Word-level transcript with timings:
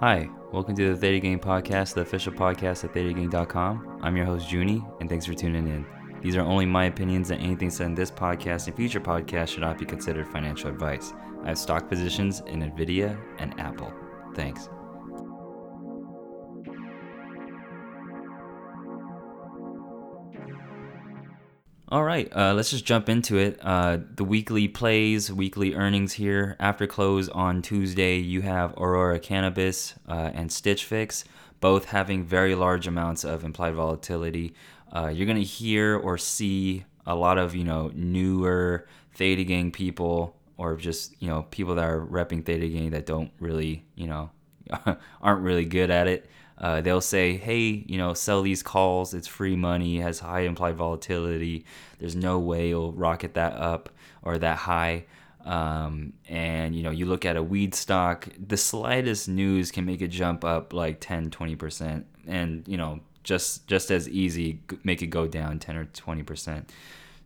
Hi, 0.00 0.30
welcome 0.50 0.74
to 0.76 0.94
the 0.94 0.96
Theta 0.96 1.18
Gang 1.18 1.38
Podcast, 1.38 1.92
the 1.92 2.00
official 2.00 2.32
podcast 2.32 2.84
at 2.84 2.94
ThetaGang.com. 2.94 3.98
I'm 4.00 4.16
your 4.16 4.24
host, 4.24 4.50
Junie, 4.50 4.82
and 4.98 5.10
thanks 5.10 5.26
for 5.26 5.34
tuning 5.34 5.66
in. 5.66 5.84
These 6.22 6.36
are 6.36 6.40
only 6.40 6.64
my 6.64 6.86
opinions, 6.86 7.30
and 7.30 7.38
anything 7.42 7.68
said 7.68 7.84
in 7.88 7.94
this 7.94 8.10
podcast 8.10 8.66
and 8.66 8.74
future 8.74 8.98
podcasts 8.98 9.48
should 9.48 9.60
not 9.60 9.76
be 9.76 9.84
considered 9.84 10.26
financial 10.26 10.70
advice. 10.70 11.12
I 11.44 11.48
have 11.48 11.58
stock 11.58 11.86
positions 11.86 12.40
in 12.46 12.62
NVIDIA 12.62 13.14
and 13.40 13.60
Apple. 13.60 13.92
Thanks. 14.34 14.70
All 21.92 22.04
right, 22.04 22.32
uh, 22.36 22.54
let's 22.54 22.70
just 22.70 22.84
jump 22.84 23.08
into 23.08 23.36
it. 23.36 23.58
Uh, 23.60 23.98
the 24.14 24.22
weekly 24.22 24.68
plays, 24.68 25.32
weekly 25.32 25.74
earnings 25.74 26.12
here. 26.12 26.54
After 26.60 26.86
close 26.86 27.28
on 27.28 27.62
Tuesday, 27.62 28.18
you 28.18 28.42
have 28.42 28.74
Aurora 28.76 29.18
Cannabis 29.18 29.96
uh, 30.08 30.30
and 30.32 30.52
Stitch 30.52 30.84
Fix, 30.84 31.24
both 31.58 31.86
having 31.86 32.22
very 32.22 32.54
large 32.54 32.86
amounts 32.86 33.24
of 33.24 33.42
implied 33.42 33.74
volatility. 33.74 34.54
Uh, 34.94 35.08
you're 35.08 35.26
gonna 35.26 35.40
hear 35.40 35.96
or 35.96 36.16
see 36.16 36.84
a 37.06 37.16
lot 37.16 37.38
of 37.38 37.56
you 37.56 37.64
know 37.64 37.90
newer 37.92 38.86
Theta 39.12 39.42
Gang 39.42 39.72
people, 39.72 40.36
or 40.58 40.76
just 40.76 41.20
you 41.20 41.26
know 41.26 41.42
people 41.50 41.74
that 41.74 41.88
are 41.88 42.06
repping 42.06 42.44
Theta 42.44 42.68
Gang 42.68 42.90
that 42.90 43.04
don't 43.04 43.32
really 43.40 43.84
you 43.96 44.06
know 44.06 44.30
aren't 45.20 45.42
really 45.42 45.64
good 45.64 45.90
at 45.90 46.06
it. 46.06 46.30
Uh, 46.60 46.80
they'll 46.82 47.00
say, 47.00 47.36
hey, 47.36 47.84
you 47.86 47.96
know, 47.96 48.12
sell 48.12 48.42
these 48.42 48.62
calls. 48.62 49.14
It's 49.14 49.26
free 49.26 49.56
money, 49.56 49.98
has 50.00 50.20
high 50.20 50.40
implied 50.40 50.76
volatility. 50.76 51.64
There's 51.98 52.14
no 52.14 52.38
way 52.38 52.68
you'll 52.68 52.92
rocket 52.92 53.34
that 53.34 53.54
up 53.54 53.88
or 54.22 54.38
that 54.38 54.58
high. 54.58 55.06
Um, 55.44 56.12
and, 56.28 56.76
you 56.76 56.82
know, 56.82 56.90
you 56.90 57.06
look 57.06 57.24
at 57.24 57.36
a 57.36 57.42
weed 57.42 57.74
stock, 57.74 58.28
the 58.38 58.58
slightest 58.58 59.26
news 59.26 59.70
can 59.70 59.86
make 59.86 60.02
it 60.02 60.08
jump 60.08 60.44
up 60.44 60.74
like 60.74 61.00
10, 61.00 61.30
20%. 61.30 62.04
And, 62.26 62.68
you 62.68 62.76
know, 62.76 63.00
just 63.22 63.66
just 63.66 63.90
as 63.90 64.08
easy 64.08 64.60
make 64.82 65.02
it 65.02 65.08
go 65.08 65.26
down 65.26 65.58
10 65.58 65.76
or 65.76 65.84
20%. 65.86 66.64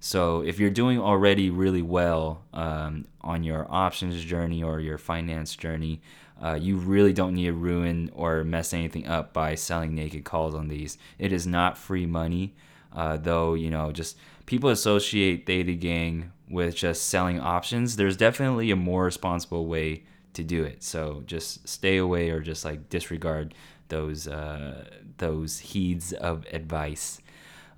So 0.01 0.43
if 0.43 0.59
you're 0.59 0.71
doing 0.71 1.01
already 1.01 1.49
really 1.49 1.83
well 1.83 2.43
um, 2.53 3.07
on 3.23 3.43
your 3.43 3.67
options 3.71 4.23
journey 4.23 4.63
or 4.63 4.81
your 4.81 4.99
finance 4.99 5.57
journey, 5.57 6.03
uh, 6.43 6.55
you 6.55 6.77
really 6.77 7.13
don't 7.13 7.35
need 7.35 7.47
to 7.47 7.53
ruin 7.53 8.11
or 8.15 8.45
mess 8.45 8.75
anything 8.75 9.07
up 9.07 9.33
by 9.33 9.55
selling 9.55 9.95
naked 9.95 10.25
calls 10.25 10.55
on 10.55 10.69
these. 10.69 10.99
It 11.19 11.33
is 11.33 11.47
not 11.47 11.79
free 11.79 12.07
money, 12.07 12.55
uh, 12.93 13.17
though. 13.17 13.55
You 13.55 13.71
know, 13.71 13.93
just 13.93 14.17
people 14.47 14.71
associate 14.71 15.47
Theta 15.47 15.75
Gang 15.75 16.33
with 16.49 16.75
just 16.75 17.07
selling 17.07 17.41
options. 17.41 17.97
There's 17.97 18.17
definitely 18.17 18.71
a 18.71 18.77
more 18.77 19.05
responsible 19.05 19.67
way 19.67 20.05
to 20.35 20.43
do 20.43 20.65
it. 20.65 20.83
So 20.83 21.23
just 21.27 21.67
stay 21.69 21.97
away 21.97 22.31
or 22.31 22.41
just 22.41 22.65
like 22.65 22.91
disregard 22.91 23.55
those 23.89 24.27
uh, 24.27 24.85
those 25.19 25.59
heeds 25.59 26.13
of 26.13 26.45
advice. 26.53 27.21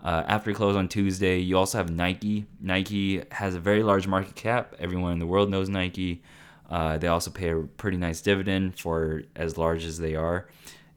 Uh, 0.02 0.22
after 0.27 0.52
close 0.52 0.77
on 0.77 0.88
Tuesday, 0.88 1.38
you 1.38 1.56
also 1.56 1.78
have 1.78 1.90
Nike. 1.90 2.46
Nike 2.60 3.22
has 3.32 3.54
a 3.54 3.60
very 3.60 3.82
large 3.82 4.06
market 4.06 4.34
cap. 4.34 4.74
Everyone 4.78 5.12
in 5.12 5.18
the 5.18 5.27
world 5.27 5.50
knows 5.50 5.68
Nike. 5.68 6.22
Uh, 6.69 6.98
they 6.98 7.06
also 7.06 7.31
pay 7.31 7.50
a 7.50 7.61
pretty 7.61 7.97
nice 7.97 8.20
dividend 8.20 8.78
for 8.78 9.22
as 9.34 9.56
large 9.56 9.84
as 9.84 9.98
they 9.98 10.14
are. 10.14 10.48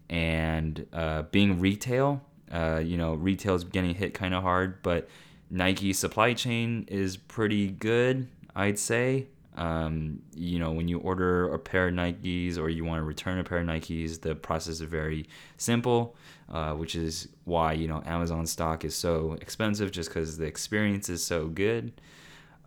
And 0.09 0.87
uh, 0.91 1.23
being 1.23 1.59
retail, 1.59 2.21
uh, 2.51 2.81
you 2.83 2.97
know, 2.97 3.13
retail 3.13 3.55
is 3.55 3.63
getting 3.63 3.93
hit 3.93 4.13
kind 4.13 4.33
of 4.33 4.41
hard, 4.41 4.81
but 4.81 5.07
Nike 5.51 5.93
supply 5.93 6.33
chain 6.33 6.85
is 6.87 7.17
pretty 7.17 7.67
good, 7.67 8.27
I'd 8.55 8.79
say. 8.79 9.27
Um, 9.55 10.21
you 10.33 10.57
know, 10.57 10.71
when 10.71 10.87
you 10.87 10.99
order 10.99 11.53
a 11.53 11.59
pair 11.59 11.89
of 11.89 11.93
Nikes 11.93 12.57
or 12.57 12.69
you 12.69 12.85
want 12.85 12.99
to 12.99 13.03
return 13.03 13.39
a 13.39 13.43
pair 13.43 13.59
of 13.59 13.67
Nikes, 13.67 14.21
the 14.21 14.33
process 14.33 14.75
is 14.75 14.81
very 14.81 15.27
simple, 15.57 16.15
uh, 16.49 16.73
which 16.73 16.95
is 16.95 17.27
why, 17.43 17.73
you 17.73 17.87
know, 17.87 18.01
Amazon 18.05 18.45
stock 18.45 18.85
is 18.85 18.95
so 18.95 19.37
expensive 19.41 19.91
just 19.91 20.09
because 20.09 20.37
the 20.37 20.45
experience 20.45 21.09
is 21.09 21.23
so 21.23 21.47
good. 21.47 21.91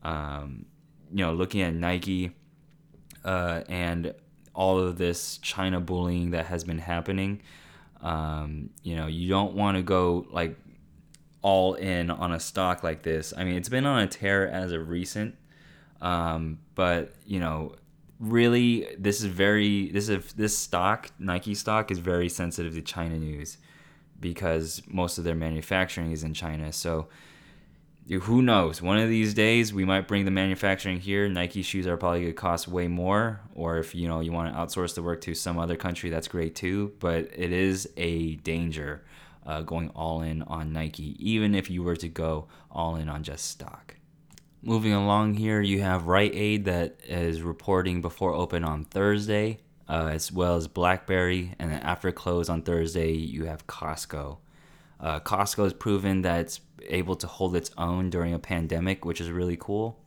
Um, 0.03 0.66
you 1.10 1.25
know, 1.25 1.32
looking 1.32 1.62
at 1.62 1.75
Nike, 1.75 2.32
uh, 3.25 3.62
and 3.69 4.15
all 4.55 4.78
of 4.78 4.99
this 4.99 5.38
China 5.38 5.81
bullying 5.81 6.33
that 6.33 6.47
has 6.47 6.65
been 6.65 6.78
happening. 6.78 7.41
Um, 8.00 8.71
you 8.83 8.97
know, 8.97 9.06
you 9.06 9.28
don't 9.28 9.55
want 9.55 9.77
to 9.77 9.83
go 9.83 10.27
like 10.31 10.56
all 11.41 11.75
in 11.75 12.11
on 12.11 12.32
a 12.32 12.41
stock 12.41 12.82
like 12.82 13.03
this. 13.03 13.32
I 13.37 13.44
mean, 13.44 13.56
it's 13.56 13.69
been 13.69 13.87
on 13.87 14.00
a 14.00 14.06
tear 14.06 14.49
as 14.49 14.72
of 14.72 14.88
recent, 14.88 15.37
um, 16.00 16.59
but 16.75 17.15
you 17.25 17.41
know, 17.41 17.75
really, 18.19 18.88
this 18.99 19.21
is 19.21 19.27
very 19.27 19.91
this 19.91 20.09
is 20.09 20.32
this 20.34 20.56
stock 20.56 21.11
Nike 21.19 21.55
stock 21.55 21.91
is 21.91 21.99
very 21.99 22.28
sensitive 22.28 22.75
to 22.75 22.82
China 22.82 23.19
news 23.19 23.59
because 24.21 24.82
most 24.87 25.19
of 25.19 25.25
their 25.25 25.34
manufacturing 25.34 26.12
is 26.12 26.22
in 26.22 26.34
China. 26.34 26.72
So 26.72 27.09
who 28.08 28.42
knows? 28.42 28.82
One 28.82 28.98
of 28.98 29.08
these 29.08 29.32
days, 29.32 29.72
we 29.72 29.84
might 29.84 30.08
bring 30.08 30.24
the 30.24 30.30
manufacturing 30.30 31.00
here. 31.00 31.28
Nike 31.28 31.62
shoes 31.62 31.86
are 31.86 31.96
probably 31.96 32.20
going 32.20 32.32
to 32.32 32.36
cost 32.36 32.68
way 32.68 32.88
more. 32.88 33.40
Or 33.54 33.78
if 33.78 33.94
you 33.94 34.08
know 34.08 34.20
you 34.20 34.32
want 34.32 34.52
to 34.52 34.58
outsource 34.58 34.94
the 34.94 35.02
work 35.02 35.20
to 35.22 35.34
some 35.34 35.58
other 35.58 35.76
country, 35.76 36.10
that's 36.10 36.28
great 36.28 36.54
too. 36.54 36.92
But 36.98 37.30
it 37.34 37.52
is 37.52 37.88
a 37.96 38.34
danger 38.36 39.04
uh, 39.46 39.62
going 39.62 39.90
all 39.90 40.22
in 40.22 40.42
on 40.42 40.72
Nike, 40.72 41.16
even 41.18 41.54
if 41.54 41.70
you 41.70 41.82
were 41.82 41.96
to 41.96 42.08
go 42.08 42.48
all 42.70 42.96
in 42.96 43.08
on 43.08 43.22
just 43.22 43.46
stock. 43.46 43.96
Moving 44.62 44.92
along 44.92 45.34
here, 45.34 45.60
you 45.60 45.80
have 45.82 46.06
Rite 46.06 46.34
Aid 46.34 46.66
that 46.66 47.00
is 47.04 47.42
reporting 47.42 48.00
before 48.00 48.32
open 48.32 48.62
on 48.62 48.84
Thursday, 48.84 49.58
uh, 49.88 50.10
as 50.12 50.30
well 50.30 50.54
as 50.54 50.69
BlackBerry, 50.69 51.54
and 51.58 51.72
then 51.72 51.80
after 51.80 52.12
close 52.12 52.48
on 52.48 52.62
Thursday, 52.62 53.12
you 53.12 53.46
have 53.46 53.66
Costco. 53.66 54.38
Uh, 55.02 55.18
Costco 55.20 55.64
has 55.64 55.72
proven 55.72 56.22
that 56.22 56.40
it's 56.40 56.60
able 56.86 57.16
to 57.16 57.26
hold 57.26 57.56
its 57.56 57.70
own 57.76 58.08
during 58.08 58.32
a 58.32 58.38
pandemic, 58.38 59.04
which 59.04 59.20
is 59.20 59.30
really 59.30 59.56
cool. 59.58 59.98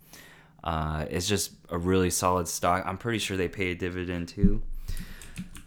Uh, 0.64 1.06
it's 1.10 1.28
just 1.28 1.52
a 1.70 1.78
really 1.78 2.10
solid 2.10 2.48
stock. 2.48 2.84
I'm 2.86 2.98
pretty 2.98 3.20
sure 3.20 3.38
they 3.38 3.48
pay 3.48 3.72
a 3.72 3.76
dividend 3.76 4.30
too. 4.30 4.64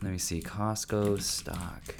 Let 0.02 0.12
me 0.12 0.18
see. 0.18 0.40
Costco 0.40 1.20
stock. 1.20 1.94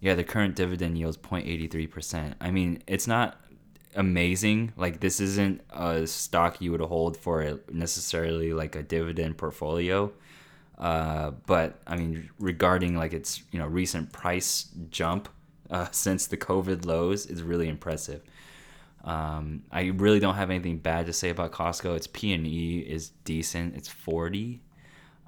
Yeah, 0.00 0.14
the 0.14 0.24
current 0.24 0.56
dividend 0.56 0.98
yield 0.98 1.10
is 1.10 1.16
0.83%. 1.16 2.34
I 2.40 2.50
mean, 2.50 2.82
it's 2.86 3.06
not 3.06 3.40
amazing. 3.94 4.72
Like 4.76 5.00
this 5.00 5.20
isn't 5.20 5.62
a 5.70 6.06
stock 6.06 6.60
you 6.60 6.72
would 6.72 6.80
hold 6.80 7.16
for 7.16 7.42
a, 7.42 7.58
necessarily 7.70 8.52
like 8.52 8.74
a 8.74 8.82
dividend 8.82 9.36
portfolio. 9.36 10.12
Uh, 10.78 11.32
but 11.46 11.80
I 11.86 11.96
mean, 11.96 12.30
regarding 12.38 12.96
like 12.96 13.12
its 13.12 13.42
you 13.52 13.58
know 13.58 13.66
recent 13.66 14.12
price 14.12 14.66
jump, 14.90 15.28
uh, 15.72 15.88
since 15.90 16.26
the 16.28 16.36
COVID 16.36 16.86
lows 16.86 17.26
is 17.26 17.42
really 17.42 17.68
impressive. 17.68 18.22
Um, 19.04 19.64
I 19.72 19.86
really 19.86 20.20
don't 20.20 20.36
have 20.36 20.50
anything 20.50 20.78
bad 20.78 21.06
to 21.06 21.12
say 21.12 21.30
about 21.30 21.50
Costco. 21.50 21.96
Its 21.96 22.06
P 22.06 22.32
and 22.32 22.46
E 22.46 22.78
is 22.78 23.10
decent. 23.24 23.74
It's 23.74 23.88
forty. 23.88 24.60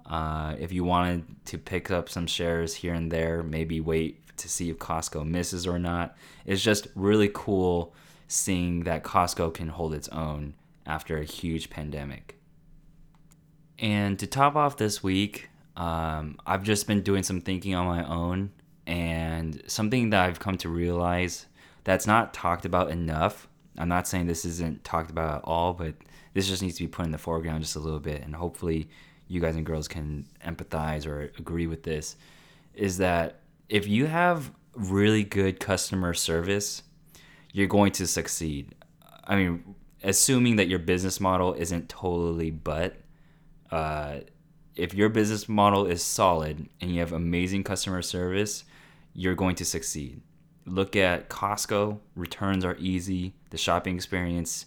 Uh, 0.06 0.54
if 0.60 0.70
you 0.70 0.84
wanted 0.84 1.24
to 1.46 1.58
pick 1.58 1.90
up 1.90 2.08
some 2.08 2.26
shares 2.26 2.74
here 2.74 2.94
and 2.94 3.10
there, 3.10 3.42
maybe 3.42 3.80
wait 3.80 4.20
to 4.36 4.48
see 4.48 4.70
if 4.70 4.78
Costco 4.78 5.26
misses 5.26 5.66
or 5.66 5.78
not. 5.78 6.16
It's 6.44 6.62
just 6.62 6.86
really 6.94 7.30
cool 7.32 7.94
seeing 8.28 8.84
that 8.84 9.02
Costco 9.02 9.54
can 9.54 9.68
hold 9.68 9.94
its 9.94 10.08
own 10.08 10.54
after 10.86 11.18
a 11.18 11.24
huge 11.24 11.70
pandemic. 11.70 12.36
And 13.78 14.18
to 14.18 14.26
top 14.26 14.56
off 14.56 14.76
this 14.76 15.02
week, 15.02 15.48
um, 15.76 16.38
I've 16.46 16.62
just 16.62 16.86
been 16.86 17.02
doing 17.02 17.22
some 17.22 17.40
thinking 17.40 17.74
on 17.74 17.86
my 17.86 18.04
own 18.06 18.50
and 18.86 19.62
something 19.66 20.10
that 20.10 20.24
I've 20.24 20.40
come 20.40 20.58
to 20.58 20.68
realize 20.68 21.46
that's 21.84 22.06
not 22.06 22.34
talked 22.34 22.64
about 22.64 22.90
enough. 22.90 23.48
I'm 23.78 23.88
not 23.88 24.06
saying 24.06 24.26
this 24.26 24.44
isn't 24.44 24.84
talked 24.84 25.10
about 25.10 25.38
at 25.38 25.44
all, 25.44 25.72
but 25.72 25.94
this 26.32 26.48
just 26.48 26.62
needs 26.62 26.76
to 26.76 26.84
be 26.84 26.88
put 26.88 27.06
in 27.06 27.12
the 27.12 27.18
foreground 27.18 27.62
just 27.62 27.76
a 27.76 27.80
little 27.80 28.00
bit. 28.00 28.22
And 28.22 28.34
hopefully, 28.34 28.88
you 29.28 29.40
guys 29.40 29.56
and 29.56 29.66
girls 29.66 29.88
can 29.88 30.26
empathize 30.44 31.06
or 31.06 31.32
agree 31.38 31.66
with 31.66 31.82
this. 31.82 32.16
Is 32.74 32.98
that 32.98 33.40
if 33.68 33.86
you 33.86 34.06
have 34.06 34.52
really 34.74 35.24
good 35.24 35.60
customer 35.60 36.14
service, 36.14 36.82
you're 37.52 37.68
going 37.68 37.92
to 37.92 38.06
succeed. 38.06 38.74
I 39.24 39.36
mean, 39.36 39.74
assuming 40.02 40.56
that 40.56 40.68
your 40.68 40.80
business 40.80 41.20
model 41.20 41.54
isn't 41.54 41.88
totally 41.88 42.50
but, 42.50 42.96
uh, 43.70 44.20
if 44.76 44.92
your 44.92 45.08
business 45.08 45.48
model 45.48 45.86
is 45.86 46.02
solid 46.02 46.68
and 46.80 46.92
you 46.92 47.00
have 47.00 47.12
amazing 47.12 47.62
customer 47.62 48.02
service, 48.02 48.64
you're 49.14 49.34
going 49.34 49.54
to 49.56 49.64
succeed. 49.64 50.20
Look 50.66 50.96
at 50.96 51.28
Costco, 51.28 51.98
returns 52.16 52.64
are 52.64 52.76
easy, 52.78 53.34
the 53.50 53.58
shopping 53.58 53.96
experience, 53.96 54.66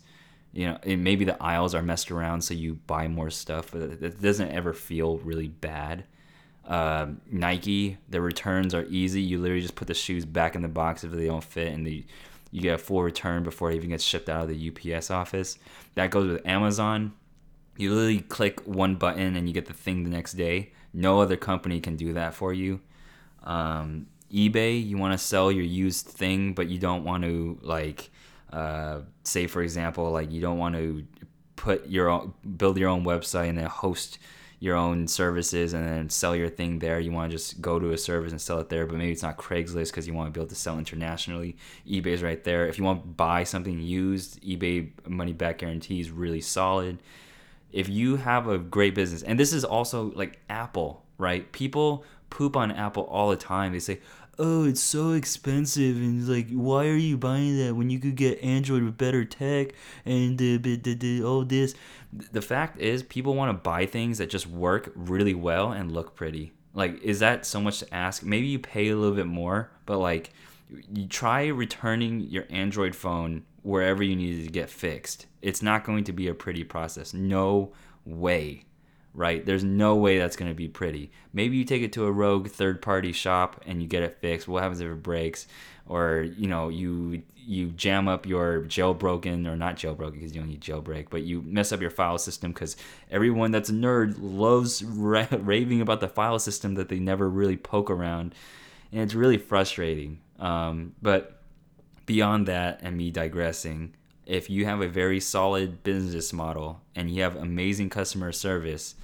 you 0.53 0.65
know, 0.65 0.79
maybe 0.85 1.25
the 1.25 1.41
aisles 1.41 1.75
are 1.75 1.81
messed 1.81 2.11
around 2.11 2.41
so 2.41 2.53
you 2.53 2.75
buy 2.87 3.07
more 3.07 3.29
stuff, 3.29 3.71
but 3.71 3.81
it 3.81 4.21
doesn't 4.21 4.49
ever 4.49 4.73
feel 4.73 5.17
really 5.19 5.49
bad. 5.49 6.05
Uh, 6.65 7.07
Nike, 7.31 7.97
the 8.09 8.21
returns 8.21 8.73
are 8.73 8.85
easy. 8.85 9.21
You 9.21 9.39
literally 9.39 9.61
just 9.61 9.75
put 9.75 9.87
the 9.87 9.93
shoes 9.93 10.25
back 10.25 10.55
in 10.55 10.61
the 10.61 10.67
box 10.67 11.03
if 11.03 11.11
they 11.11 11.27
don't 11.27 11.43
fit, 11.43 11.73
and 11.73 11.85
the, 11.85 12.05
you 12.51 12.61
get 12.61 12.75
a 12.75 12.77
full 12.77 13.03
return 13.03 13.43
before 13.43 13.71
it 13.71 13.75
even 13.75 13.89
gets 13.89 14.03
shipped 14.03 14.29
out 14.29 14.43
of 14.43 14.49
the 14.49 14.95
UPS 14.95 15.11
office. 15.11 15.57
That 15.95 16.11
goes 16.11 16.27
with 16.29 16.45
Amazon. 16.45 17.13
You 17.77 17.93
literally 17.93 18.21
click 18.21 18.61
one 18.65 18.95
button 18.95 19.35
and 19.35 19.47
you 19.47 19.53
get 19.53 19.67
the 19.67 19.73
thing 19.73 20.03
the 20.03 20.09
next 20.09 20.33
day 20.33 20.71
No 20.93 21.21
other 21.21 21.37
company 21.37 21.79
can 21.79 21.95
do 21.95 22.13
that 22.13 22.33
for 22.33 22.51
you. 22.51 22.81
Um, 23.43 24.07
eBay, 24.31 24.85
you 24.85 24.97
want 24.97 25.13
to 25.13 25.17
sell 25.17 25.51
your 25.51 25.63
used 25.63 26.05
thing, 26.05 26.53
but 26.53 26.67
you 26.67 26.79
don't 26.79 27.03
want 27.03 27.23
to 27.23 27.57
like, 27.61 28.09
uh, 28.51 29.01
say 29.23 29.47
for 29.47 29.61
example, 29.61 30.11
like 30.11 30.31
you 30.31 30.41
don't 30.41 30.57
want 30.57 30.75
to 30.75 31.05
put 31.55 31.87
your 31.87 32.09
own, 32.09 32.33
build 32.57 32.77
your 32.77 32.89
own 32.89 33.03
website 33.03 33.49
and 33.49 33.57
then 33.57 33.65
host 33.65 34.19
your 34.59 34.75
own 34.75 35.07
services 35.07 35.73
and 35.73 35.87
then 35.87 36.09
sell 36.09 36.35
your 36.35 36.49
thing 36.49 36.79
there. 36.79 36.99
You 36.99 37.11
want 37.11 37.29
to 37.31 37.37
just 37.37 37.61
go 37.61 37.77
to 37.77 37.91
a 37.91 37.97
service 37.97 38.31
and 38.31 38.41
sell 38.41 38.59
it 38.59 38.69
there, 38.69 38.85
but 38.87 38.97
maybe 38.97 39.11
it's 39.11 39.21
not 39.21 39.37
Craigslist 39.37 39.87
because 39.91 40.07
you 40.07 40.13
want 40.13 40.33
to 40.33 40.37
be 40.37 40.41
able 40.41 40.49
to 40.49 40.55
sell 40.55 40.79
internationally. 40.79 41.57
eBay's 41.87 42.23
right 42.23 42.43
there. 42.43 42.67
If 42.67 42.77
you 42.77 42.83
want 42.83 43.03
to 43.03 43.07
buy 43.07 43.43
something 43.43 43.79
used, 43.79 44.41
eBay 44.41 44.89
money 45.07 45.33
back 45.33 45.59
guarantee 45.59 45.99
is 45.99 46.09
really 46.09 46.41
solid. 46.41 46.99
If 47.71 47.87
you 47.87 48.15
have 48.15 48.47
a 48.47 48.57
great 48.57 48.95
business, 48.95 49.21
and 49.21 49.39
this 49.39 49.53
is 49.53 49.63
also 49.63 50.11
like 50.15 50.39
Apple, 50.49 51.03
right? 51.17 51.51
People 51.51 52.03
poop 52.29 52.55
on 52.55 52.71
Apple 52.71 53.03
all 53.03 53.29
the 53.29 53.35
time. 53.35 53.73
They 53.73 53.79
say, 53.79 53.99
oh, 54.39 54.65
it's 54.65 54.81
so 54.81 55.13
expensive, 55.13 55.95
and 55.95 56.27
like, 56.27 56.49
why 56.51 56.85
are 56.85 56.95
you 56.95 57.17
buying 57.17 57.57
that 57.57 57.75
when 57.75 57.89
you 57.89 57.99
could 57.99 58.15
get 58.15 58.43
Android 58.43 58.83
with 58.83 58.95
better 58.97 59.25
tech 59.25 59.69
and 60.05 60.39
all 61.23 61.43
this? 61.43 61.73
The 62.13 62.41
fact 62.41 62.79
is, 62.79 63.01
people 63.01 63.33
want 63.33 63.49
to 63.49 63.61
buy 63.61 63.87
things 63.87 64.19
that 64.19 64.29
just 64.29 64.45
work 64.45 64.91
really 64.95 65.33
well 65.33 65.71
and 65.71 65.91
look 65.91 66.15
pretty. 66.15 66.53
Like, 66.75 67.01
is 67.01 67.19
that 67.19 67.47
so 67.47 67.59
much 67.59 67.79
to 67.79 67.91
ask? 67.91 68.21
Maybe 68.21 68.45
you 68.45 68.59
pay 68.59 68.89
a 68.89 68.95
little 68.95 69.15
bit 69.15 69.25
more, 69.25 69.71
but 69.87 69.97
like, 69.97 70.31
you 70.69 71.07
try 71.07 71.47
returning 71.47 72.19
your 72.19 72.45
Android 72.51 72.95
phone 72.95 73.43
wherever 73.63 74.03
you 74.03 74.15
need 74.15 74.39
it 74.39 74.43
to 74.43 74.51
get 74.51 74.69
fixed. 74.69 75.25
It's 75.41 75.63
not 75.63 75.83
going 75.83 76.03
to 76.03 76.13
be 76.13 76.27
a 76.27 76.35
pretty 76.35 76.63
process. 76.63 77.11
No 77.11 77.73
way 78.05 78.65
right? 79.17 79.43
There's 79.43 79.63
no 79.63 79.95
way 79.95 80.19
that's 80.19 80.35
going 80.35 80.51
to 80.51 80.55
be 80.55 80.67
pretty. 80.67 81.11
Maybe 81.33 81.57
you 81.57 81.65
take 81.65 81.81
it 81.81 81.91
to 81.93 82.05
a 82.05 82.11
rogue 82.11 82.49
third 82.49 82.83
party 82.83 83.11
shop 83.11 83.63
and 83.65 83.81
you 83.81 83.87
get 83.87 84.03
it 84.03 84.19
fixed. 84.21 84.47
What 84.47 84.61
happens 84.61 84.79
if 84.79 84.87
it 84.87 85.01
breaks? 85.03 85.47
Or, 85.87 86.27
you 86.37 86.47
know, 86.47 86.69
you 86.69 87.23
you 87.35 87.67
jam 87.67 88.09
up 88.09 88.25
your 88.25 88.63
jailbroken 88.63 89.47
or 89.47 89.55
not 89.55 89.77
jailbroken 89.77 90.13
because 90.13 90.35
you 90.35 90.41
don't 90.41 90.49
need 90.49 90.61
jailbreak, 90.61 91.07
but 91.09 91.23
you 91.23 91.41
mess 91.41 91.71
up 91.71 91.79
your 91.79 91.89
file 91.89 92.17
system 92.17 92.51
because 92.51 92.75
everyone 93.09 93.51
that's 93.51 93.69
a 93.69 93.73
nerd 93.73 94.15
loves 94.19 94.83
ra- 94.83 95.27
raving 95.31 95.81
about 95.81 96.01
the 96.01 96.09
file 96.09 96.39
system 96.39 96.75
that 96.75 96.89
they 96.89 96.99
never 96.99 97.27
really 97.27 97.57
poke 97.57 97.89
around. 97.89 98.35
And 98.91 99.01
it's 99.01 99.15
really 99.15 99.37
frustrating. 99.37 100.19
Um, 100.39 100.93
but 101.01 101.41
beyond 102.05 102.47
that, 102.49 102.81
and 102.83 102.95
me 102.95 103.11
digressing, 103.11 103.95
if 104.27 104.49
you 104.49 104.65
have 104.65 104.81
a 104.81 104.87
very 104.87 105.19
solid 105.19 105.83
business 105.83 106.33
model 106.33 106.81
and 106.95 107.09
you 107.09 107.23
have 107.23 107.37
amazing 107.37 107.89
customer 107.89 108.31
service, 108.31 108.95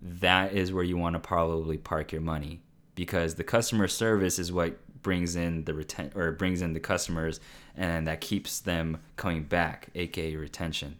that 0.00 0.52
is 0.52 0.72
where 0.72 0.84
you 0.84 0.96
want 0.96 1.14
to 1.14 1.20
probably 1.20 1.78
park 1.78 2.12
your 2.12 2.20
money 2.20 2.60
because 2.94 3.36
the 3.36 3.44
customer 3.44 3.88
service 3.88 4.38
is 4.38 4.52
what 4.52 4.78
brings 5.02 5.36
in 5.36 5.64
the 5.64 5.72
reten- 5.72 6.14
or 6.14 6.32
brings 6.32 6.60
in 6.60 6.74
the 6.74 6.80
customers 6.80 7.40
and 7.76 8.06
that 8.06 8.20
keeps 8.20 8.60
them 8.60 9.00
coming 9.16 9.42
back, 9.42 9.88
aka 9.94 10.36
retention. 10.36 10.98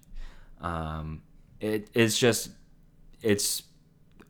Um, 0.60 1.22
it, 1.60 1.90
it's 1.92 2.18
just 2.18 2.50
it's 3.22 3.64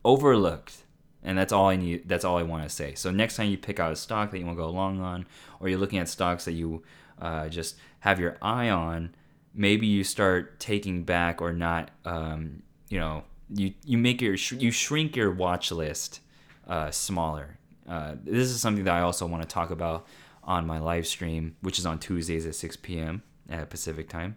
overlooked 0.04 0.78
and 1.22 1.38
that's 1.38 1.52
all 1.52 1.68
I 1.68 1.76
need. 1.76 2.08
That's 2.08 2.24
all 2.24 2.38
I 2.38 2.42
want 2.42 2.64
to 2.64 2.68
say. 2.68 2.94
So 2.94 3.10
next 3.10 3.36
time 3.36 3.50
you 3.50 3.58
pick 3.58 3.78
out 3.78 3.92
a 3.92 3.96
stock 3.96 4.30
that 4.30 4.38
you 4.38 4.46
want 4.46 4.58
to 4.58 4.62
go 4.62 4.70
long 4.70 5.00
on, 5.00 5.26
or 5.60 5.68
you're 5.68 5.78
looking 5.78 5.98
at 5.98 6.08
stocks 6.08 6.44
that 6.46 6.52
you 6.52 6.82
uh, 7.20 7.48
just 7.48 7.76
have 8.00 8.18
your 8.18 8.36
eye 8.40 8.70
on, 8.70 9.14
maybe 9.58 9.86
you 9.86 10.04
start 10.04 10.58
taking 10.60 11.02
back 11.02 11.42
or 11.42 11.52
not. 11.52 11.90
Um, 12.06 12.62
you 12.88 12.98
know, 12.98 13.24
you 13.50 13.74
you 13.84 13.98
make 13.98 14.22
your 14.22 14.34
you 14.34 14.70
shrink 14.70 15.16
your 15.16 15.30
watch 15.30 15.70
list 15.70 16.20
uh, 16.66 16.90
smaller. 16.90 17.58
Uh, 17.86 18.14
this 18.22 18.48
is 18.48 18.60
something 18.60 18.84
that 18.84 18.94
I 18.94 19.00
also 19.00 19.26
want 19.26 19.42
to 19.42 19.48
talk 19.48 19.70
about 19.70 20.06
on 20.44 20.66
my 20.66 20.78
live 20.78 21.06
stream, 21.06 21.56
which 21.60 21.78
is 21.78 21.84
on 21.84 21.98
Tuesdays 21.98 22.46
at 22.46 22.54
6 22.54 22.76
p.m. 22.76 23.22
at 23.50 23.68
Pacific 23.68 24.08
time. 24.08 24.36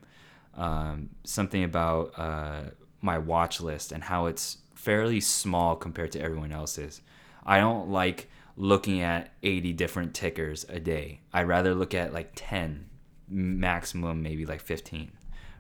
Um, 0.56 1.10
something 1.24 1.64
about 1.64 2.14
uh, 2.18 2.62
my 3.02 3.18
watch 3.18 3.62
list 3.62 3.92
and 3.92 4.04
how 4.04 4.26
it's 4.26 4.58
fairly 4.74 5.20
small 5.20 5.76
compared 5.76 6.12
to 6.14 6.22
everyone 6.22 6.52
else's. 6.52 7.02
I 7.46 7.60
don't 7.60 7.90
like 7.90 8.30
looking 8.58 9.02
at 9.02 9.32
80 9.44 9.74
different 9.74 10.14
tickers 10.14 10.66
a 10.70 10.80
day. 10.80 11.22
I 11.34 11.44
rather 11.44 11.74
look 11.74 11.94
at 11.94 12.14
like 12.14 12.32
10, 12.36 12.90
maximum 13.32 14.22
maybe 14.22 14.46
like 14.46 14.62
15, 14.62 15.12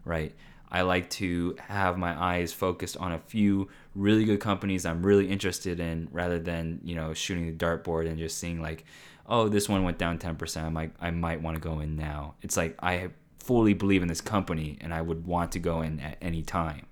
right? 0.06 0.33
I 0.71 0.83
like 0.83 1.09
to 1.12 1.57
have 1.68 1.97
my 1.97 2.18
eyes 2.18 2.53
focused 2.53 2.95
on 2.97 3.12
a 3.12 3.19
few 3.19 3.68
really 3.94 4.23
good 4.23 4.39
companies 4.39 4.85
I'm 4.85 5.06
really 5.06 5.27
interested 5.27 5.79
in 5.79 6.07
rather 6.12 6.39
than, 6.39 6.79
you 6.83 6.95
know, 6.95 7.13
shooting 7.13 7.45
the 7.45 7.65
dartboard 7.65 8.07
and 8.07 8.18
just 8.18 8.38
seeing 8.38 8.62
like, 8.62 8.85
oh, 9.27 9.50
this 9.50 9.68
one 9.68 9.83
went 9.83 9.97
down 9.97 10.18
10%. 10.18 10.63
I 10.63 10.69
might, 10.69 10.94
I 11.01 11.12
might 11.12 11.41
want 11.41 11.56
to 11.56 11.62
go 11.62 11.81
in 11.81 11.97
now. 11.97 12.35
It's 12.41 12.56
like 12.56 12.75
I 12.81 13.09
fully 13.39 13.73
believe 13.73 14.01
in 14.01 14.07
this 14.07 14.21
company 14.21 14.77
and 14.79 14.94
I 14.94 15.01
would 15.01 15.25
want 15.25 15.51
to 15.53 15.59
go 15.59 15.81
in 15.81 16.00
at 16.00 16.18
any 16.21 16.41
time. 16.41 16.85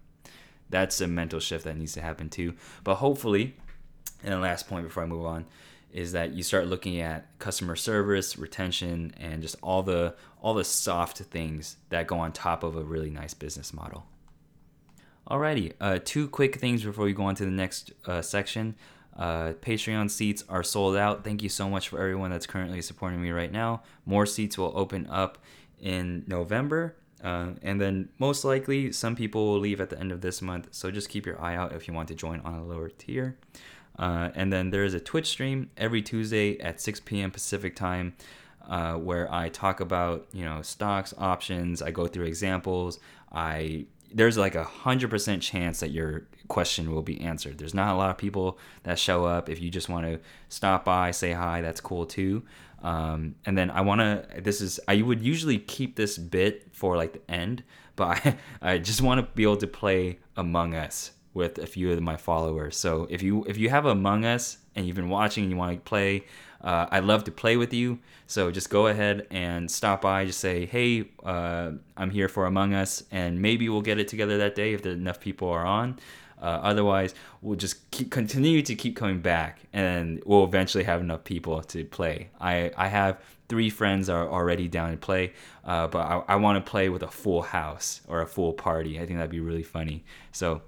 That's 0.70 1.00
a 1.00 1.08
mental 1.08 1.40
shift 1.40 1.64
that 1.64 1.78
needs 1.78 1.94
to 1.94 2.02
happen 2.02 2.30
too. 2.30 2.56
But 2.84 2.96
hopefully, 2.96 3.56
and 4.24 4.34
the 4.34 4.40
last 4.40 4.68
point 4.68 4.84
before 4.84 5.04
I 5.04 5.06
move 5.06 5.26
on, 5.26 5.46
is 5.92 6.12
that 6.12 6.34
you 6.34 6.44
start 6.44 6.68
looking 6.68 7.02
at 7.02 7.38
customer 7.40 7.76
service, 7.76 8.38
retention, 8.38 9.14
and 9.18 9.42
just 9.42 9.56
all 9.62 9.84
the 9.84 10.16
all 10.42 10.54
the 10.54 10.64
soft 10.64 11.18
things 11.18 11.78
that 11.90 12.08
go 12.08 12.18
on 12.20 12.32
top 12.32 12.64
of 12.64 12.76
a 12.76 12.82
really 12.82 13.10
nice 13.10 13.34
business 13.34 13.74
model. 13.74 14.06
Alrighty, 15.30 15.74
uh, 15.80 16.00
two 16.04 16.28
quick 16.28 16.56
things 16.56 16.84
before 16.84 17.06
we 17.06 17.14
go 17.14 17.24
on 17.24 17.36
to 17.36 17.46
the 17.46 17.52
next 17.52 17.92
uh, 18.06 18.22
section. 18.22 18.76
Uh, 19.16 19.54
Patreon 19.62 20.10
seats 20.10 20.44
are 20.48 20.64
sold 20.64 20.96
out. 20.96 21.24
Thank 21.24 21.44
you 21.44 21.50
so 21.50 21.70
much 21.70 21.90
for 21.90 22.00
everyone 22.00 22.32
that's 22.32 22.48
currently 22.48 22.82
supporting 22.82 23.22
me 23.22 23.32
right 23.32 23.52
now. 23.52 23.84
More 24.06 24.26
seats 24.26 24.58
will 24.58 24.72
open 24.76 25.08
up 25.10 25.38
in 25.80 26.24
November. 26.26 26.96
Uh, 27.22 27.52
and 27.62 27.82
then 27.82 28.10
most 28.18 28.46
likely 28.46 28.94
some 28.94 29.16
people 29.16 29.46
will 29.46 29.60
leave 29.60 29.82
at 29.82 29.90
the 29.90 30.00
end 30.00 30.12
of 30.12 30.22
this 30.22 30.42
month. 30.42 30.70
So 30.72 30.90
just 30.90 31.10
keep 31.10 31.26
your 31.26 31.40
eye 31.42 31.56
out 31.56 31.74
if 31.74 31.88
you 31.88 31.94
want 31.94 32.08
to 32.08 32.16
join 32.16 32.40
on 32.42 32.54
a 32.54 32.64
lower 32.64 32.90
tier. 32.90 33.38
Uh, 34.00 34.30
and 34.34 34.52
then 34.52 34.70
there 34.72 34.86
is 34.86 34.94
a 34.94 35.00
Twitch 35.00 35.28
stream 35.28 35.70
every 35.78 36.02
Tuesday 36.02 36.58
at 36.62 36.80
6 36.80 37.02
p.m. 37.02 37.30
Pacific 37.30 37.76
time. 37.76 38.16
Uh, 38.68 38.94
where 38.94 39.32
I 39.34 39.50
talk 39.50 39.80
about 39.80 40.28
you 40.32 40.46
know 40.46 40.62
stocks, 40.62 41.12
options. 41.18 41.82
I 41.82 41.90
go 41.90 42.06
through 42.06 42.26
examples. 42.26 43.00
I 43.32 43.88
there's 44.14 44.38
like 44.38 44.54
a 44.54 44.64
hundred 44.64 45.10
percent 45.10 45.42
chance 45.42 45.80
that 45.80 45.90
your 45.90 46.28
question 46.50 46.94
will 46.94 47.02
be 47.02 47.20
answered. 47.22 47.58
There's 47.58 47.74
not 47.74 47.96
a 47.96 47.98
lot 47.98 48.12
of 48.12 48.18
people 48.20 48.60
that 48.84 49.00
show 49.00 49.26
up. 49.26 49.50
If 49.50 49.60
you 49.60 49.72
just 49.72 49.90
want 49.90 50.06
to 50.06 50.20
stop 50.50 50.86
by, 50.86 51.10
say 51.10 51.32
hi, 51.32 51.62
that's 51.62 51.82
cool 51.82 52.06
too. 52.06 52.44
Um, 52.84 53.36
and 53.44 53.58
then 53.58 53.72
I 53.72 53.82
want 53.82 54.02
to. 54.02 54.42
This 54.42 54.62
is 54.62 54.80
I 54.88 55.02
would 55.02 55.24
usually 55.24 55.58
keep 55.58 55.96
this 55.96 56.20
bit 56.20 56.68
for 56.72 56.96
like 56.96 57.14
the 57.14 57.32
end, 57.32 57.64
but 57.96 58.24
I 58.26 58.38
I 58.62 58.78
just 58.78 59.02
want 59.02 59.20
to 59.20 59.36
be 59.36 59.42
able 59.42 59.58
to 59.58 59.68
play 59.68 60.20
Among 60.38 60.76
Us 60.76 61.12
with 61.34 61.58
a 61.58 61.68
few 61.68 61.92
of 61.92 62.02
my 62.02 62.18
followers. 62.18 62.76
So 62.78 63.08
if 63.10 63.22
you 63.22 63.44
if 63.46 63.58
you 63.58 63.70
have 63.70 63.86
Among 63.86 64.26
Us 64.26 64.58
and 64.76 64.86
you've 64.86 64.96
been 64.96 65.10
watching 65.10 65.44
and 65.44 65.52
you 65.52 65.58
want 65.58 65.74
to 65.74 65.90
play, 65.90 66.26
uh, 66.62 66.88
I'd 66.92 67.04
love 67.04 67.24
to 67.26 67.32
play 67.32 67.58
with 67.58 67.74
you. 67.74 68.00
So 68.28 68.52
just 68.52 68.70
go 68.70 68.88
ahead 68.88 69.28
and 69.32 69.70
stop 69.70 70.02
by. 70.02 70.26
Just 70.26 70.40
say, 70.40 70.66
hey, 70.66 71.10
uh, 71.24 71.72
I'm 71.98 72.10
here 72.10 72.28
for 72.28 72.46
Among 72.46 72.74
Us, 72.74 73.04
and 73.12 73.42
maybe 73.42 73.70
we'll 73.70 73.82
get 73.82 74.00
it 74.00 74.08
together 74.08 74.38
that 74.40 74.56
day 74.56 74.74
if 74.74 74.86
enough 74.86 75.20
people 75.20 75.50
are 75.50 75.66
on. 75.66 76.00
Uh, 76.42 76.60
otherwise, 76.64 77.16
we'll 77.42 77.58
just 77.58 77.90
keep, 77.92 78.12
continue 78.12 78.62
to 78.62 78.76
keep 78.76 78.96
coming 78.96 79.20
back, 79.20 79.60
and 79.74 80.22
we'll 80.26 80.46
eventually 80.46 80.86
have 80.86 81.02
enough 81.02 81.24
people 81.24 81.62
to 81.62 81.84
play. 81.86 82.30
I, 82.40 82.72
I 82.78 82.88
have 82.88 83.20
three 83.50 83.70
friends 83.70 84.10
are 84.10 84.28
already 84.30 84.68
down 84.68 84.92
to 84.92 84.98
play, 84.98 85.34
uh, 85.66 85.88
but 85.88 86.00
I, 86.00 86.24
I 86.30 86.36
want 86.38 86.64
to 86.64 86.70
play 86.70 86.88
with 86.88 87.04
a 87.04 87.10
full 87.10 87.42
house 87.42 88.02
or 88.08 88.22
a 88.22 88.28
full 88.28 88.54
party. 88.54 89.00
I 89.00 89.06
think 89.06 89.18
that'd 89.18 89.32
be 89.32 89.42
really 89.42 89.64
funny. 89.64 90.06
So 90.32 90.62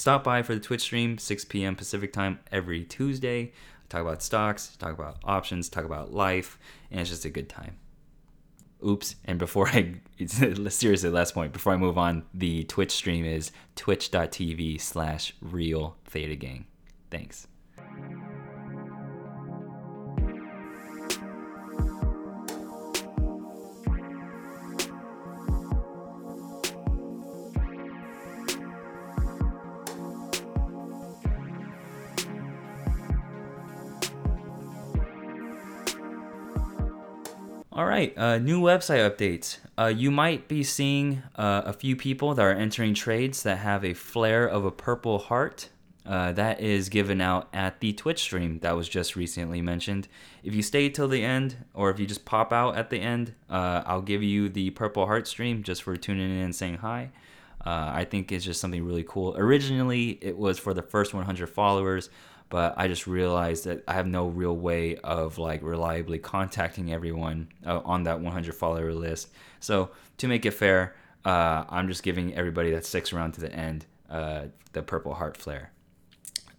Stop 0.00 0.24
by 0.24 0.40
for 0.40 0.54
the 0.54 0.60
Twitch 0.60 0.80
stream, 0.80 1.18
6 1.18 1.44
p.m. 1.44 1.76
Pacific 1.76 2.10
time 2.10 2.38
every 2.50 2.84
Tuesday. 2.84 3.52
Talk 3.90 4.00
about 4.00 4.22
stocks, 4.22 4.74
talk 4.78 4.94
about 4.94 5.18
options, 5.24 5.68
talk 5.68 5.84
about 5.84 6.10
life, 6.10 6.58
and 6.90 7.02
it's 7.02 7.10
just 7.10 7.26
a 7.26 7.28
good 7.28 7.50
time. 7.50 7.76
Oops. 8.82 9.16
And 9.26 9.38
before 9.38 9.68
I, 9.68 9.96
seriously, 10.26 11.10
last 11.10 11.34
point, 11.34 11.52
before 11.52 11.74
I 11.74 11.76
move 11.76 11.98
on, 11.98 12.24
the 12.32 12.64
Twitch 12.64 12.92
stream 12.92 13.26
is 13.26 13.52
twitch.tv 13.76 14.80
slash 14.80 15.34
real 15.42 15.98
theta 16.06 16.34
gang. 16.34 16.64
Thanks. 17.10 17.46
Right, 38.00 38.16
uh, 38.16 38.38
new 38.38 38.60
website 38.60 39.08
updates. 39.08 39.58
Uh, 39.76 39.86
you 39.86 40.10
might 40.10 40.48
be 40.48 40.62
seeing 40.62 41.22
uh, 41.36 41.62
a 41.66 41.72
few 41.72 41.94
people 41.94 42.34
that 42.34 42.42
are 42.42 42.52
entering 42.52 42.94
trades 42.94 43.42
that 43.42 43.58
have 43.58 43.84
a 43.84 43.92
flare 43.94 44.46
of 44.46 44.64
a 44.64 44.70
purple 44.70 45.18
heart 45.18 45.68
Uh, 46.06 46.32
that 46.32 46.60
is 46.60 46.88
given 46.88 47.20
out 47.20 47.46
at 47.52 47.78
the 47.80 47.92
Twitch 47.92 48.20
stream 48.20 48.58
that 48.60 48.74
was 48.74 48.88
just 48.88 49.14
recently 49.16 49.60
mentioned. 49.60 50.08
If 50.42 50.54
you 50.54 50.62
stay 50.62 50.88
till 50.88 51.08
the 51.08 51.22
end, 51.22 51.56
or 51.74 51.90
if 51.90 52.00
you 52.00 52.06
just 52.06 52.24
pop 52.24 52.54
out 52.54 52.74
at 52.74 52.88
the 52.88 52.98
end, 52.98 53.34
uh, 53.50 53.82
I'll 53.86 54.00
give 54.12 54.22
you 54.22 54.48
the 54.48 54.70
Purple 54.70 55.04
Heart 55.04 55.28
stream 55.28 55.62
just 55.62 55.82
for 55.82 55.94
tuning 55.96 56.30
in 56.30 56.42
and 56.42 56.54
saying 56.54 56.78
hi. 56.78 57.10
Uh, 57.64 58.00
I 58.00 58.06
think 58.10 58.32
it's 58.32 58.46
just 58.46 58.60
something 58.62 58.82
really 58.82 59.04
cool. 59.06 59.36
Originally, 59.36 60.18
it 60.22 60.36
was 60.38 60.58
for 60.58 60.72
the 60.72 60.82
first 60.82 61.12
100 61.12 61.46
followers, 61.48 62.08
but 62.50 62.74
I 62.76 62.88
just 62.88 63.06
realized 63.06 63.64
that 63.64 63.82
I 63.88 63.94
have 63.94 64.06
no 64.06 64.26
real 64.26 64.56
way 64.56 64.96
of 64.96 65.38
like 65.38 65.62
reliably 65.62 66.18
contacting 66.18 66.92
everyone 66.92 67.48
uh, 67.64 67.80
on 67.84 68.02
that 68.02 68.20
100 68.20 68.54
follower 68.54 68.92
list. 68.92 69.28
So 69.60 69.90
to 70.18 70.28
make 70.28 70.44
it 70.44 70.50
fair, 70.50 70.96
uh, 71.24 71.64
I'm 71.68 71.88
just 71.88 72.02
giving 72.02 72.34
everybody 72.34 72.72
that 72.72 72.84
sticks 72.84 73.12
around 73.12 73.32
to 73.32 73.40
the 73.40 73.52
end 73.52 73.86
uh, 74.10 74.46
the 74.72 74.82
Purple 74.82 75.14
Heart 75.14 75.36
Flare. 75.36 75.70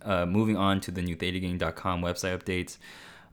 Uh, 0.01 0.25
moving 0.25 0.57
on 0.57 0.79
to 0.81 0.91
the 0.91 1.01
new 1.01 1.15
ThetaGang.com 1.15 2.01
website 2.01 2.39
updates. 2.39 2.77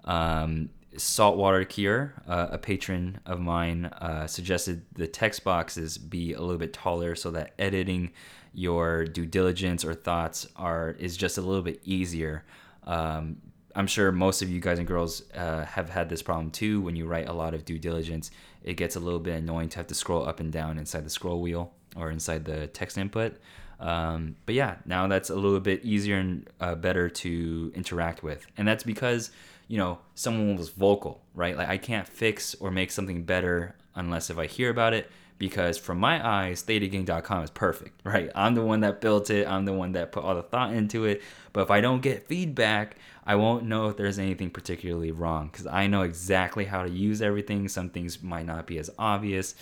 Um, 0.04 0.70
Saltwater 0.96 1.64
Cure, 1.64 2.14
uh, 2.26 2.48
a 2.50 2.58
patron 2.58 3.20
of 3.24 3.40
mine, 3.40 3.86
uh, 3.86 4.26
suggested 4.26 4.84
the 4.94 5.06
text 5.06 5.44
boxes 5.44 5.96
be 5.96 6.32
a 6.32 6.40
little 6.40 6.58
bit 6.58 6.72
taller 6.72 7.14
so 7.14 7.30
that 7.30 7.54
editing 7.58 8.10
your 8.52 9.04
due 9.04 9.26
diligence 9.26 9.84
or 9.84 9.94
thoughts 9.94 10.46
are 10.56 10.96
is 10.98 11.16
just 11.16 11.38
a 11.38 11.40
little 11.40 11.62
bit 11.62 11.80
easier. 11.84 12.44
Um, 12.84 13.38
I'm 13.74 13.86
sure 13.86 14.10
most 14.10 14.42
of 14.42 14.50
you 14.50 14.60
guys 14.60 14.78
and 14.78 14.88
girls 14.88 15.22
uh, 15.34 15.64
have 15.64 15.88
had 15.88 16.08
this 16.08 16.22
problem 16.22 16.50
too. 16.50 16.80
When 16.80 16.96
you 16.96 17.06
write 17.06 17.28
a 17.28 17.32
lot 17.32 17.54
of 17.54 17.64
due 17.64 17.78
diligence, 17.78 18.30
it 18.62 18.74
gets 18.74 18.96
a 18.96 19.00
little 19.00 19.20
bit 19.20 19.36
annoying 19.36 19.68
to 19.70 19.76
have 19.78 19.86
to 19.88 19.94
scroll 19.94 20.26
up 20.26 20.40
and 20.40 20.52
down 20.52 20.78
inside 20.78 21.04
the 21.04 21.10
scroll 21.10 21.40
wheel 21.40 21.72
or 21.96 22.10
inside 22.10 22.44
the 22.44 22.66
text 22.68 22.98
input. 22.98 23.36
Um, 23.80 24.36
but 24.46 24.54
yeah, 24.54 24.76
now 24.84 25.06
that's 25.06 25.30
a 25.30 25.36
little 25.36 25.60
bit 25.60 25.84
easier 25.84 26.16
and 26.16 26.48
uh, 26.60 26.74
better 26.74 27.08
to 27.08 27.72
interact 27.74 28.22
with, 28.22 28.44
and 28.56 28.66
that's 28.66 28.82
because 28.82 29.30
you 29.68 29.78
know 29.78 30.00
someone 30.14 30.56
was 30.56 30.70
vocal, 30.70 31.22
right? 31.34 31.56
Like 31.56 31.68
I 31.68 31.76
can't 31.76 32.08
fix 32.08 32.56
or 32.56 32.72
make 32.72 32.90
something 32.90 33.22
better 33.22 33.76
unless 33.94 34.30
if 34.30 34.38
I 34.38 34.46
hear 34.46 34.70
about 34.70 34.94
it. 34.94 35.10
Because 35.38 35.78
from 35.78 35.98
my 35.98 36.26
eyes, 36.26 36.64
ThetaGang.com 36.64 37.44
is 37.44 37.50
perfect, 37.50 38.00
right? 38.04 38.30
I'm 38.34 38.54
the 38.54 38.64
one 38.64 38.80
that 38.80 39.00
built 39.00 39.30
it. 39.30 39.46
I'm 39.46 39.64
the 39.64 39.72
one 39.72 39.92
that 39.92 40.12
put 40.12 40.24
all 40.24 40.34
the 40.34 40.42
thought 40.42 40.72
into 40.72 41.04
it. 41.04 41.22
But 41.52 41.62
if 41.62 41.70
I 41.70 41.80
don't 41.80 42.00
get 42.00 42.26
feedback, 42.26 42.96
I 43.24 43.36
won't 43.36 43.64
know 43.64 43.88
if 43.88 43.96
there's 43.96 44.18
anything 44.18 44.50
particularly 44.50 45.12
wrong 45.12 45.48
because 45.52 45.66
I 45.66 45.86
know 45.86 46.02
exactly 46.02 46.64
how 46.64 46.82
to 46.82 46.90
use 46.90 47.22
everything. 47.22 47.68
Some 47.68 47.90
things 47.90 48.22
might 48.22 48.46
not 48.46 48.66
be 48.66 48.78
as 48.78 48.90
obvious 48.98 49.54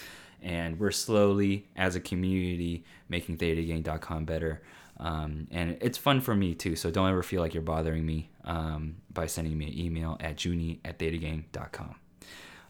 and 0.43 0.79
we're 0.79 0.91
slowly 0.91 1.67
as 1.77 1.97
a 1.97 2.01
community 2.01 2.85
making 3.09 3.37
thetagang.com 3.39 4.25
better 4.25 4.63
um, 4.99 5.47
and 5.51 5.77
it's 5.81 5.99
fun 5.99 6.21
for 6.21 6.35
me 6.35 6.55
too 6.55 6.77
so 6.77 6.91
don't 6.91 7.11
ever 7.11 7.23
feel 7.23 7.41
like 7.41 7.55
you're 7.55 7.63
bothering 7.63 8.05
me 8.05 8.31
um, 8.45 8.97
by 9.13 9.27
sending 9.27 9.57
me 9.57 9.67
an 9.67 9.79
email 9.79 10.17
at 10.21 10.43
junie 10.45 10.81
at 10.85 10.99
thetagang.com 10.99 11.95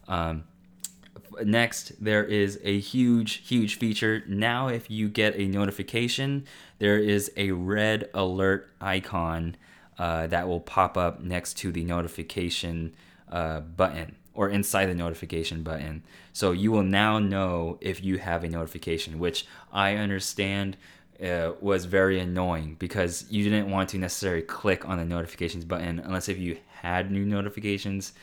um, 0.07 0.43
next 1.43 1.91
there 2.03 2.23
is 2.23 2.59
a 2.63 2.79
huge 2.79 3.47
huge 3.47 3.77
feature 3.77 4.23
now 4.27 4.67
if 4.67 4.89
you 4.89 5.09
get 5.09 5.35
a 5.35 5.47
notification 5.47 6.45
there 6.79 6.97
is 6.97 7.31
a 7.37 7.51
red 7.51 8.09
alert 8.13 8.69
icon 8.81 9.55
uh, 9.99 10.27
that 10.27 10.47
will 10.47 10.59
pop 10.59 10.97
up 10.97 11.21
next 11.21 11.55
to 11.55 11.71
the 11.71 11.83
notification 11.83 12.93
uh, 13.31 13.59
button 13.59 14.15
or 14.37 14.49
inside 14.49 14.85
the 14.85 14.93
notification 14.93 15.63
button. 15.63 16.03
So 16.31 16.51
you 16.51 16.71
will 16.71 16.83
now 16.83 17.17
know 17.17 17.79
if 17.81 18.03
you 18.03 18.19
have 18.19 18.43
a 18.43 18.47
notification, 18.47 19.17
which 19.17 19.47
I 19.73 19.95
understand 19.95 20.77
uh, 21.21 21.53
was 21.59 21.85
very 21.85 22.19
annoying 22.19 22.75
because 22.77 23.25
you 23.31 23.43
didn't 23.43 23.71
want 23.71 23.89
to 23.89 23.97
necessarily 23.97 24.43
click 24.43 24.87
on 24.87 24.99
the 24.99 25.05
notifications 25.05 25.65
button 25.65 25.99
unless 25.99 26.29
if 26.29 26.37
you 26.37 26.59
had 26.81 27.09
new 27.09 27.25
notifications. 27.25 28.13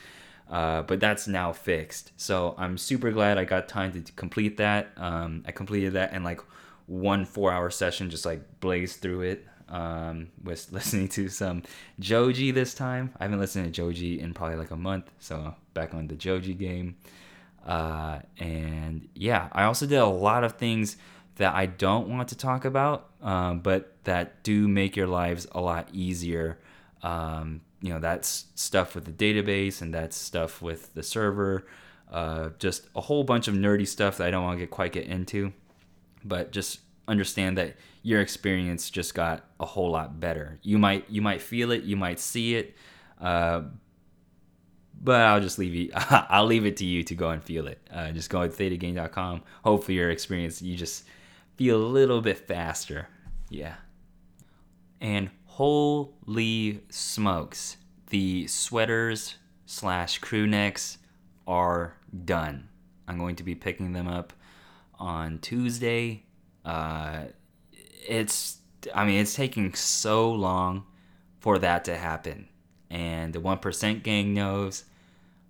Uh, 0.51 0.83
but 0.83 1.01
that's 1.01 1.27
now 1.27 1.53
fixed. 1.53 2.13
So 2.17 2.55
I'm 2.59 2.77
super 2.77 3.11
glad 3.11 3.39
I 3.39 3.45
got 3.45 3.69
time 3.69 3.93
to 3.93 4.13
complete 4.13 4.59
that. 4.59 4.89
Um, 4.97 5.43
I 5.47 5.53
completed 5.53 5.95
that 5.95 6.13
in 6.13 6.23
like 6.23 6.41
one 6.87 7.25
four 7.25 7.51
hour 7.51 7.71
session, 7.71 8.11
just 8.11 8.27
like 8.27 8.61
blazed 8.61 9.01
through 9.01 9.23
it 9.23 9.47
um, 9.69 10.29
was 10.43 10.73
listening 10.73 11.09
to 11.09 11.29
some 11.29 11.63
Joji 11.99 12.51
this 12.51 12.75
time. 12.75 13.13
I 13.19 13.25
haven't 13.25 13.41
listened 13.41 13.67
to 13.67 13.71
Joji 13.71 14.21
in 14.21 14.35
probably 14.35 14.57
like 14.57 14.71
a 14.71 14.77
month, 14.77 15.11
so 15.19 15.55
back 15.75 15.95
on 15.95 16.07
the 16.07 16.15
Joji 16.15 16.55
game. 16.55 16.97
Uh, 17.65 18.21
and 18.39 19.09
yeah, 19.15 19.49
I 19.53 19.65
also 19.65 19.87
did 19.87 19.97
a 19.97 20.07
lot 20.07 20.45
of 20.45 20.57
things 20.57 20.97
that 21.37 21.55
I 21.55 21.67
don't 21.67 22.09
want 22.09 22.29
to 22.29 22.37
talk 22.37 22.65
about, 22.65 23.11
um, 23.23 23.61
but 23.61 23.97
that 24.05 24.43
do 24.43 24.69
make 24.69 24.97
your 24.97 25.07
lives 25.07 25.47
a 25.53 25.61
lot 25.61 25.89
easier. 25.93 26.59
Um, 27.03 27.63
you 27.85 27.93
know, 27.93 27.99
that's 28.01 28.47
stuff 28.55 28.95
with 28.95 29.05
the 29.05 29.13
database 29.13 29.83
and 29.83 29.93
that's 29.93 30.17
stuff 30.17 30.63
with 30.63 30.95
the 30.95 31.03
server. 31.03 31.67
Uh, 32.11 32.49
just 32.59 32.89
a 32.97 33.01
whole 33.03 33.25
bunch 33.25 33.47
of 33.47 33.55
nerdy 33.55 33.87
stuff 33.87 34.17
that 34.17 34.27
I 34.27 34.31
don't 34.31 34.43
want 34.43 34.59
to 34.59 34.63
get 34.63 34.71
quite 34.71 34.93
get 34.93 35.05
into, 35.05 35.53
but 36.25 36.51
just 36.51 36.81
understand 37.07 37.59
that 37.59 37.77
your 38.03 38.23
experience 38.23 38.89
just 38.89 39.15
got 39.15 39.45
a 39.61 39.67
whole 39.67 39.91
lot 39.91 40.19
better. 40.19 40.59
You 40.63 40.79
might 40.79 41.11
you 41.11 41.21
might 41.21 41.43
feel 41.43 41.73
it, 41.73 41.83
you 41.83 41.95
might 41.95 42.19
see 42.19 42.55
it, 42.55 42.75
uh, 43.21 43.65
but 45.03 45.21
I'll 45.21 45.43
just 45.43 45.59
leave 45.59 45.75
you. 45.75 45.91
I'll 45.95 46.47
leave 46.47 46.65
it 46.65 46.79
to 46.79 46.87
you 46.87 47.03
to 47.03 47.15
go 47.15 47.29
and 47.29 47.45
feel 47.45 47.67
it. 47.67 47.87
Uh, 47.93 48.13
just 48.13 48.31
go 48.31 48.49
to 48.49 48.49
thetagang.com. 48.49 49.43
Hopefully, 49.63 49.99
your 49.99 50.11
experience 50.11 50.63
you 50.63 50.75
just 50.75 51.05
feel 51.57 51.77
a 51.77 51.85
little 51.85 52.23
bit 52.23 52.39
faster. 52.39 53.09
Yeah. 53.51 53.75
And 55.03 55.29
holy 55.57 56.81
smokes, 56.91 57.77
the 58.11 58.47
sweaters 58.47 59.37
slash 59.67 60.19
crew 60.19 60.47
necks 60.47 60.99
are 61.47 61.97
done. 62.25 62.69
I'm 63.07 63.19
going 63.19 63.37
to 63.37 63.43
be 63.43 63.55
picking 63.55 63.93
them 63.93 64.09
up 64.09 64.33
on 64.99 65.39
Tuesday 65.41 66.25
uh, 66.65 67.25
it's 68.09 68.59
I 68.95 69.05
mean 69.05 69.21
it's 69.21 69.35
taking 69.35 69.75
so 69.75 70.31
long 70.31 70.85
for 71.41 71.59
that 71.59 71.85
to 71.85 71.97
happen, 71.97 72.49
and 72.91 73.33
the 73.33 73.41
one 73.41 73.59
percent 73.59 74.03
gang 74.03 74.35
knows. 74.35 74.85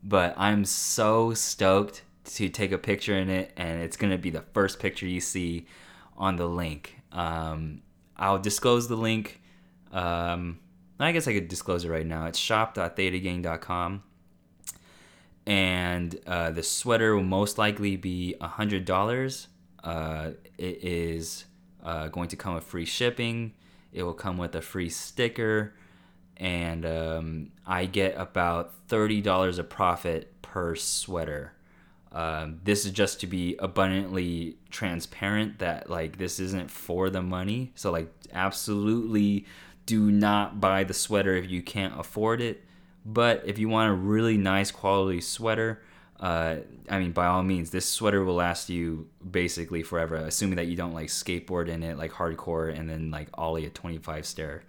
But 0.03 0.35
I'm 0.37 0.65
so 0.65 1.33
stoked 1.35 2.03
to 2.25 2.49
take 2.49 2.73
a 2.73 2.79
picture 2.79 3.17
in 3.17 3.31
it, 3.31 3.53
and 3.57 3.81
it's 3.81 3.97
gonna 3.97 4.19
be 4.19 4.31
the 4.31 4.45
first 4.53 4.79
picture 4.79 5.07
you 5.07 5.21
see 5.21 5.67
on 6.17 6.37
the 6.37 6.49
link. 6.49 6.97
Um, 7.13 7.83
I'll 8.17 8.39
disclose 8.39 8.89
the 8.89 8.97
link. 8.97 9.41
Um, 9.95 10.59
I 11.01 11.13
guess 11.13 11.27
I 11.27 11.33
could 11.33 11.49
disclose 11.49 11.85
it 11.85 11.89
right 11.89 12.07
now. 12.07 12.27
It's 12.27 12.39
shop.thetagang.com. 12.39 14.03
And 15.47 16.19
uh, 16.27 16.51
the 16.51 16.63
sweater 16.63 17.15
will 17.15 17.23
most 17.23 17.57
likely 17.59 17.97
be 17.97 18.35
$100 18.41 19.47
uh, 19.85 20.31
it 20.57 20.83
is 20.83 21.45
uh, 21.85 22.09
going 22.09 22.29
to 22.29 22.37
come 22.37 22.55
with 22.55 22.65
free 22.65 22.87
shipping. 22.87 23.53
It 23.93 24.03
will 24.03 24.15
come 24.15 24.39
with 24.39 24.55
a 24.57 24.63
free 24.63 24.89
sticker, 24.89 25.75
and 26.39 26.85
um, 26.87 27.53
I 27.67 27.85
get 27.85 28.17
about 28.17 28.73
thirty 28.89 29.21
dollars 29.21 29.59
of 29.59 29.69
profit 29.69 30.41
per 30.43 30.75
sweater. 30.75 31.53
Um, 32.11 32.61
this 32.65 32.87
is 32.87 32.93
just 32.93 33.21
to 33.21 33.27
be 33.27 33.57
abundantly 33.59 34.57
transparent 34.71 35.59
that 35.59 35.91
like 35.91 36.17
this 36.17 36.41
isn't 36.41 36.71
for 36.71 37.11
the 37.11 37.23
money. 37.23 37.73
So 37.75 37.93
like 37.93 38.11
absolutely 38.33 39.47
do 39.87 40.11
not 40.11 40.61
buy 40.61 40.85
the 40.85 40.95
sweater 40.95 41.37
if 41.37 41.51
you 41.51 41.63
can't 41.63 41.99
afford 41.99 42.41
it. 42.41 42.63
But 43.05 43.43
if 43.45 43.59
you 43.59 43.69
want 43.69 43.91
a 43.91 43.95
really 43.95 44.39
nice 44.39 44.71
quality 44.71 45.21
sweater, 45.21 45.83
uh, 46.19 46.57
I 46.89 46.99
mean, 46.99 47.13
by 47.13 47.27
all 47.27 47.43
means, 47.43 47.71
this 47.71 47.87
sweater 47.87 48.25
will 48.25 48.37
last 48.37 48.71
you 48.71 49.09
basically 49.29 49.83
forever, 49.83 50.17
assuming 50.17 50.57
that 50.57 50.67
you 50.67 50.77
don't 50.77 50.95
like 50.95 51.09
skateboard 51.09 51.69
in 51.69 51.83
it 51.83 51.99
like 51.99 52.13
hardcore 52.13 52.77
and 52.77 52.89
then 52.89 53.11
like 53.11 53.29
ollie 53.35 53.67
a 53.67 53.71
25 53.71 54.25
stair. 54.25 54.63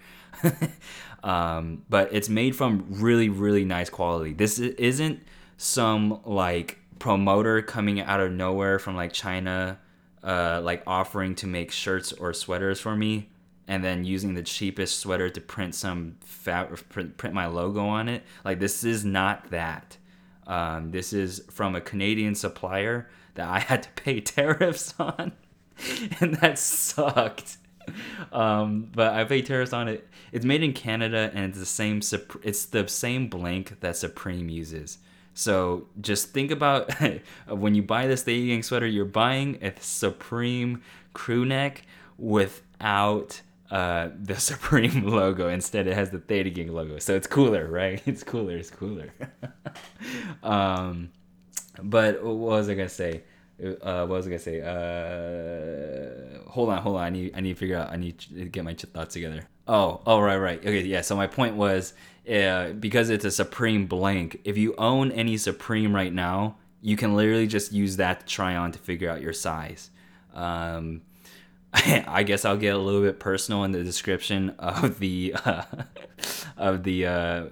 um, 1.24 1.84
but 1.90 2.10
it's 2.12 2.28
made 2.28 2.56
from 2.56 2.86
really, 2.90 3.30
really 3.30 3.64
nice 3.64 3.90
quality. 3.90 4.34
This 4.34 4.60
isn't 4.60 5.24
some 5.56 6.20
like 6.26 6.80
promoter 7.00 7.62
coming 7.62 8.02
out 8.02 8.20
of 8.20 8.34
nowhere 8.34 8.78
from 8.80 8.98
like 8.98 9.14
China, 9.14 9.80
uh, 10.24 10.60
like 10.62 10.84
offering 10.86 11.36
to 11.36 11.48
make 11.48 11.72
shirts 11.72 12.12
or 12.12 12.34
sweaters 12.34 12.82
for 12.82 12.98
me 12.98 13.30
and 13.68 13.84
then 13.84 14.04
using 14.04 14.34
the 14.34 14.44
cheapest 14.44 15.00
sweater 15.00 15.30
to 15.30 15.42
print 15.42 15.76
some 15.76 16.18
print, 16.90 17.18
print 17.18 17.34
my 17.34 17.48
logo 17.48 17.86
on 17.86 18.08
it. 18.10 18.24
Like 18.44 18.60
this 18.60 18.84
is 18.84 19.04
not 19.04 19.50
that. 19.52 19.98
Um, 20.48 20.92
this 20.92 21.14
is 21.14 21.44
from 21.50 21.76
a 21.76 21.82
Canadian 21.82 22.36
supplier 22.36 23.10
that 23.34 23.48
I 23.48 23.60
had 23.72 23.84
to 23.84 23.90
pay 23.92 24.22
tariffs 24.22 24.94
on, 25.00 25.32
and 26.20 26.36
that 26.36 26.60
sucked. 26.60 27.58
Um, 28.32 28.90
but 28.94 29.14
I 29.14 29.24
paid 29.26 29.46
tariffs 29.46 29.74
on 29.74 29.88
it. 29.88 30.08
It's 30.32 30.46
made 30.46 30.64
in 30.64 30.74
Canada, 30.74 31.32
and 31.34 31.46
it's 31.46 31.60
the 31.60 31.66
same. 31.66 32.02
It's 32.44 32.66
the 32.66 32.88
same 32.88 33.28
blank 33.28 33.80
that 33.82 33.98
Supreme 33.98 34.50
uses. 34.50 35.00
So 35.34 35.88
just 36.00 36.30
think 36.30 36.50
about 36.50 36.92
when 37.48 37.76
you 37.76 37.84
buy 37.84 38.08
this 38.08 38.24
Theta 38.24 38.48
Gang 38.48 38.64
sweater, 38.64 38.88
you're 38.88 39.06
buying 39.06 39.60
a 39.62 39.74
Supreme 39.80 40.82
crew 41.14 41.46
neck 41.46 41.84
without 42.18 43.42
uh, 43.72 44.10
the 44.22 44.36
Supreme 44.40 45.08
logo. 45.08 45.50
Instead, 45.50 45.88
it 45.88 45.94
has 45.94 46.10
the 46.10 46.20
Theta 46.20 46.50
Gang 46.50 46.74
logo. 46.74 47.00
So 47.00 47.16
it's 47.16 47.28
cooler, 47.28 47.68
right? 47.68 48.02
It's 48.08 48.24
cooler. 48.24 48.58
It's 48.58 48.70
cooler. 48.70 49.12
um, 50.44 51.12
but 51.82 52.24
what 52.24 52.36
was 52.36 52.70
I 52.70 52.76
gonna 52.76 52.90
say? 52.90 53.24
Uh, 53.62 54.06
what 54.06 54.18
was 54.18 54.28
I 54.28 54.30
gonna 54.30 54.40
say? 54.40 54.62
Uh, 54.62 56.50
hold 56.50 56.70
on, 56.70 56.82
hold 56.82 56.98
on. 56.98 57.04
I 57.04 57.10
need, 57.10 57.32
I 57.36 57.42
need 57.42 57.54
to 57.54 57.60
figure 57.60 57.78
out. 57.78 57.92
I 57.92 57.98
need 57.98 58.20
to 58.20 58.46
get 58.46 58.64
my 58.64 58.74
thoughts 58.74 59.14
together. 59.14 59.48
Oh, 59.68 60.02
oh, 60.06 60.20
right, 60.20 60.38
right. 60.38 60.60
Okay, 60.60 60.82
yeah. 60.82 61.02
So 61.02 61.16
my 61.16 61.28
point 61.28 61.56
was, 61.56 61.94
uh, 62.32 62.70
because 62.74 63.10
it's 63.10 63.26
a 63.26 63.32
Supreme 63.32 63.88
blank. 63.88 64.42
If 64.44 64.58
you 64.58 64.76
own 64.78 65.12
any 65.12 65.38
Supreme 65.38 65.96
right 65.96 66.14
now, 66.14 66.58
you 66.82 66.96
can 66.96 67.16
literally 67.16 67.48
just 67.48 67.72
use 67.72 67.98
that 67.98 68.22
to 68.22 68.26
try 68.28 68.56
on 68.56 68.72
to 68.72 68.80
figure 68.80 69.10
out 69.10 69.22
your 69.22 69.34
size. 69.34 69.90
Um, 70.36 71.02
I 72.08 72.24
guess 72.24 72.46
I'll 72.46 72.58
get 72.58 72.74
a 72.74 72.78
little 72.78 73.02
bit 73.02 73.20
personal 73.20 73.66
in 73.66 73.72
the 73.72 73.84
description 73.84 74.52
of 74.60 75.00
the 75.00 75.36
uh, 75.44 75.64
of 76.58 76.84
the 76.84 77.06
uh, 77.06 77.46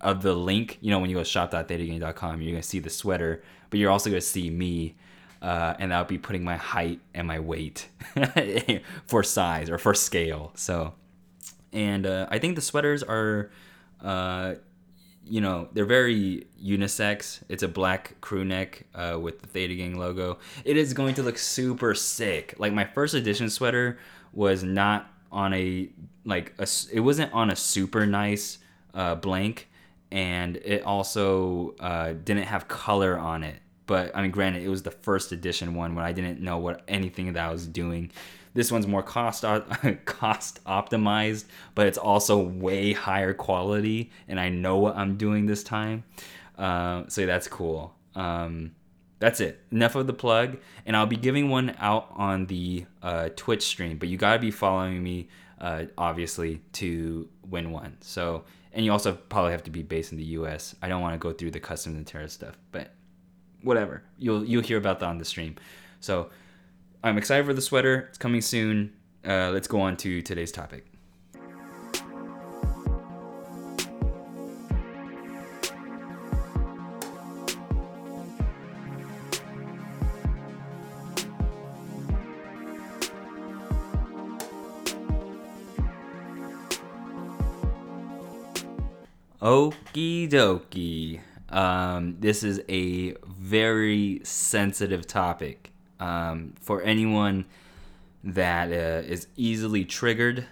of 0.00 0.22
the 0.22 0.34
link. 0.34 0.78
You 0.82 0.90
know, 0.90 0.98
when 0.98 1.08
you 1.08 1.16
go 1.16 1.22
to 1.22 1.28
you're 2.42 2.52
gonna 2.52 2.62
see 2.62 2.80
the 2.80 2.90
sweater, 2.90 3.42
but 3.70 3.80
you're 3.80 3.90
also 3.90 4.10
gonna 4.10 4.20
see 4.20 4.50
me, 4.50 4.96
uh, 5.40 5.74
and 5.78 5.94
I'll 5.94 6.04
be 6.04 6.18
putting 6.18 6.44
my 6.44 6.56
height 6.56 7.00
and 7.14 7.26
my 7.26 7.40
weight 7.40 7.88
for 9.06 9.22
size 9.22 9.70
or 9.70 9.78
for 9.78 9.94
scale. 9.94 10.52
So, 10.54 10.92
and 11.72 12.04
uh, 12.04 12.26
I 12.30 12.38
think 12.38 12.56
the 12.56 12.62
sweaters 12.62 13.02
are 13.02 13.50
uh, 14.02 14.56
you 15.28 15.40
know, 15.40 15.68
they're 15.72 15.84
very 15.84 16.46
unisex. 16.62 17.42
It's 17.48 17.62
a 17.62 17.68
black 17.68 18.20
crew 18.20 18.44
neck 18.44 18.86
uh, 18.94 19.18
with 19.20 19.40
the 19.40 19.46
Theta 19.46 19.74
Gang 19.74 19.98
logo. 19.98 20.38
It 20.64 20.76
is 20.76 20.94
going 20.94 21.14
to 21.14 21.22
look 21.22 21.38
super 21.38 21.94
sick. 21.94 22.54
Like 22.58 22.72
my 22.72 22.84
first 22.84 23.14
edition 23.14 23.50
sweater 23.50 23.98
was 24.32 24.62
not 24.62 25.10
on 25.32 25.52
a 25.54 25.90
like 26.24 26.54
a, 26.58 26.66
it 26.92 27.00
wasn't 27.00 27.32
on 27.32 27.50
a 27.50 27.56
super 27.56 28.06
nice 28.06 28.58
uh, 28.94 29.14
blank, 29.16 29.68
and 30.10 30.56
it 30.56 30.82
also 30.82 31.74
uh, 31.80 32.12
didn't 32.12 32.44
have 32.44 32.68
color 32.68 33.18
on 33.18 33.42
it. 33.42 33.56
But 33.86 34.16
I 34.16 34.22
mean, 34.22 34.30
granted, 34.30 34.62
it 34.62 34.68
was 34.68 34.82
the 34.82 34.90
first 34.90 35.32
edition 35.32 35.74
one 35.74 35.94
when 35.94 36.04
I 36.04 36.12
didn't 36.12 36.40
know 36.40 36.58
what 36.58 36.82
anything 36.88 37.32
that 37.32 37.48
I 37.48 37.52
was 37.52 37.66
doing. 37.66 38.10
This 38.56 38.72
one's 38.72 38.86
more 38.86 39.02
cost 39.02 39.42
cost 40.06 40.64
optimized, 40.64 41.44
but 41.74 41.86
it's 41.86 41.98
also 41.98 42.40
way 42.40 42.94
higher 42.94 43.34
quality, 43.34 44.10
and 44.28 44.40
I 44.40 44.48
know 44.48 44.78
what 44.78 44.96
I'm 44.96 45.18
doing 45.18 45.44
this 45.44 45.62
time. 45.62 46.04
Uh, 46.56 47.02
so 47.08 47.26
that's 47.26 47.48
cool. 47.48 47.94
Um, 48.14 48.74
that's 49.18 49.40
it. 49.40 49.60
Enough 49.70 49.96
of 49.96 50.06
the 50.06 50.14
plug, 50.14 50.56
and 50.86 50.96
I'll 50.96 51.04
be 51.04 51.18
giving 51.18 51.50
one 51.50 51.76
out 51.78 52.08
on 52.12 52.46
the 52.46 52.86
uh, 53.02 53.28
Twitch 53.36 53.62
stream. 53.62 53.98
But 53.98 54.08
you 54.08 54.16
gotta 54.16 54.38
be 54.38 54.50
following 54.50 55.02
me, 55.02 55.28
uh, 55.60 55.84
obviously, 55.98 56.62
to 56.72 57.28
win 57.46 57.72
one. 57.72 57.98
So, 58.00 58.44
and 58.72 58.86
you 58.86 58.90
also 58.90 59.12
probably 59.12 59.52
have 59.52 59.64
to 59.64 59.70
be 59.70 59.82
based 59.82 60.12
in 60.12 60.18
the 60.18 60.24
U.S. 60.24 60.74
I 60.80 60.88
don't 60.88 61.02
want 61.02 61.12
to 61.12 61.18
go 61.18 61.34
through 61.34 61.50
the 61.50 61.60
customs 61.60 61.98
and 61.98 62.06
tariff 62.06 62.30
stuff, 62.30 62.56
but 62.72 62.92
whatever. 63.60 64.02
You'll 64.16 64.46
you'll 64.46 64.62
hear 64.62 64.78
about 64.78 65.00
that 65.00 65.06
on 65.06 65.18
the 65.18 65.26
stream. 65.26 65.56
So 66.00 66.30
I'm 67.02 67.18
excited 67.18 67.46
for 67.46 67.54
the 67.54 67.62
sweater. 67.62 68.06
It's 68.08 68.18
coming 68.18 68.40
soon. 68.40 68.92
Uh, 69.24 69.50
let's 69.52 69.68
go 69.68 69.80
on 69.80 69.96
to 69.98 70.22
today's 70.22 70.52
topic. 70.52 70.86
Okie 89.40 90.28
dokie. 90.28 91.20
Um, 91.50 92.16
this 92.18 92.42
is 92.42 92.60
a 92.68 93.14
very 93.28 94.20
sensitive 94.24 95.06
topic 95.06 95.70
um, 96.00 96.54
for 96.60 96.82
anyone 96.82 97.46
that 98.24 98.70
uh, 98.70 99.06
is 99.06 99.28
easily 99.36 99.84
triggered. 99.84 100.46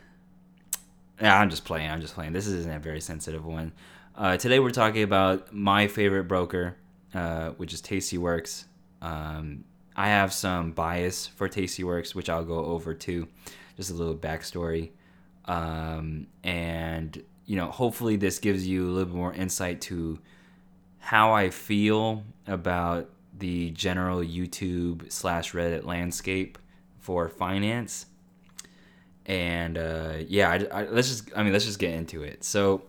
Yeah, 1.20 1.38
I'm 1.38 1.50
just 1.50 1.64
playing. 1.64 1.90
I'm 1.90 2.00
just 2.00 2.14
playing. 2.14 2.33
This 2.33 2.46
isn't 2.46 2.72
a 2.72 2.78
very 2.78 3.00
sensitive 3.00 3.44
one. 3.44 3.72
Uh, 4.16 4.37
today 4.37 4.61
we're 4.61 4.70
talking 4.70 5.02
about 5.02 5.52
my 5.52 5.88
favorite 5.88 6.24
broker, 6.24 6.76
uh, 7.14 7.50
which 7.50 7.72
is 7.72 7.83
Tastyworks. 7.83 8.64
Um, 9.02 9.64
I 9.96 10.09
have 10.09 10.33
some 10.33 10.72
bias 10.72 11.26
for 11.26 11.48
Tastyworks, 11.48 12.14
which 12.14 12.28
I'll 12.28 12.44
go 12.44 12.64
over 12.64 12.94
too. 12.94 13.28
Just 13.76 13.90
a 13.90 13.94
little 13.94 14.14
backstory, 14.14 14.90
um, 15.46 16.28
and 16.44 17.20
you 17.46 17.57
know, 17.57 17.70
hopefully 17.70 18.16
this 18.16 18.38
gives 18.38 18.66
you 18.66 18.88
a 18.88 18.90
little 18.90 19.07
bit 19.07 19.16
more 19.16 19.33
insight 19.33 19.80
to 19.83 20.18
how 20.98 21.33
I 21.33 21.50
feel 21.50 22.22
about 22.46 23.11
the 23.38 23.70
general 23.70 24.20
YouTube 24.20 25.10
slash 25.10 25.52
Reddit 25.52 25.84
landscape 25.84 26.58
for 26.98 27.28
finance. 27.28 28.06
And 29.26 29.78
uh, 29.78 30.14
yeah, 30.28 30.50
I, 30.50 30.80
I, 30.80 30.84
let's 30.84 31.08
just 31.08 31.30
I 31.36 31.42
mean 31.42 31.52
let's 31.52 31.64
just 31.64 31.78
get 31.78 31.94
into 31.94 32.22
it. 32.22 32.44
So, 32.44 32.82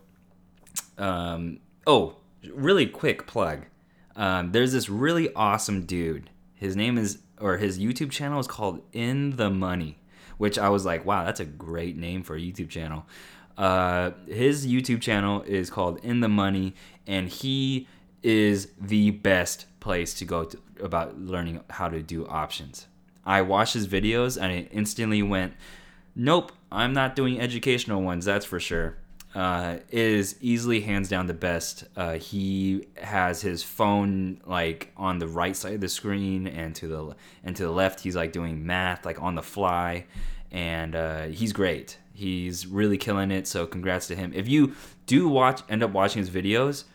um, 0.97 1.59
oh, 1.87 2.17
really 2.49 2.85
quick 2.85 3.25
plug. 3.27 3.65
Um, 4.15 4.51
there's 4.51 4.71
this 4.71 4.89
really 4.89 5.33
awesome 5.33 5.85
dude. 5.85 6.29
His 6.53 6.75
name 6.75 6.97
is 6.97 7.19
or 7.39 7.57
his 7.57 7.79
YouTube 7.79 8.11
channel 8.11 8.39
is 8.39 8.47
called 8.47 8.81
In 8.93 9.35
the 9.35 9.49
Money, 9.49 9.97
which 10.37 10.57
I 10.57 10.69
was 10.69 10.85
like, 10.85 11.05
wow, 11.05 11.25
that's 11.25 11.39
a 11.39 11.45
great 11.45 11.97
name 11.97 12.23
for 12.23 12.35
a 12.35 12.39
YouTube 12.39 12.69
channel. 12.69 13.05
Uh, 13.57 14.11
his 14.27 14.67
YouTube 14.67 15.01
channel 15.01 15.41
is 15.43 15.69
called 15.69 15.99
In 16.03 16.19
the 16.19 16.29
Money, 16.29 16.75
and 17.07 17.29
he 17.29 17.87
is 18.23 18.69
the 18.79 19.11
best 19.11 19.65
place 19.85 20.15
to 20.15 20.25
go 20.25 20.43
to 20.43 20.57
about 20.81 21.15
learning 21.19 21.61
how 21.69 21.87
to 21.87 22.01
do 22.01 22.25
options. 22.25 22.87
I 23.23 23.43
watched 23.43 23.75
his 23.75 23.87
videos 23.87 24.41
and 24.41 24.51
it 24.51 24.67
instantly 24.71 25.21
went, 25.21 25.53
nope, 26.15 26.51
I'm 26.71 26.91
not 26.93 27.15
doing 27.15 27.39
educational 27.39 28.01
ones, 28.01 28.25
that's 28.25 28.45
for 28.45 28.59
sure. 28.59 28.97
Uh, 29.35 29.77
is 29.91 30.37
easily 30.41 30.81
hands 30.81 31.07
down 31.07 31.27
the 31.27 31.35
best. 31.35 31.83
Uh, 31.95 32.13
he 32.13 32.87
has 32.97 33.41
his 33.41 33.61
phone 33.61 34.41
like 34.45 34.91
on 34.97 35.19
the 35.19 35.27
right 35.27 35.55
side 35.55 35.75
of 35.75 35.81
the 35.81 35.89
screen, 35.89 36.47
and 36.47 36.73
to 36.73 36.87
the 36.87 37.15
and 37.43 37.53
to 37.57 37.63
the 37.63 37.71
left, 37.71 37.99
he's 37.99 38.15
like 38.15 38.31
doing 38.31 38.65
math 38.65 39.05
like 39.05 39.21
on 39.21 39.35
the 39.35 39.43
fly, 39.43 40.05
and 40.51 40.95
uh, 40.95 41.23
he's 41.23 41.51
great. 41.51 41.97
He's 42.13 42.65
really 42.65 42.97
killing 42.97 43.29
it. 43.29 43.45
So 43.45 43.67
congrats 43.67 44.07
to 44.07 44.15
him. 44.15 44.31
If 44.33 44.47
you 44.47 44.73
do 45.05 45.27
watch, 45.27 45.61
end 45.67 45.83
up 45.83 45.91
watching 45.91 46.21
his 46.21 46.29
videos, 46.29 46.85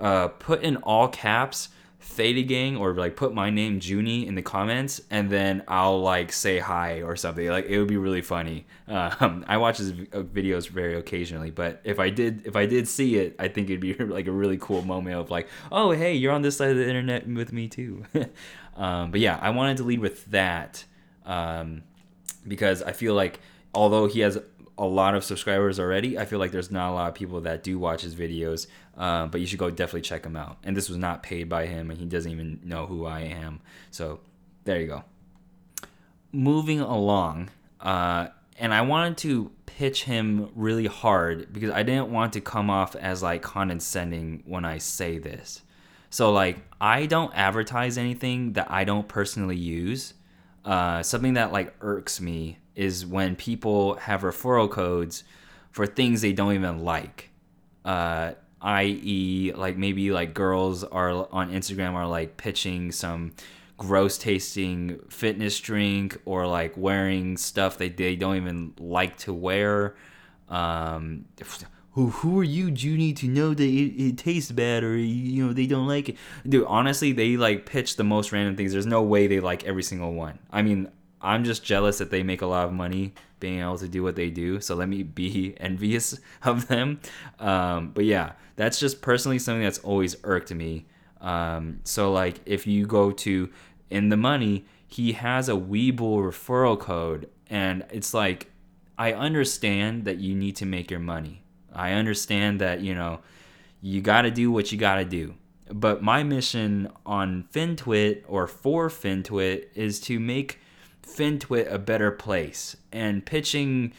uh, 0.00 0.28
put 0.28 0.62
in 0.62 0.76
all 0.78 1.08
caps 1.08 1.68
Theta 2.02 2.42
Gang 2.42 2.76
or 2.76 2.94
like 2.94 3.16
put 3.16 3.32
my 3.32 3.48
name 3.48 3.78
Junie 3.80 4.26
in 4.26 4.34
the 4.34 4.42
comments 4.42 5.00
and 5.08 5.30
then 5.30 5.62
I'll 5.68 6.00
like 6.00 6.32
say 6.32 6.58
hi 6.58 7.02
or 7.02 7.14
something. 7.16 7.46
Like 7.48 7.66
it 7.66 7.78
would 7.78 7.88
be 7.88 7.96
really 7.96 8.22
funny. 8.22 8.66
Um, 8.88 9.44
I 9.46 9.56
watch 9.56 9.78
his 9.78 9.92
uh, 9.92 10.22
videos 10.22 10.68
very 10.68 10.96
occasionally, 10.96 11.50
but 11.50 11.80
if 11.84 11.98
I 11.98 12.10
did 12.10 12.46
if 12.46 12.56
I 12.56 12.66
did 12.66 12.88
see 12.88 13.16
it, 13.16 13.36
I 13.38 13.48
think 13.48 13.70
it'd 13.70 13.80
be 13.80 13.94
like 14.04 14.26
a 14.26 14.32
really 14.32 14.58
cool 14.58 14.82
moment 14.82 15.16
of 15.16 15.30
like, 15.30 15.48
oh 15.70 15.92
hey, 15.92 16.14
you're 16.14 16.32
on 16.32 16.42
this 16.42 16.56
side 16.56 16.70
of 16.70 16.76
the 16.76 16.86
internet 16.86 17.26
with 17.26 17.52
me 17.52 17.68
too. 17.68 18.04
um, 18.76 19.12
but 19.12 19.20
yeah, 19.20 19.38
I 19.40 19.50
wanted 19.50 19.76
to 19.78 19.84
lead 19.84 20.00
with 20.00 20.26
that 20.26 20.84
um, 21.24 21.84
because 22.46 22.82
I 22.82 22.92
feel 22.92 23.14
like 23.14 23.40
although 23.74 24.06
he 24.06 24.20
has 24.20 24.38
a 24.78 24.86
lot 24.86 25.14
of 25.14 25.24
subscribers 25.24 25.78
already. 25.78 26.18
I 26.18 26.24
feel 26.24 26.38
like 26.38 26.50
there's 26.50 26.70
not 26.70 26.90
a 26.90 26.94
lot 26.94 27.08
of 27.08 27.14
people 27.14 27.40
that 27.42 27.62
do 27.62 27.78
watch 27.78 28.02
his 28.02 28.14
videos, 28.14 28.66
uh, 28.96 29.26
but 29.26 29.40
you 29.40 29.46
should 29.46 29.58
go 29.58 29.70
definitely 29.70 30.02
check 30.02 30.24
him 30.24 30.36
out. 30.36 30.58
And 30.64 30.76
this 30.76 30.88
was 30.88 30.98
not 30.98 31.22
paid 31.22 31.48
by 31.48 31.66
him, 31.66 31.90
and 31.90 31.98
he 31.98 32.06
doesn't 32.06 32.30
even 32.30 32.60
know 32.64 32.86
who 32.86 33.06
I 33.06 33.20
am. 33.20 33.60
So 33.90 34.20
there 34.64 34.80
you 34.80 34.86
go. 34.86 35.04
Moving 36.32 36.80
along, 36.80 37.50
uh, 37.80 38.28
and 38.58 38.72
I 38.72 38.82
wanted 38.82 39.18
to 39.18 39.50
pitch 39.66 40.04
him 40.04 40.50
really 40.54 40.86
hard 40.86 41.52
because 41.52 41.70
I 41.70 41.82
didn't 41.82 42.10
want 42.10 42.32
to 42.34 42.40
come 42.40 42.70
off 42.70 42.94
as 42.94 43.22
like 43.22 43.42
condescending 43.42 44.42
when 44.46 44.64
I 44.64 44.78
say 44.78 45.18
this. 45.18 45.62
So 46.10 46.30
like 46.30 46.58
I 46.80 47.06
don't 47.06 47.32
advertise 47.34 47.98
anything 47.98 48.52
that 48.52 48.70
I 48.70 48.84
don't 48.84 49.08
personally 49.08 49.56
use. 49.56 50.14
Uh, 50.64 51.02
something 51.02 51.34
that 51.34 51.52
like 51.52 51.74
irks 51.80 52.20
me 52.20 52.58
is 52.74 53.06
when 53.06 53.36
people 53.36 53.94
have 53.96 54.22
referral 54.22 54.70
codes 54.70 55.24
for 55.70 55.86
things 55.86 56.20
they 56.20 56.32
don't 56.32 56.54
even 56.54 56.84
like. 56.84 57.30
Uh, 57.84 58.32
i.e., 58.60 59.52
like 59.54 59.76
maybe 59.76 60.12
like 60.12 60.34
girls 60.34 60.84
are 60.84 61.28
on 61.32 61.50
Instagram 61.50 61.94
are 61.94 62.06
like 62.06 62.36
pitching 62.36 62.92
some 62.92 63.32
gross 63.76 64.16
tasting 64.16 65.00
fitness 65.08 65.58
drink 65.58 66.16
or 66.24 66.46
like 66.46 66.76
wearing 66.76 67.36
stuff 67.36 67.78
that 67.78 67.96
they 67.96 68.14
don't 68.14 68.36
even 68.36 68.72
like 68.78 69.16
to 69.16 69.32
wear. 69.32 69.96
Um, 70.48 71.24
who 71.92 72.10
who 72.10 72.38
are 72.38 72.44
you, 72.44 72.68
Junie, 72.68 73.12
to 73.14 73.26
know 73.26 73.52
that 73.54 73.64
it, 73.64 74.02
it 74.02 74.18
tastes 74.18 74.52
bad 74.52 74.84
or 74.84 74.96
you 74.96 75.44
know 75.44 75.52
they 75.52 75.66
don't 75.66 75.88
like 75.88 76.10
it? 76.10 76.16
Dude, 76.48 76.66
honestly, 76.66 77.12
they 77.12 77.36
like 77.36 77.66
pitch 77.66 77.96
the 77.96 78.04
most 78.04 78.32
random 78.32 78.56
things. 78.56 78.72
There's 78.72 78.86
no 78.86 79.02
way 79.02 79.26
they 79.26 79.40
like 79.40 79.64
every 79.64 79.82
single 79.82 80.12
one. 80.12 80.38
I 80.50 80.62
mean, 80.62 80.88
I'm 81.22 81.44
just 81.44 81.64
jealous 81.64 81.98
that 81.98 82.10
they 82.10 82.22
make 82.22 82.42
a 82.42 82.46
lot 82.46 82.66
of 82.66 82.72
money 82.72 83.14
being 83.40 83.60
able 83.60 83.78
to 83.78 83.88
do 83.88 84.02
what 84.02 84.16
they 84.16 84.30
do. 84.30 84.60
So 84.60 84.74
let 84.74 84.88
me 84.88 85.02
be 85.02 85.54
envious 85.60 86.18
of 86.42 86.68
them. 86.68 87.00
Um, 87.38 87.90
but 87.94 88.04
yeah, 88.04 88.32
that's 88.56 88.78
just 88.78 89.02
personally 89.02 89.38
something 89.38 89.62
that's 89.62 89.78
always 89.78 90.16
irked 90.24 90.52
me. 90.52 90.86
Um, 91.20 91.80
so 91.84 92.12
like 92.12 92.40
if 92.46 92.66
you 92.66 92.86
go 92.86 93.12
to 93.12 93.50
in 93.90 94.08
the 94.08 94.16
money, 94.16 94.64
he 94.86 95.12
has 95.12 95.48
a 95.48 95.52
Webull 95.52 96.18
referral 96.18 96.78
code, 96.78 97.28
and 97.48 97.84
it's 97.90 98.12
like 98.12 98.50
I 98.98 99.12
understand 99.12 100.04
that 100.04 100.18
you 100.18 100.34
need 100.34 100.56
to 100.56 100.66
make 100.66 100.90
your 100.90 101.00
money. 101.00 101.42
I 101.72 101.92
understand 101.92 102.60
that 102.60 102.80
you 102.80 102.94
know 102.94 103.20
you 103.80 104.00
got 104.00 104.22
to 104.22 104.30
do 104.30 104.50
what 104.50 104.70
you 104.72 104.78
got 104.78 104.96
to 104.96 105.04
do. 105.04 105.34
But 105.70 106.02
my 106.02 106.22
mission 106.22 106.90
on 107.06 107.44
FinTwit 107.52 108.24
or 108.28 108.46
for 108.46 108.88
FinTwit 108.88 109.68
is 109.74 110.00
to 110.00 110.20
make 110.20 110.58
FinTwit 111.02 111.72
a 111.72 111.78
better 111.78 112.10
place. 112.10 112.76
And 112.92 113.24
pitching 113.24 113.92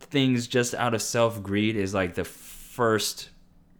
things 0.00 0.46
just 0.46 0.74
out 0.74 0.94
of 0.94 1.02
self 1.02 1.42
greed 1.42 1.76
is 1.76 1.94
like 1.94 2.14
the 2.14 2.24
first 2.24 3.30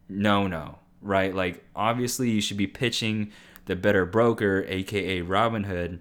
no 0.09 0.47
no, 0.47 0.79
right? 1.03 1.35
Like, 1.35 1.65
obviously, 1.75 2.31
you 2.31 2.41
should 2.41 2.57
be 2.57 2.67
pitching 2.67 3.33
the 3.67 3.77
better 3.77 4.07
broker, 4.07 4.65
aka 4.69 5.23
Robinhood, 5.23 5.99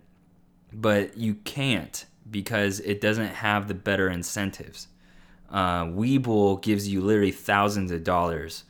but 0.72 1.18
you 1.18 1.36
can't 1.36 2.06
because 2.30 2.80
it 2.82 3.02
doesn't 3.02 3.28
have 3.28 3.68
the 3.68 3.74
better 3.74 4.10
incentives. 4.10 4.88
Uh, 5.50 5.86
Webull 5.86 6.62
gives 6.62 6.88
you 6.88 7.02
literally 7.02 7.32
thousands 7.32 7.92
of 7.92 8.04
dollars. 8.04 8.64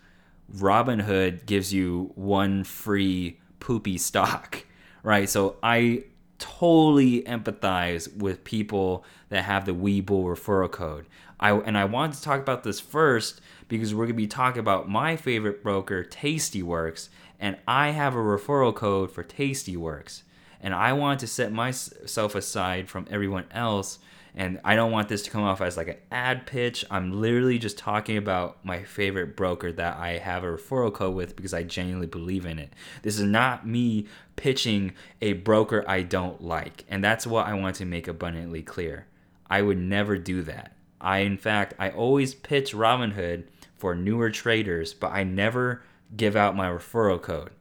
Robinhood 0.54 1.46
gives 1.46 1.74
you 1.74 2.12
one 2.16 2.64
free 2.64 3.40
poopy 3.60 3.98
stock, 3.98 4.66
right? 5.04 5.30
So 5.30 5.58
I 5.64 6.04
totally 6.40 7.22
empathize 7.24 8.16
with 8.16 8.44
people 8.44 9.06
that 9.30 9.44
have 9.44 9.66
the 9.66 9.74
Webull 9.74 10.26
referral 10.26 10.72
code. 10.72 11.06
I 11.40 11.52
and 11.52 11.78
I 11.78 11.86
wanted 11.86 12.16
to 12.18 12.22
talk 12.22 12.40
about 12.40 12.64
this 12.64 12.80
first 12.80 13.42
because 13.68 13.94
we're 13.94 14.06
gonna 14.06 14.16
be 14.16 14.28
talking 14.28 14.60
about 14.60 14.90
my 14.90 15.16
favorite 15.16 15.64
broker, 15.64 16.04
Tastyworks, 16.04 17.10
and 17.40 17.58
I 17.68 17.90
have 17.90 18.16
a 18.16 18.20
referral 18.20 18.74
code 18.74 19.12
for 19.12 19.24
Tastyworks, 19.24 20.24
and 20.62 20.74
I 20.74 20.94
want 20.94 21.20
to 21.22 21.28
set 21.28 21.52
myself 21.52 22.36
aside 22.36 22.90
from 22.90 23.08
everyone 23.10 23.46
else. 23.52 24.00
And 24.36 24.60
I 24.66 24.76
don't 24.76 24.92
want 24.92 25.08
this 25.08 25.24
to 25.24 25.32
come 25.32 25.44
off 25.44 25.62
as 25.62 25.78
like 25.78 25.88
an 25.88 25.98
ad 26.12 26.46
pitch. 26.46 26.84
I'm 26.92 27.22
literally 27.22 27.58
just 27.58 27.78
talking 27.78 28.18
about 28.18 28.64
my 28.66 28.84
favorite 28.84 29.38
broker 29.38 29.72
that 29.72 29.98
I 29.98 30.18
have 30.18 30.44
a 30.44 30.48
referral 30.48 30.94
code 30.94 31.16
with 31.16 31.36
because 31.38 31.54
I 31.54 31.64
genuinely 31.64 32.08
believe 32.08 32.46
in 32.46 32.60
it. 32.60 32.74
This 33.02 33.18
is 33.18 33.24
not 33.24 33.66
me 33.66 34.08
pitching 34.36 34.94
a 35.22 35.34
broker 35.34 35.86
I 35.88 36.02
don't 36.02 36.44
like. 36.44 36.84
And 36.90 37.02
that's 37.02 37.26
what 37.26 37.48
I 37.48 37.54
want 37.54 37.78
to 37.78 37.86
make 37.86 38.10
abundantly 38.10 38.62
clear. 38.62 39.08
I 39.50 39.62
would 39.62 39.78
never 39.78 40.18
do 40.18 40.42
that. 40.44 40.74
I, 41.00 41.20
in 41.20 41.38
fact, 41.38 41.74
I 41.80 41.92
always 41.92 42.36
pitch 42.36 42.74
Robinhood 42.74 43.46
for 43.78 43.96
newer 43.96 44.32
traders, 44.32 44.94
but 44.94 45.12
I 45.12 45.24
never 45.24 45.84
give 46.16 46.36
out 46.36 46.56
my 46.56 46.68
referral 46.68 47.22
code 47.22 47.52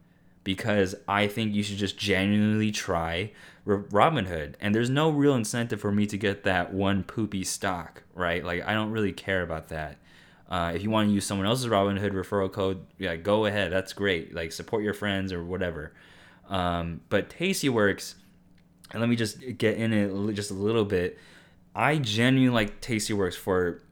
because 0.44 0.94
I 1.08 1.26
think 1.26 1.54
you 1.54 1.62
should 1.62 1.78
just 1.78 1.98
genuinely 1.98 2.70
try 2.70 3.32
Robinhood. 3.66 4.54
And 4.60 4.74
there's 4.74 4.90
no 4.90 5.10
real 5.10 5.34
incentive 5.34 5.80
for 5.80 5.90
me 5.90 6.06
to 6.06 6.18
get 6.18 6.44
that 6.44 6.72
one 6.72 7.02
poopy 7.02 7.44
stock, 7.44 8.02
right? 8.14 8.44
Like, 8.44 8.64
I 8.66 8.74
don't 8.74 8.90
really 8.90 9.12
care 9.12 9.42
about 9.42 9.70
that. 9.70 9.96
Uh, 10.48 10.72
if 10.74 10.82
you 10.82 10.90
want 10.90 11.08
to 11.08 11.14
use 11.14 11.24
someone 11.24 11.46
else's 11.46 11.66
Robinhood 11.66 12.12
referral 12.12 12.52
code, 12.52 12.84
yeah, 12.98 13.16
go 13.16 13.46
ahead. 13.46 13.72
That's 13.72 13.94
great. 13.94 14.34
Like, 14.34 14.52
support 14.52 14.84
your 14.84 14.94
friends 14.94 15.32
or 15.32 15.42
whatever. 15.42 15.92
Um, 16.48 17.00
but 17.08 17.30
Tastyworks, 17.30 18.14
and 18.92 19.00
let 19.00 19.08
me 19.08 19.16
just 19.16 19.40
get 19.56 19.78
in 19.78 19.92
it 19.94 20.34
just 20.34 20.50
a 20.50 20.54
little 20.54 20.84
bit. 20.84 21.18
I 21.74 21.96
genuinely 21.96 22.54
like 22.54 22.82
Tastyworks 22.82 23.34
for 23.34 23.82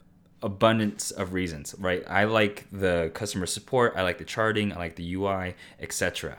abundance 0.42 1.10
of 1.10 1.32
reasons, 1.32 1.74
right? 1.78 2.02
I 2.08 2.24
like 2.24 2.66
the 2.72 3.10
customer 3.14 3.46
support, 3.46 3.94
I 3.96 4.02
like 4.02 4.18
the 4.18 4.24
charting, 4.24 4.72
I 4.72 4.76
like 4.76 4.96
the 4.96 5.14
UI, 5.14 5.54
etc. 5.80 6.38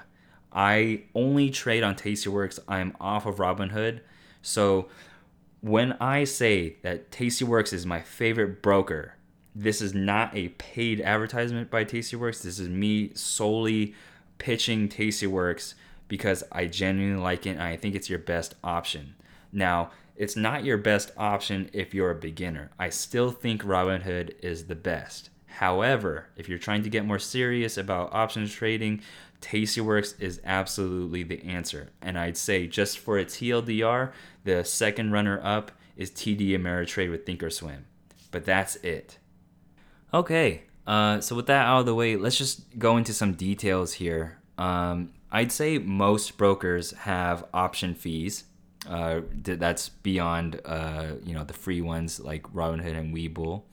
I 0.52 1.04
only 1.16 1.50
trade 1.50 1.84
on 1.84 1.96
Tastyworks. 1.96 2.60
I'm 2.68 2.96
off 3.00 3.26
of 3.26 3.38
Robinhood. 3.38 4.02
So 4.42 4.90
when 5.62 5.94
I 5.94 6.26
say 6.26 6.76
that 6.84 7.10
Tastyworks 7.10 7.74
is 7.74 7.86
my 7.86 8.02
favorite 8.02 8.62
broker, 8.62 9.16
this 9.56 9.82
is 9.82 9.94
not 9.94 10.36
a 10.36 10.50
paid 10.50 11.02
advertisement 11.02 11.72
by 11.72 11.86
Tastyworks. 11.86 12.44
This 12.44 12.60
is 12.60 12.70
me 12.70 13.12
solely 13.16 13.96
pitching 14.38 14.90
Tastyworks 14.90 15.74
because 16.08 16.44
I 16.52 16.68
genuinely 16.68 17.22
like 17.22 17.46
it 17.46 17.52
and 17.52 17.64
I 17.64 17.78
think 17.78 17.96
it's 17.96 18.10
your 18.10 18.20
best 18.20 18.56
option. 18.64 19.16
Now, 19.52 19.92
it's 20.16 20.36
not 20.36 20.64
your 20.64 20.78
best 20.78 21.12
option 21.18 21.70
if 21.74 21.94
you're 21.94 22.12
a 22.12 22.16
beginner. 22.16 22.72
I 22.78 22.90
still 22.90 23.32
think 23.32 23.64
Robinhood 23.64 24.36
is 24.42 24.66
the 24.66 24.76
best. 24.76 25.30
However, 25.48 26.28
if 26.36 26.50
you're 26.50 26.58
trying 26.58 26.84
to 26.84 26.90
get 26.90 27.06
more 27.06 27.20
serious 27.20 27.78
about 27.78 28.14
options 28.14 28.52
trading, 28.54 29.02
Tastyworks 29.42 30.20
is 30.20 30.42
absolutely 30.44 31.24
the 31.24 31.44
answer. 31.44 31.90
And 32.02 32.18
I'd 32.18 32.38
say 32.38 32.66
just 32.66 32.98
for 32.98 33.18
a 33.18 33.26
TLDR, 33.26 34.12
the 34.44 34.64
second 34.64 35.12
runner 35.12 35.40
up 35.44 35.72
is 35.96 36.10
TD 36.10 36.52
Ameritrade 36.52 37.12
with 37.12 37.26
Thinkorswim. 37.26 37.84
But 38.32 38.46
that's 38.46 38.78
it. 38.78 39.20
Okay, 40.14 40.64
uh, 40.88 41.22
so 41.22 41.36
with 41.36 41.48
that 41.48 41.66
out 41.66 41.82
of 41.82 41.86
the 41.86 41.96
way, 41.96 42.16
let's 42.16 42.38
just 42.38 42.78
go 42.78 42.98
into 42.98 43.14
some 43.14 43.34
details 43.34 43.94
here. 43.94 44.40
Um, 44.58 45.14
I'd 45.32 45.52
say 45.52 45.78
most 45.78 46.38
brokers 46.38 46.92
have 46.92 47.46
option 47.54 47.96
fees. 47.96 48.46
Uh, 48.88 49.22
that's 49.42 49.90
beyond 49.90 50.60
uh, 50.66 51.14
you 51.24 51.34
know 51.34 51.44
the 51.44 51.54
free 51.54 51.82
ones 51.82 52.20
like 52.20 52.44
Robinhood 52.54 52.98
and 52.98 53.16
Webull. 53.16 53.64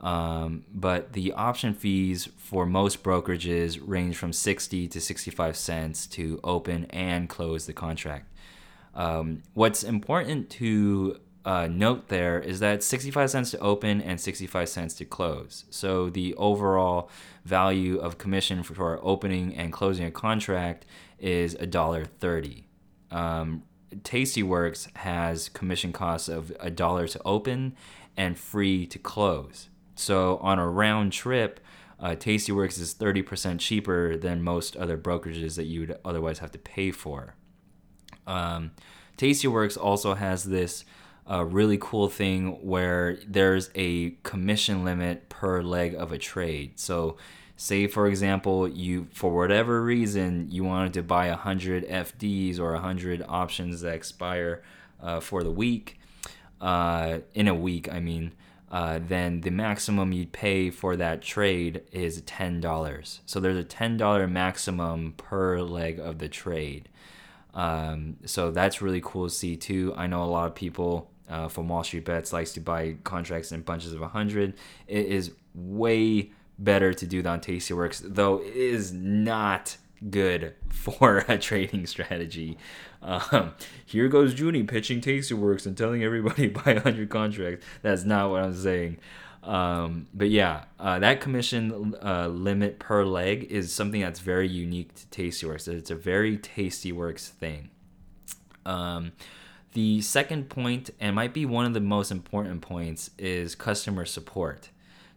Um, 0.00 0.64
but 0.72 1.12
the 1.12 1.32
option 1.32 1.74
fees 1.74 2.28
for 2.38 2.64
most 2.64 3.02
brokerages 3.02 3.78
range 3.84 4.16
from 4.16 4.32
60 4.32 4.88
to 4.88 5.00
65 5.00 5.56
cents 5.56 6.06
to 6.06 6.40
open 6.42 6.86
and 6.86 7.28
close 7.28 7.66
the 7.66 7.74
contract. 7.74 8.26
Um, 8.94 9.42
what's 9.52 9.82
important 9.82 10.48
to 10.50 11.20
uh, 11.44 11.68
note 11.70 12.08
there 12.08 12.38
is 12.38 12.60
that 12.60 12.82
65 12.82 13.30
cents 13.30 13.50
to 13.52 13.58
open 13.58 14.00
and 14.00 14.20
65 14.20 14.68
cents 14.68 14.94
to 14.94 15.04
close. 15.04 15.64
So 15.70 16.10
the 16.10 16.34
overall 16.34 17.10
value 17.44 17.98
of 17.98 18.18
commission 18.18 18.62
for, 18.62 19.00
opening 19.02 19.54
and 19.54 19.72
closing 19.72 20.06
a 20.06 20.10
contract 20.10 20.86
is 21.18 21.54
$1.30. 21.56 22.64
Um, 23.10 23.62
Tastyworks 23.96 24.94
has 24.96 25.48
commission 25.48 25.92
costs 25.92 26.28
of 26.28 26.52
a 26.60 26.70
dollar 26.70 27.08
to 27.08 27.20
open 27.24 27.74
and 28.16 28.38
free 28.38 28.86
to 28.86 28.98
close. 28.98 29.68
So 29.94 30.38
on 30.38 30.58
a 30.58 30.68
round 30.68 31.12
trip, 31.12 31.60
uh, 31.98 32.10
Tastyworks 32.10 32.80
is 32.80 32.94
30% 32.94 33.60
cheaper 33.60 34.16
than 34.16 34.42
most 34.42 34.76
other 34.76 34.96
brokerages 34.96 35.56
that 35.56 35.64
you 35.64 35.80
would 35.80 35.98
otherwise 36.04 36.38
have 36.38 36.50
to 36.52 36.58
pay 36.58 36.90
for. 36.90 37.34
Um, 38.26 38.72
Tastyworks 39.18 39.76
also 39.76 40.14
has 40.14 40.44
this 40.44 40.84
uh, 41.30 41.44
really 41.44 41.78
cool 41.78 42.08
thing 42.08 42.66
where 42.66 43.18
there's 43.26 43.70
a 43.74 44.10
commission 44.22 44.84
limit 44.84 45.28
per 45.28 45.62
leg 45.62 45.94
of 45.94 46.10
a 46.10 46.18
trade. 46.18 46.80
So 46.80 47.18
say 47.60 47.86
for 47.86 48.06
example 48.06 48.66
you 48.66 49.06
for 49.12 49.36
whatever 49.36 49.82
reason 49.82 50.48
you 50.50 50.64
wanted 50.64 50.94
to 50.94 51.02
buy 51.02 51.28
100 51.28 51.86
fds 51.86 52.58
or 52.58 52.72
100 52.72 53.22
options 53.28 53.82
that 53.82 53.92
expire 53.92 54.62
uh, 55.02 55.20
for 55.20 55.42
the 55.42 55.50
week 55.50 56.00
uh, 56.62 57.18
in 57.34 57.46
a 57.46 57.54
week 57.54 57.92
i 57.92 58.00
mean 58.00 58.32
uh, 58.70 58.98
then 59.08 59.40
the 59.40 59.50
maximum 59.50 60.10
you'd 60.12 60.32
pay 60.32 60.70
for 60.70 60.94
that 60.96 61.20
trade 61.20 61.82
is 61.92 62.22
$10 62.22 63.18
so 63.26 63.40
there's 63.40 63.58
a 63.58 63.64
$10 63.64 64.30
maximum 64.30 65.12
per 65.16 65.60
leg 65.60 65.98
of 65.98 66.18
the 66.18 66.28
trade. 66.28 66.88
Um, 67.52 68.18
so 68.26 68.52
that's 68.52 68.80
really 68.80 69.00
cool 69.02 69.28
to 69.28 69.34
see 69.34 69.56
too. 69.56 69.92
I 69.96 70.06
know 70.06 70.22
a 70.22 70.30
lot 70.30 70.46
of 70.46 70.54
people 70.54 71.10
uh, 71.28 71.48
from 71.48 71.68
wall 71.68 71.82
street 71.82 72.04
bets 72.04 72.32
likes 72.32 72.52
to 72.52 72.60
buy 72.60 72.94
contracts 73.02 73.50
in 73.50 73.62
bunches 73.62 73.92
of 73.92 74.00
100 74.00 74.54
it 74.86 75.06
is 75.06 75.32
way 75.54 76.30
better 76.60 76.94
to 76.94 77.06
do 77.06 77.24
on 77.24 77.40
Tastyworks, 77.40 78.02
though 78.04 78.40
it 78.40 78.54
is 78.54 78.92
not 78.92 79.76
good 80.08 80.54
for 80.68 81.24
a 81.28 81.38
trading 81.38 81.86
strategy. 81.86 82.58
Um, 83.02 83.54
here 83.84 84.08
goes 84.08 84.38
Junie 84.38 84.64
pitching 84.64 85.00
Tastyworks 85.00 85.66
and 85.66 85.76
telling 85.76 86.04
everybody 86.04 86.48
buy 86.48 86.74
100 86.74 87.08
contracts. 87.08 87.64
That's 87.82 88.04
not 88.04 88.30
what 88.30 88.42
I'm 88.42 88.54
saying. 88.54 88.98
Um, 89.42 90.06
but 90.12 90.28
yeah, 90.28 90.64
uh, 90.78 90.98
that 90.98 91.22
commission 91.22 91.94
uh, 92.02 92.28
limit 92.28 92.78
per 92.78 93.04
leg 93.04 93.44
is 93.44 93.72
something 93.72 94.02
that's 94.02 94.20
very 94.20 94.48
unique 94.48 94.94
to 94.94 95.06
Tastyworks. 95.06 95.66
It's 95.66 95.90
a 95.90 95.94
very 95.94 96.36
Tastyworks 96.36 97.28
thing. 97.28 97.70
Um, 98.66 99.12
the 99.72 100.02
second 100.02 100.50
point, 100.50 100.90
and 101.00 101.14
might 101.14 101.32
be 101.32 101.46
one 101.46 101.64
of 101.64 101.74
the 101.74 101.80
most 101.80 102.10
important 102.10 102.60
points, 102.60 103.10
is 103.16 103.54
customer 103.54 104.04
support. 104.04 104.70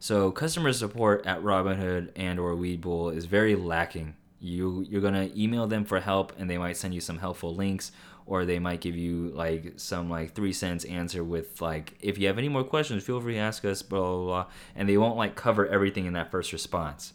So 0.03 0.31
customer 0.31 0.73
support 0.73 1.25
at 1.25 1.41
Robinhood 1.43 2.09
and 2.17 2.37
or 2.37 2.55
Webull 2.55 3.15
is 3.15 3.23
very 3.23 3.55
lacking. 3.55 4.15
You 4.41 4.85
you're 4.89 4.99
gonna 4.99 5.29
email 5.33 5.65
them 5.65 5.85
for 5.85 6.01
help 6.01 6.33
and 6.37 6.49
they 6.49 6.57
might 6.57 6.75
send 6.75 6.93
you 6.93 6.99
some 6.99 7.19
helpful 7.19 7.55
links, 7.55 7.93
or 8.25 8.43
they 8.43 8.59
might 8.59 8.81
give 8.81 8.97
you 8.97 9.31
like 9.33 9.75
some 9.77 10.09
like 10.09 10.33
three 10.35 10.51
cents 10.51 10.83
answer 10.83 11.23
with 11.23 11.61
like 11.61 11.93
if 12.01 12.17
you 12.17 12.27
have 12.27 12.37
any 12.37 12.49
more 12.49 12.65
questions 12.65 13.01
feel 13.05 13.21
free 13.21 13.35
to 13.35 13.39
ask 13.39 13.63
us 13.63 13.81
blah 13.81 14.01
blah 14.01 14.25
blah 14.25 14.45
and 14.75 14.89
they 14.89 14.97
won't 14.97 15.15
like 15.15 15.35
cover 15.35 15.67
everything 15.67 16.05
in 16.05 16.11
that 16.11 16.29
first 16.29 16.51
response 16.51 17.13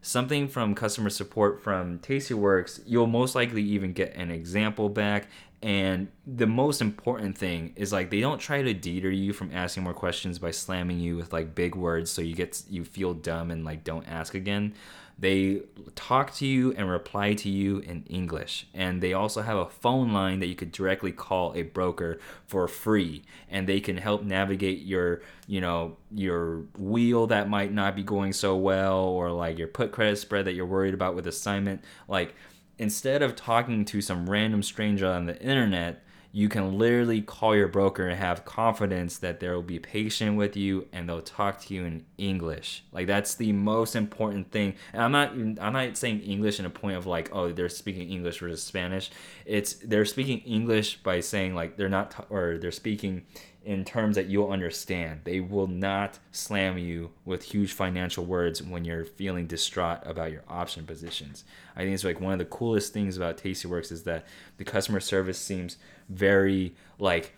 something 0.00 0.48
from 0.48 0.74
customer 0.74 1.10
support 1.10 1.62
from 1.62 1.98
tastyworks 1.98 2.80
you'll 2.86 3.06
most 3.06 3.34
likely 3.34 3.62
even 3.62 3.92
get 3.92 4.14
an 4.14 4.30
example 4.30 4.88
back 4.88 5.28
and 5.62 6.08
the 6.26 6.46
most 6.46 6.80
important 6.80 7.36
thing 7.36 7.72
is 7.76 7.92
like 7.92 8.10
they 8.10 8.20
don't 8.20 8.38
try 8.38 8.62
to 8.62 8.72
deter 8.72 9.10
you 9.10 9.32
from 9.32 9.50
asking 9.52 9.82
more 9.82 9.92
questions 9.92 10.38
by 10.38 10.50
slamming 10.50 10.98
you 10.98 11.16
with 11.16 11.32
like 11.32 11.54
big 11.54 11.74
words 11.74 12.10
so 12.10 12.22
you 12.22 12.34
get 12.34 12.62
you 12.70 12.84
feel 12.84 13.12
dumb 13.12 13.50
and 13.50 13.64
like 13.64 13.84
don't 13.84 14.06
ask 14.08 14.34
again 14.34 14.74
they 15.20 15.60
talk 15.94 16.32
to 16.36 16.46
you 16.46 16.72
and 16.72 16.88
reply 16.88 17.34
to 17.34 17.50
you 17.50 17.80
in 17.80 18.04
English. 18.04 18.66
And 18.72 19.02
they 19.02 19.12
also 19.12 19.42
have 19.42 19.58
a 19.58 19.68
phone 19.68 20.14
line 20.14 20.40
that 20.40 20.46
you 20.46 20.54
could 20.54 20.72
directly 20.72 21.12
call 21.12 21.52
a 21.54 21.60
broker 21.60 22.18
for 22.46 22.66
free. 22.66 23.22
And 23.50 23.68
they 23.68 23.80
can 23.80 23.98
help 23.98 24.22
navigate 24.22 24.78
your, 24.80 25.20
you 25.46 25.60
know, 25.60 25.98
your 26.10 26.62
wheel 26.78 27.26
that 27.26 27.50
might 27.50 27.70
not 27.70 27.94
be 27.94 28.02
going 28.02 28.32
so 28.32 28.56
well 28.56 29.00
or 29.00 29.30
like 29.30 29.58
your 29.58 29.68
put 29.68 29.92
credit 29.92 30.16
spread 30.16 30.46
that 30.46 30.54
you're 30.54 30.64
worried 30.64 30.94
about 30.94 31.14
with 31.14 31.26
assignment. 31.26 31.84
Like 32.08 32.34
instead 32.80 33.22
of 33.22 33.36
talking 33.36 33.84
to 33.84 34.00
some 34.00 34.28
random 34.28 34.62
stranger 34.62 35.06
on 35.06 35.26
the 35.26 35.38
internet, 35.42 36.02
you 36.32 36.48
can 36.48 36.78
literally 36.78 37.20
call 37.20 37.54
your 37.54 37.68
broker 37.68 38.06
and 38.08 38.18
have 38.18 38.46
confidence 38.46 39.18
that 39.18 39.38
they'll 39.38 39.62
be 39.62 39.78
patient 39.78 40.36
with 40.38 40.56
you 40.56 40.86
and 40.90 41.06
they'll 41.06 41.20
talk 41.20 41.60
to 41.60 41.74
you 41.74 41.84
in 41.84 42.06
English. 42.16 42.82
Like 42.90 43.06
that's 43.06 43.34
the 43.34 43.52
most 43.52 43.94
important 43.94 44.50
thing. 44.50 44.76
And 44.94 45.02
I'm 45.02 45.12
not 45.12 45.32
I'm 45.32 45.72
not 45.74 45.96
saying 45.98 46.20
English 46.20 46.58
in 46.58 46.64
a 46.64 46.70
point 46.70 46.96
of 46.96 47.04
like 47.04 47.28
oh 47.32 47.52
they're 47.52 47.68
speaking 47.68 48.08
English 48.08 48.38
versus 48.38 48.62
Spanish. 48.62 49.10
It's 49.44 49.74
they're 49.74 50.06
speaking 50.06 50.38
English 50.38 51.02
by 51.02 51.20
saying 51.20 51.54
like 51.54 51.76
they're 51.76 51.90
not 51.90 52.26
or 52.30 52.56
they're 52.58 52.72
speaking 52.72 53.26
in 53.64 53.84
terms 53.84 54.16
that 54.16 54.26
you'll 54.26 54.50
understand. 54.50 55.20
They 55.24 55.40
will 55.40 55.66
not 55.66 56.18
slam 56.32 56.78
you 56.78 57.10
with 57.24 57.42
huge 57.42 57.72
financial 57.72 58.24
words 58.24 58.62
when 58.62 58.84
you're 58.84 59.04
feeling 59.04 59.46
distraught 59.46 60.00
about 60.04 60.32
your 60.32 60.44
option 60.48 60.86
positions. 60.86 61.44
I 61.76 61.80
think 61.80 61.94
it's 61.94 62.04
like 62.04 62.20
one 62.20 62.32
of 62.32 62.38
the 62.38 62.46
coolest 62.46 62.92
things 62.92 63.16
about 63.16 63.36
Tastyworks 63.36 63.92
is 63.92 64.04
that 64.04 64.26
the 64.56 64.64
customer 64.64 65.00
service 65.00 65.38
seems 65.38 65.76
very 66.08 66.74
like 66.98 67.34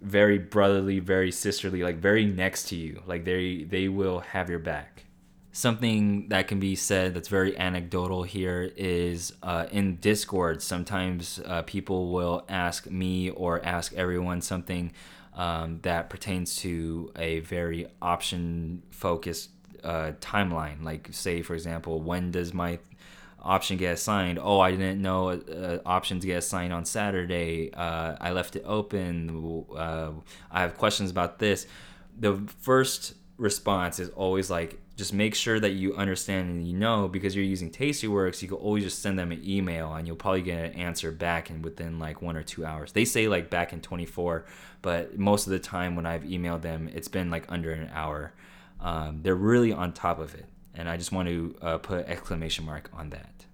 very 0.00 0.38
brotherly, 0.38 0.98
very 0.98 1.32
sisterly, 1.32 1.82
like 1.82 1.96
very 1.96 2.24
next 2.24 2.68
to 2.68 2.76
you. 2.76 3.02
Like 3.06 3.24
they 3.24 3.64
they 3.64 3.88
will 3.88 4.20
have 4.20 4.48
your 4.48 4.58
back. 4.58 5.04
Something 5.52 6.28
that 6.28 6.48
can 6.48 6.60
be 6.60 6.74
said 6.74 7.14
that's 7.14 7.28
very 7.28 7.56
anecdotal 7.56 8.24
here 8.24 8.70
is 8.76 9.32
uh, 9.42 9.66
in 9.70 9.96
Discord. 9.96 10.62
Sometimes 10.62 11.40
uh, 11.46 11.62
people 11.62 12.12
will 12.12 12.44
ask 12.46 12.90
me 12.90 13.30
or 13.30 13.64
ask 13.64 13.94
everyone 13.94 14.42
something 14.42 14.92
um, 15.36 15.80
that 15.82 16.10
pertains 16.10 16.56
to 16.56 17.12
a 17.16 17.40
very 17.40 17.86
option 18.00 18.82
focused 18.90 19.50
uh, 19.84 20.12
timeline. 20.20 20.82
Like, 20.82 21.08
say, 21.12 21.42
for 21.42 21.54
example, 21.54 22.00
when 22.00 22.30
does 22.32 22.52
my 22.52 22.78
option 23.40 23.76
get 23.76 23.92
assigned? 23.94 24.38
Oh, 24.42 24.58
I 24.58 24.70
didn't 24.72 25.00
know 25.00 25.28
uh, 25.28 25.78
options 25.86 26.24
get 26.24 26.38
assigned 26.38 26.72
on 26.72 26.84
Saturday. 26.84 27.72
Uh, 27.72 28.16
I 28.20 28.32
left 28.32 28.56
it 28.56 28.64
open. 28.66 29.64
Uh, 29.76 30.12
I 30.50 30.62
have 30.62 30.76
questions 30.76 31.10
about 31.10 31.38
this. 31.38 31.66
The 32.18 32.40
first 32.60 33.14
response 33.36 34.00
is 34.00 34.08
always 34.10 34.50
like, 34.50 34.80
just 34.96 35.12
make 35.12 35.34
sure 35.34 35.60
that 35.60 35.72
you 35.72 35.94
understand 35.94 36.48
and 36.48 36.66
you 36.66 36.74
know 36.74 37.06
because 37.06 37.36
you're 37.36 37.44
using 37.44 37.70
Tastyworks, 37.70 38.40
you 38.40 38.48
can 38.48 38.56
always 38.56 38.82
just 38.82 39.00
send 39.02 39.18
them 39.18 39.30
an 39.30 39.42
email 39.46 39.92
and 39.92 40.06
you'll 40.06 40.16
probably 40.16 40.40
get 40.40 40.64
an 40.64 40.72
answer 40.72 41.12
back 41.12 41.50
in 41.50 41.60
within 41.60 41.98
like 41.98 42.22
one 42.22 42.34
or 42.34 42.42
two 42.42 42.64
hours. 42.64 42.92
They 42.92 43.04
say 43.04 43.28
like 43.28 43.50
back 43.50 43.74
in 43.74 43.82
24, 43.82 44.46
but 44.80 45.18
most 45.18 45.46
of 45.46 45.50
the 45.50 45.58
time 45.58 45.96
when 45.96 46.06
I've 46.06 46.22
emailed 46.22 46.62
them, 46.62 46.88
it's 46.94 47.08
been 47.08 47.30
like 47.30 47.44
under 47.50 47.72
an 47.72 47.90
hour. 47.92 48.32
Um, 48.80 49.20
they're 49.22 49.34
really 49.34 49.72
on 49.72 49.92
top 49.92 50.18
of 50.18 50.34
it, 50.34 50.46
and 50.74 50.88
I 50.88 50.96
just 50.96 51.12
want 51.12 51.28
to 51.28 51.56
uh, 51.60 51.78
put 51.78 52.06
exclamation 52.06 52.64
mark 52.64 52.90
on 52.94 53.10
that. 53.10 53.45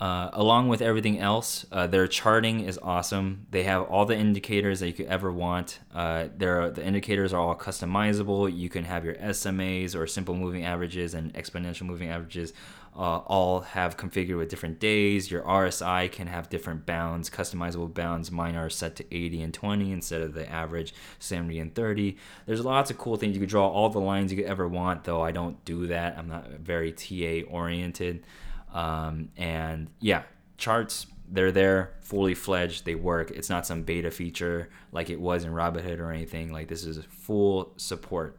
Uh, 0.00 0.30
along 0.32 0.66
with 0.68 0.80
everything 0.80 1.18
else, 1.18 1.66
uh, 1.72 1.86
their 1.86 2.06
charting 2.06 2.60
is 2.60 2.78
awesome. 2.82 3.46
They 3.50 3.64
have 3.64 3.82
all 3.82 4.06
the 4.06 4.16
indicators 4.16 4.80
that 4.80 4.86
you 4.86 4.94
could 4.94 5.08
ever 5.08 5.30
want. 5.30 5.78
Uh, 5.94 6.28
the 6.34 6.82
indicators 6.82 7.34
are 7.34 7.40
all 7.40 7.54
customizable. 7.54 8.50
You 8.56 8.70
can 8.70 8.84
have 8.84 9.04
your 9.04 9.14
SMAs 9.16 9.94
or 9.94 10.06
simple 10.06 10.34
moving 10.34 10.64
averages 10.64 11.12
and 11.12 11.34
exponential 11.34 11.82
moving 11.82 12.08
averages 12.08 12.54
uh, 12.96 13.18
all 13.18 13.60
have 13.60 13.96
configured 13.96 14.36
with 14.36 14.48
different 14.48 14.80
days. 14.80 15.30
Your 15.30 15.42
RSI 15.42 16.10
can 16.10 16.26
have 16.26 16.48
different 16.48 16.86
bounds, 16.86 17.30
customizable 17.30 17.92
bounds. 17.92 18.30
Mine 18.30 18.56
are 18.56 18.70
set 18.70 18.96
to 18.96 19.14
80 19.14 19.42
and 19.42 19.54
20 19.54 19.92
instead 19.92 20.22
of 20.22 20.34
the 20.34 20.50
average 20.50 20.92
70 21.18 21.58
and 21.60 21.74
30. 21.74 22.16
There's 22.46 22.64
lots 22.64 22.90
of 22.90 22.98
cool 22.98 23.16
things. 23.16 23.34
You 23.34 23.40
could 23.40 23.48
draw 23.48 23.68
all 23.68 23.90
the 23.90 24.00
lines 24.00 24.32
you 24.32 24.38
could 24.38 24.50
ever 24.50 24.66
want, 24.66 25.04
though 25.04 25.22
I 25.22 25.30
don't 25.30 25.64
do 25.64 25.86
that. 25.86 26.18
I'm 26.18 26.28
not 26.28 26.48
very 26.50 26.92
TA 26.92 27.48
oriented. 27.48 28.24
Um, 28.72 29.30
and 29.36 29.88
yeah, 30.00 30.22
charts, 30.58 31.06
they're 31.28 31.52
there, 31.52 31.94
fully 32.00 32.34
fledged, 32.34 32.84
they 32.84 32.94
work. 32.94 33.30
It's 33.30 33.48
not 33.48 33.66
some 33.66 33.82
beta 33.82 34.10
feature 34.10 34.68
like 34.92 35.10
it 35.10 35.20
was 35.20 35.44
in 35.44 35.52
Robinhood 35.52 36.00
or 36.00 36.10
anything. 36.10 36.52
Like 36.52 36.68
this 36.68 36.84
is 36.84 36.98
full 37.08 37.72
support. 37.76 38.38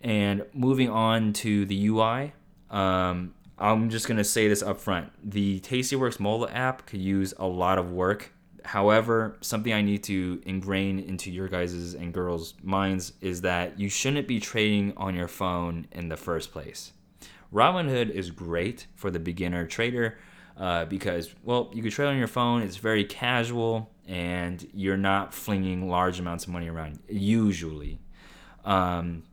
And 0.00 0.44
moving 0.52 0.88
on 0.88 1.32
to 1.34 1.66
the 1.66 1.88
UI, 1.88 2.32
um, 2.70 3.34
I'm 3.58 3.90
just 3.90 4.08
gonna 4.08 4.24
say 4.24 4.48
this 4.48 4.62
up 4.62 4.80
front. 4.80 5.12
The 5.22 5.60
Tastyworks 5.60 6.18
mobile 6.18 6.48
app 6.50 6.86
could 6.86 7.00
use 7.00 7.34
a 7.38 7.46
lot 7.46 7.78
of 7.78 7.92
work. 7.92 8.32
However, 8.64 9.36
something 9.40 9.72
I 9.72 9.82
need 9.82 10.02
to 10.04 10.42
ingrain 10.46 10.98
into 10.98 11.30
your 11.30 11.48
guys' 11.48 11.94
and 11.94 12.12
girls' 12.12 12.54
minds 12.62 13.12
is 13.20 13.42
that 13.42 13.78
you 13.78 13.88
shouldn't 13.88 14.28
be 14.28 14.40
trading 14.40 14.92
on 14.96 15.14
your 15.14 15.28
phone 15.28 15.86
in 15.92 16.08
the 16.08 16.16
first 16.16 16.52
place. 16.52 16.92
Robinhood 17.52 18.10
is 18.10 18.30
great 18.30 18.86
for 18.94 19.10
the 19.10 19.18
beginner 19.18 19.66
trader 19.66 20.18
uh, 20.56 20.84
because, 20.84 21.34
well, 21.42 21.70
you 21.72 21.82
can 21.82 21.90
trade 21.90 22.08
on 22.08 22.18
your 22.18 22.28
phone. 22.28 22.62
It's 22.62 22.76
very 22.76 23.04
casual, 23.04 23.90
and 24.06 24.66
you're 24.74 24.96
not 24.96 25.34
flinging 25.34 25.88
large 25.88 26.20
amounts 26.20 26.44
of 26.44 26.50
money 26.52 26.68
around 26.68 27.00
usually. 27.08 27.98
Um, 28.64 29.24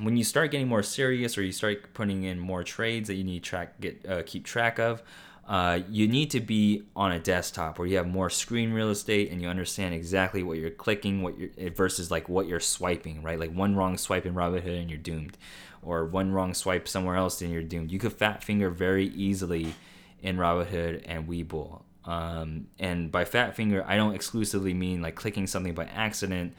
when 0.00 0.16
you 0.16 0.24
start 0.24 0.50
getting 0.50 0.68
more 0.68 0.82
serious, 0.82 1.38
or 1.38 1.42
you 1.42 1.52
start 1.52 1.94
putting 1.94 2.24
in 2.24 2.38
more 2.38 2.64
trades 2.64 3.08
that 3.08 3.14
you 3.14 3.24
need 3.24 3.42
track 3.42 3.80
get 3.80 4.04
uh, 4.08 4.22
keep 4.26 4.44
track 4.44 4.78
of, 4.78 5.02
uh, 5.46 5.80
you 5.88 6.08
need 6.08 6.30
to 6.30 6.40
be 6.40 6.82
on 6.96 7.12
a 7.12 7.18
desktop 7.18 7.78
where 7.78 7.86
you 7.86 7.96
have 7.96 8.06
more 8.06 8.30
screen 8.30 8.72
real 8.72 8.90
estate 8.90 9.30
and 9.30 9.42
you 9.42 9.48
understand 9.48 9.94
exactly 9.94 10.42
what 10.42 10.58
you're 10.58 10.70
clicking, 10.70 11.22
what 11.22 11.38
you're 11.38 11.70
versus 11.70 12.10
like 12.10 12.28
what 12.28 12.46
you're 12.46 12.60
swiping, 12.60 13.22
right? 13.22 13.38
Like 13.38 13.52
one 13.52 13.76
wrong 13.76 13.98
swipe 13.98 14.26
in 14.26 14.34
Robinhood 14.34 14.80
and 14.80 14.88
you're 14.90 14.98
doomed 14.98 15.36
or 15.84 16.06
one 16.06 16.32
wrong 16.32 16.54
swipe 16.54 16.88
somewhere 16.88 17.16
else 17.16 17.40
and 17.42 17.50
you're 17.52 17.62
doomed. 17.62 17.90
You 17.90 17.98
could 17.98 18.12
fat 18.12 18.42
finger 18.42 18.70
very 18.70 19.06
easily 19.08 19.74
in 20.22 20.36
Robinhood 20.36 21.02
and 21.06 21.28
Webull. 21.28 21.82
Um, 22.04 22.66
and 22.78 23.10
by 23.10 23.24
fat 23.24 23.56
finger, 23.56 23.84
I 23.86 23.96
don't 23.96 24.14
exclusively 24.14 24.74
mean 24.74 25.00
like 25.00 25.14
clicking 25.14 25.46
something 25.46 25.74
by 25.74 25.84
accident, 25.84 26.54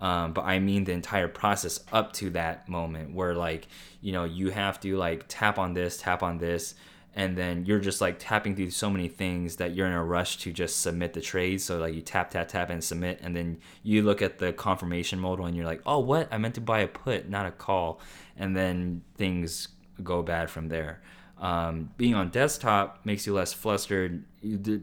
um, 0.00 0.32
but 0.32 0.44
I 0.44 0.58
mean 0.58 0.84
the 0.84 0.92
entire 0.92 1.28
process 1.28 1.80
up 1.92 2.12
to 2.14 2.30
that 2.30 2.68
moment 2.68 3.14
where 3.14 3.34
like 3.34 3.68
you 4.00 4.12
know 4.12 4.24
you 4.24 4.50
have 4.50 4.80
to 4.80 4.96
like 4.96 5.24
tap 5.28 5.58
on 5.58 5.74
this, 5.74 5.98
tap 5.98 6.22
on 6.22 6.38
this, 6.38 6.74
and 7.14 7.36
then 7.36 7.64
you're 7.64 7.78
just 7.78 8.00
like 8.00 8.16
tapping 8.18 8.54
through 8.56 8.70
so 8.70 8.90
many 8.90 9.08
things 9.08 9.56
that 9.56 9.74
you're 9.74 9.86
in 9.86 9.92
a 9.92 10.04
rush 10.04 10.38
to 10.38 10.52
just 10.52 10.80
submit 10.82 11.14
the 11.14 11.20
trade. 11.20 11.60
So 11.60 11.78
like 11.78 11.94
you 11.94 12.02
tap 12.02 12.30
tap 12.30 12.48
tap 12.48 12.70
and 12.70 12.82
submit, 12.82 13.20
and 13.22 13.36
then 13.36 13.58
you 13.82 14.02
look 14.02 14.20
at 14.20 14.38
the 14.38 14.52
confirmation 14.52 15.18
modal 15.18 15.46
and 15.46 15.56
you're 15.56 15.66
like, 15.66 15.82
oh 15.86 15.98
what? 16.00 16.28
I 16.32 16.38
meant 16.38 16.54
to 16.56 16.60
buy 16.60 16.80
a 16.80 16.88
put, 16.88 17.28
not 17.28 17.46
a 17.46 17.50
call, 17.52 18.00
and 18.38 18.56
then 18.56 19.02
things 19.16 19.68
go 20.02 20.22
bad 20.22 20.50
from 20.50 20.68
there. 20.68 21.02
Um, 21.40 21.90
being 21.96 22.14
on 22.14 22.30
desktop 22.30 23.04
makes 23.04 23.26
you 23.26 23.32
less 23.32 23.52
flustered 23.52 24.24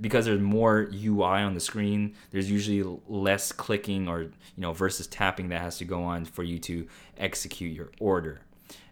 because 0.02 0.26
there's 0.26 0.40
more 0.40 0.90
UI 0.94 1.42
on 1.42 1.54
the 1.54 1.60
screen. 1.60 2.16
There's 2.32 2.50
usually 2.50 3.00
less 3.08 3.52
clicking 3.52 4.08
or 4.08 4.22
you 4.22 4.32
know 4.58 4.72
versus 4.72 5.08
tapping 5.08 5.50
that 5.50 5.62
has 5.62 5.78
to 5.80 5.86
go 5.86 6.04
on 6.04 6.26
for 6.26 6.44
you 6.44 6.60
to 6.60 6.88
execute 7.18 7.76
your 7.76 7.92
order. 8.00 8.42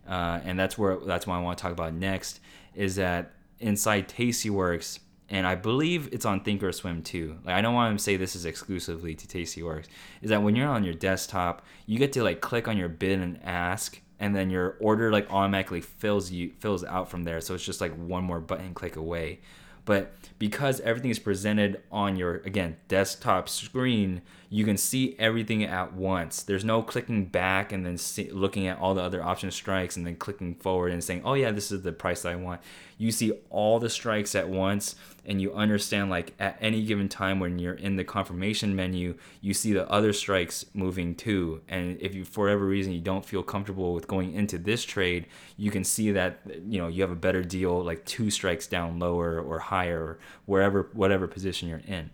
Uh, 0.07 0.41
and 0.43 0.59
that's 0.59 0.77
where 0.77 0.97
that's 0.97 1.25
what 1.25 1.35
I 1.35 1.41
want 1.41 1.57
to 1.57 1.61
talk 1.61 1.71
about 1.71 1.93
next 1.93 2.41
is 2.75 2.95
that 2.95 3.31
inside 3.59 4.09
Tastyworks, 4.09 4.99
and 5.29 5.47
I 5.47 5.55
believe 5.55 6.09
it's 6.11 6.25
on 6.25 6.41
Thinkorswim 6.41 7.03
too. 7.03 7.37
Like 7.45 7.55
I 7.55 7.61
don't 7.61 7.73
want 7.73 7.97
to 7.97 8.03
say 8.03 8.17
this 8.17 8.35
is 8.35 8.45
exclusively 8.45 9.15
to 9.15 9.27
Tastyworks. 9.27 9.85
Is 10.21 10.29
that 10.31 10.43
when 10.43 10.55
you're 10.55 10.67
on 10.67 10.83
your 10.83 10.93
desktop, 10.93 11.65
you 11.85 11.97
get 11.97 12.11
to 12.13 12.23
like 12.23 12.41
click 12.41 12.67
on 12.67 12.77
your 12.77 12.89
bid 12.89 13.19
and 13.19 13.39
ask, 13.43 14.01
and 14.23 14.33
then 14.33 14.49
your 14.49 14.77
order 14.79 15.11
like 15.11 15.29
automatically 15.29 15.81
fills 15.81 16.31
you 16.31 16.53
fills 16.59 16.81
out 16.85 17.09
from 17.09 17.25
there. 17.25 17.41
So 17.41 17.55
it's 17.55 17.65
just 17.65 17.81
like 17.81 17.93
one 17.93 18.23
more 18.23 18.39
button 18.39 18.73
click 18.73 18.95
away. 18.95 19.41
But 19.83 20.13
because 20.39 20.79
everything 20.79 21.11
is 21.11 21.19
presented 21.19 21.83
on 21.91 22.15
your 22.15 22.35
again 22.45 22.77
desktop 22.87 23.49
screen, 23.49 24.21
you 24.49 24.63
can 24.63 24.77
see 24.77 25.17
everything 25.19 25.65
at 25.65 25.91
once. 25.93 26.41
There's 26.41 26.63
no 26.63 26.81
clicking 26.81 27.25
back 27.25 27.73
and 27.73 27.85
then 27.85 27.97
see, 27.97 28.31
looking 28.31 28.65
at 28.65 28.79
all 28.79 28.93
the 28.93 29.01
other 29.01 29.21
option 29.21 29.51
strikes 29.51 29.97
and 29.97 30.07
then 30.07 30.15
clicking 30.15 30.55
forward 30.55 30.93
and 30.93 31.03
saying, 31.03 31.23
"Oh 31.25 31.33
yeah, 31.33 31.51
this 31.51 31.69
is 31.69 31.81
the 31.81 31.91
price 31.91 32.23
I 32.23 32.35
want." 32.35 32.61
You 32.97 33.11
see 33.11 33.33
all 33.49 33.77
the 33.77 33.89
strikes 33.89 34.35
at 34.35 34.47
once 34.47 34.95
and 35.25 35.41
you 35.41 35.53
understand 35.53 36.09
like 36.09 36.33
at 36.39 36.57
any 36.59 36.83
given 36.83 37.07
time 37.07 37.39
when 37.39 37.59
you're 37.59 37.73
in 37.73 37.95
the 37.95 38.03
confirmation 38.03 38.75
menu 38.75 39.15
you 39.41 39.53
see 39.53 39.73
the 39.73 39.89
other 39.89 40.13
strikes 40.13 40.65
moving 40.73 41.15
too 41.15 41.61
and 41.67 41.99
if 42.01 42.13
you 42.13 42.23
for 42.23 42.45
whatever 42.45 42.65
reason 42.65 42.91
you 42.91 43.01
don't 43.01 43.25
feel 43.25 43.43
comfortable 43.43 43.93
with 43.93 44.07
going 44.07 44.33
into 44.33 44.57
this 44.57 44.83
trade 44.83 45.25
you 45.57 45.71
can 45.71 45.83
see 45.83 46.11
that 46.11 46.39
you 46.67 46.79
know 46.79 46.87
you 46.87 47.01
have 47.01 47.11
a 47.11 47.15
better 47.15 47.43
deal 47.43 47.83
like 47.83 48.03
two 48.05 48.29
strikes 48.29 48.67
down 48.67 48.99
lower 48.99 49.39
or 49.39 49.59
higher 49.59 50.01
or 50.01 50.19
wherever 50.45 50.89
whatever 50.93 51.27
position 51.27 51.69
you're 51.69 51.81
in 51.87 52.09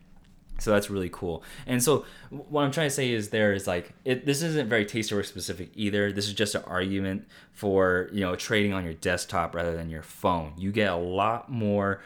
so 0.60 0.72
that's 0.72 0.90
really 0.90 1.10
cool. 1.10 1.44
And 1.66 1.82
so 1.82 2.06
what 2.30 2.64
I'm 2.64 2.72
trying 2.72 2.88
to 2.88 2.94
say 2.94 3.12
is 3.12 3.30
there 3.30 3.54
is 3.54 3.68
like 3.68 3.94
it, 4.06 4.26
this 4.26 4.42
isn't 4.42 4.70
very 4.70 4.86
Tastyworks 4.86 5.28
specific 5.28 5.72
either. 5.76 6.12
This 6.12 6.28
is 6.28 6.34
just 6.34 6.56
an 6.56 6.64
argument 6.66 7.28
for 7.54 8.10
you 8.12 8.22
know 8.22 8.36
trading 8.36 8.74
on 8.74 8.84
your 8.84 8.94
desktop 8.94 9.56
rather 9.56 9.76
than 9.76 9.90
your 9.90 10.04
phone. 10.04 10.54
You 10.58 10.72
get 10.72 10.92
a 10.92 10.98
lot 10.98 11.50
more 11.50 12.02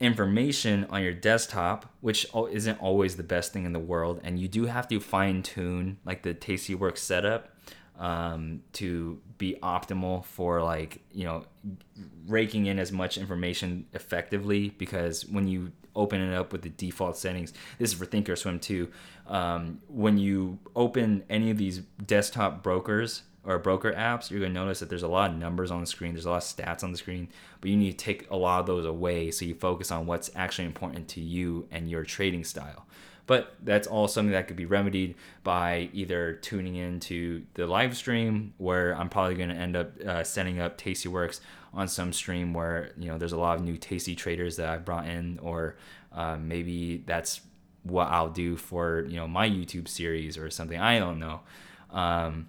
information 0.00 0.86
on 0.90 1.02
your 1.02 1.12
desktop, 1.12 1.92
which 2.00 2.26
isn't 2.50 2.80
always 2.80 3.16
the 3.16 3.22
best 3.22 3.52
thing 3.52 3.64
in 3.64 3.72
the 3.72 3.78
world, 3.78 4.20
and 4.22 4.38
you 4.38 4.48
do 4.48 4.66
have 4.66 4.88
to 4.88 5.00
fine 5.00 5.42
tune 5.42 5.98
like 6.04 6.22
the 6.22 6.34
Tastyworks 6.34 6.98
setup 6.98 7.56
um, 7.98 8.62
to 8.74 9.20
be 9.38 9.56
optimal 9.62 10.24
for 10.24 10.62
like 10.62 11.00
you 11.12 11.24
know 11.24 11.44
raking 12.26 12.66
in 12.66 12.78
as 12.78 12.92
much 12.92 13.18
information 13.18 13.86
effectively 13.92 14.70
because 14.70 15.26
when 15.26 15.46
you 15.46 15.72
open 15.94 16.20
it 16.20 16.34
up 16.34 16.52
with 16.52 16.62
the 16.62 16.68
default 16.70 17.16
settings 17.16 17.52
this 17.78 17.92
is 17.92 17.98
for 17.98 18.06
thinkorswim 18.06 18.60
too 18.60 18.88
um, 19.28 19.80
when 19.88 20.18
you 20.18 20.58
open 20.74 21.22
any 21.30 21.50
of 21.50 21.56
these 21.56 21.78
desktop 22.06 22.62
brokers 22.62 23.22
or 23.46 23.58
broker 23.58 23.92
apps 23.92 24.30
you're 24.30 24.40
going 24.40 24.52
to 24.52 24.60
notice 24.60 24.80
that 24.80 24.90
there's 24.90 25.02
a 25.02 25.08
lot 25.08 25.30
of 25.30 25.36
numbers 25.36 25.70
on 25.70 25.80
the 25.80 25.86
screen 25.86 26.12
there's 26.12 26.26
a 26.26 26.30
lot 26.30 26.36
of 26.36 26.42
stats 26.42 26.84
on 26.84 26.92
the 26.92 26.98
screen 26.98 27.28
but 27.60 27.70
you 27.70 27.76
need 27.76 27.96
to 27.96 28.04
take 28.04 28.28
a 28.30 28.36
lot 28.36 28.60
of 28.60 28.66
those 28.66 28.84
away 28.84 29.30
so 29.30 29.44
you 29.44 29.54
focus 29.54 29.90
on 29.90 30.04
what's 30.04 30.30
actually 30.34 30.66
important 30.66 31.08
to 31.08 31.20
you 31.20 31.66
and 31.70 31.88
your 31.88 32.04
trading 32.04 32.44
style 32.44 32.86
but 33.26 33.54
that's 33.62 33.88
all 33.88 34.06
something 34.08 34.32
that 34.32 34.46
could 34.46 34.56
be 34.56 34.66
remedied 34.66 35.16
by 35.42 35.90
either 35.92 36.34
tuning 36.34 36.76
into 36.76 37.42
the 37.54 37.66
live 37.66 37.96
stream, 37.96 38.54
where 38.56 38.96
I'm 38.96 39.08
probably 39.08 39.34
going 39.34 39.48
to 39.48 39.56
end 39.56 39.76
up 39.76 40.00
uh, 40.00 40.22
setting 40.22 40.60
up 40.60 40.78
Tastyworks 40.78 41.40
on 41.74 41.88
some 41.88 42.12
stream 42.12 42.54
where 42.54 42.92
you 42.96 43.08
know 43.08 43.18
there's 43.18 43.32
a 43.32 43.38
lot 43.38 43.56
of 43.58 43.64
new 43.64 43.76
Tasty 43.76 44.14
traders 44.14 44.56
that 44.56 44.68
I've 44.68 44.84
brought 44.84 45.06
in, 45.06 45.40
or 45.42 45.76
uh, 46.12 46.36
maybe 46.36 46.98
that's 46.98 47.40
what 47.82 48.06
I'll 48.08 48.30
do 48.30 48.56
for 48.56 49.04
you 49.08 49.16
know 49.16 49.26
my 49.26 49.48
YouTube 49.48 49.88
series 49.88 50.38
or 50.38 50.48
something. 50.48 50.78
I 50.78 51.00
don't 51.00 51.18
know. 51.18 51.40
Um, 51.90 52.48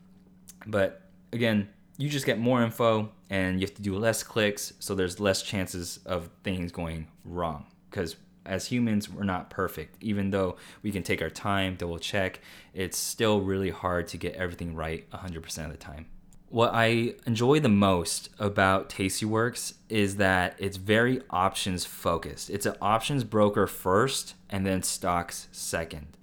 but 0.68 1.02
again, 1.34 1.70
you 1.98 2.10
just 2.10 2.26
get 2.26 2.38
more 2.38 2.62
info 2.62 3.10
and 3.30 3.60
you 3.60 3.66
have 3.66 3.76
to 3.76 3.82
do 3.82 3.98
less 3.98 4.22
clicks, 4.24 4.74
so 4.80 4.94
there's 4.94 5.20
less 5.20 5.42
chances 5.42 6.00
of 6.06 6.30
things 6.44 6.72
going 6.72 7.08
wrong 7.26 7.66
because 7.90 8.16
as 8.46 8.68
humans, 8.68 9.10
we're 9.10 9.24
not 9.24 9.50
perfect. 9.50 10.02
Even 10.02 10.32
though 10.32 10.56
we 10.82 10.92
can 10.92 11.04
take 11.04 11.22
our 11.22 11.30
time, 11.30 11.76
double 11.76 12.00
check, 12.00 12.40
it's 12.74 12.98
still 12.98 13.42
really 13.42 13.70
hard 13.70 14.08
to 14.10 14.18
get 14.18 14.36
everything 14.36 14.76
right 14.76 15.10
100% 15.12 15.66
of 15.66 15.72
the 15.72 15.78
time. 15.78 16.08
What 16.50 16.72
I 16.74 17.16
enjoy 17.26 17.60
the 17.60 17.68
most 17.68 18.30
about 18.40 18.90
Tastyworks 18.90 19.74
is 19.90 20.16
that 20.16 20.56
it's 20.60 20.78
very 20.78 21.22
options 21.30 21.84
focused. 21.84 22.50
It's 22.50 22.66
an 22.66 22.76
options 22.82 23.26
broker 23.26 23.68
first 23.68 24.36
and 24.50 24.66
then 24.66 24.82
stocks 24.82 25.50
second. 25.52 26.17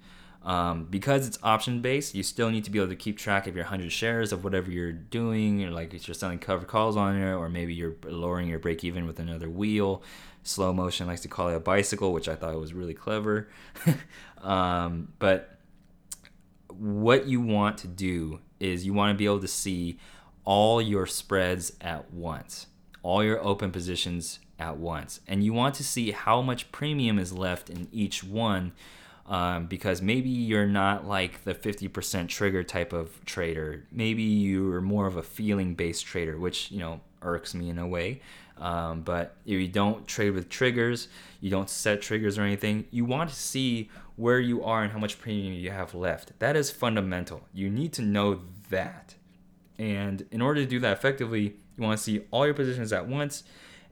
Um, 0.45 0.85
because 0.85 1.27
it's 1.27 1.39
option 1.41 1.81
based, 1.81 2.13
you 2.13 2.21
still 2.21 2.51
need 2.51 2.63
to 2.65 2.71
be 2.71 2.77
able 2.77 2.89
to 2.89 2.95
keep 2.95 3.17
track 3.17 3.47
of 3.47 3.55
your 3.55 3.65
100 3.65 3.91
shares 3.91 4.31
of 4.31 4.43
whatever 4.43 4.69
you're 4.69 4.91
doing, 4.91 5.63
or 5.63 5.71
like 5.71 5.93
if 5.93 6.07
you're 6.07 6.13
selling 6.13 6.37
covered 6.37 6.67
calls 6.67 6.95
on 6.95 7.15
it, 7.15 7.33
or 7.33 7.49
maybe 7.49 7.73
you're 7.73 7.95
lowering 8.03 8.47
your 8.47 8.59
break 8.59 8.83
even 8.83 9.07
with 9.07 9.19
another 9.19 9.49
wheel. 9.49 10.03
Slow 10.43 10.71
motion 10.71 11.07
likes 11.07 11.21
to 11.21 11.27
call 11.27 11.49
it 11.49 11.55
a 11.55 11.59
bicycle, 11.59 12.13
which 12.13 12.29
I 12.29 12.35
thought 12.35 12.53
was 12.59 12.73
really 12.73 12.93
clever. 12.93 13.49
um, 14.43 15.11
but 15.17 15.57
what 16.69 17.25
you 17.25 17.41
want 17.41 17.79
to 17.79 17.87
do 17.87 18.39
is 18.59 18.85
you 18.85 18.93
want 18.93 19.15
to 19.15 19.17
be 19.17 19.25
able 19.25 19.39
to 19.39 19.47
see 19.47 19.97
all 20.43 20.79
your 20.79 21.07
spreads 21.07 21.71
at 21.81 22.13
once, 22.13 22.67
all 23.01 23.23
your 23.23 23.43
open 23.43 23.71
positions 23.71 24.39
at 24.59 24.77
once. 24.77 25.21
And 25.27 25.43
you 25.43 25.53
want 25.53 25.73
to 25.75 25.83
see 25.83 26.11
how 26.11 26.43
much 26.43 26.71
premium 26.71 27.17
is 27.17 27.33
left 27.33 27.71
in 27.71 27.87
each 27.91 28.23
one 28.23 28.73
um, 29.27 29.65
because 29.65 30.01
maybe 30.01 30.29
you're 30.29 30.67
not 30.67 31.07
like 31.07 31.43
the 31.43 31.55
50% 31.55 32.27
trigger 32.27 32.63
type 32.63 32.93
of 32.93 33.23
trader. 33.25 33.85
Maybe 33.91 34.23
you're 34.23 34.81
more 34.81 35.07
of 35.07 35.17
a 35.17 35.23
feeling 35.23 35.73
based 35.75 36.05
trader, 36.05 36.37
which, 36.37 36.71
you 36.71 36.79
know, 36.79 37.01
irks 37.21 37.55
me 37.55 37.69
in 37.69 37.79
a 37.79 37.87
way. 37.87 38.21
Um, 38.57 39.01
but 39.01 39.35
if 39.45 39.59
you 39.59 39.67
don't 39.67 40.07
trade 40.07 40.31
with 40.31 40.49
triggers, 40.49 41.07
you 41.41 41.49
don't 41.49 41.69
set 41.69 42.01
triggers 42.01 42.37
or 42.37 42.43
anything, 42.43 42.85
you 42.91 43.03
want 43.03 43.29
to 43.29 43.35
see 43.35 43.89
where 44.15 44.39
you 44.39 44.63
are 44.63 44.83
and 44.83 44.93
how 44.93 44.99
much 44.99 45.19
premium 45.19 45.53
you 45.53 45.71
have 45.71 45.93
left. 45.93 46.37
That 46.39 46.55
is 46.55 46.71
fundamental. 46.71 47.47
You 47.53 47.69
need 47.69 47.93
to 47.93 48.01
know 48.01 48.41
that. 48.69 49.15
And 49.77 50.25
in 50.31 50.41
order 50.41 50.61
to 50.61 50.69
do 50.69 50.79
that 50.79 50.93
effectively, 50.93 51.55
you 51.77 51.83
want 51.83 51.97
to 51.97 52.03
see 52.03 52.21
all 52.31 52.45
your 52.45 52.53
positions 52.53 52.93
at 52.93 53.07
once. 53.07 53.43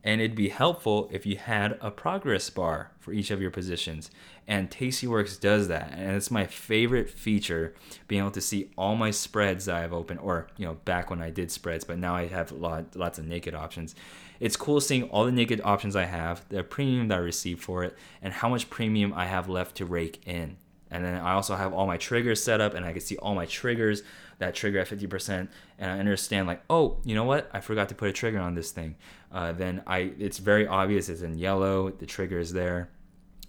And 0.06 0.20
it'd 0.20 0.36
be 0.36 0.50
helpful 0.50 1.10
if 1.12 1.26
you 1.26 1.38
had 1.38 1.78
a 1.82 1.90
progress 1.90 2.50
bar 2.50 2.92
for 3.00 3.14
each 3.14 3.32
of 3.32 3.42
your 3.42 3.52
positions. 3.52 4.12
And 4.48 4.70
Tastyworks 4.70 5.40
does 5.40 5.70
that. 5.70 5.94
And 5.94 6.16
it's 6.16 6.32
my 6.32 6.46
favorite 6.46 7.10
feature, 7.10 7.74
being 8.08 8.22
able 8.22 8.32
to 8.32 8.42
see 8.42 8.72
all 8.78 8.96
my 8.96 9.12
spreads 9.12 9.66
that 9.66 9.76
I've 9.76 9.94
opened, 9.94 10.20
or, 10.20 10.48
you 10.58 10.66
know, 10.66 10.76
back 10.86 11.10
when 11.10 11.22
I 11.22 11.30
did 11.30 11.52
spreads, 11.52 11.84
but 11.84 11.98
now 11.98 12.16
I 12.16 12.28
have 12.28 12.52
lot, 12.52 12.96
lots 12.96 13.20
of 13.20 13.26
naked 13.26 13.56
options. 13.56 13.96
It's 14.40 14.58
cool 14.58 14.82
seeing 14.82 15.04
all 15.04 15.26
the 15.26 15.32
naked 15.32 15.62
options 15.64 15.96
I 15.96 16.06
have, 16.06 16.48
the 16.50 16.64
premium 16.64 17.08
that 17.08 17.16
I 17.16 17.22
received 17.22 17.62
for 17.62 17.84
it, 17.84 17.96
and 18.22 18.34
how 18.34 18.50
much 18.50 18.70
premium 18.70 19.14
I 19.14 19.26
have 19.26 19.48
left 19.48 19.76
to 19.78 19.86
rake 19.86 20.22
in. 20.26 20.58
And 20.92 21.04
then 21.04 21.16
I 21.16 21.34
also 21.34 21.56
have 21.56 21.74
all 21.74 21.88
my 21.88 21.98
triggers 21.98 22.44
set 22.44 22.60
up, 22.60 22.74
and 22.74 22.86
I 22.86 22.92
can 22.92 23.02
see 23.02 23.18
all 23.18 23.34
my 23.34 23.46
triggers 23.46 24.04
that 24.40 24.54
trigger 24.54 24.80
at 24.80 24.88
50%, 24.88 25.48
and 25.80 25.92
I 25.92 25.98
understand 25.98 26.48
like, 26.48 26.62
oh, 26.70 26.98
you 27.06 27.16
know 27.16 27.24
what? 27.24 27.50
I 27.54 27.62
forgot 27.62 27.90
to 27.90 27.96
put 27.96 28.10
a 28.10 28.14
trigger 28.14 28.40
on 28.40 28.56
this 28.56 28.72
thing. 28.72 28.96
Uh, 29.32 29.54
then 29.54 29.82
I, 29.88 30.12
it's 30.20 30.38
very 30.38 30.68
obvious. 30.68 31.10
It's 31.10 31.22
in 31.22 31.38
yellow. 31.38 31.90
The 31.90 32.06
trigger 32.06 32.40
is 32.40 32.54
there. 32.54 32.90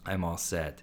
I'm 0.07 0.25
all 0.25 0.37
set. 0.37 0.83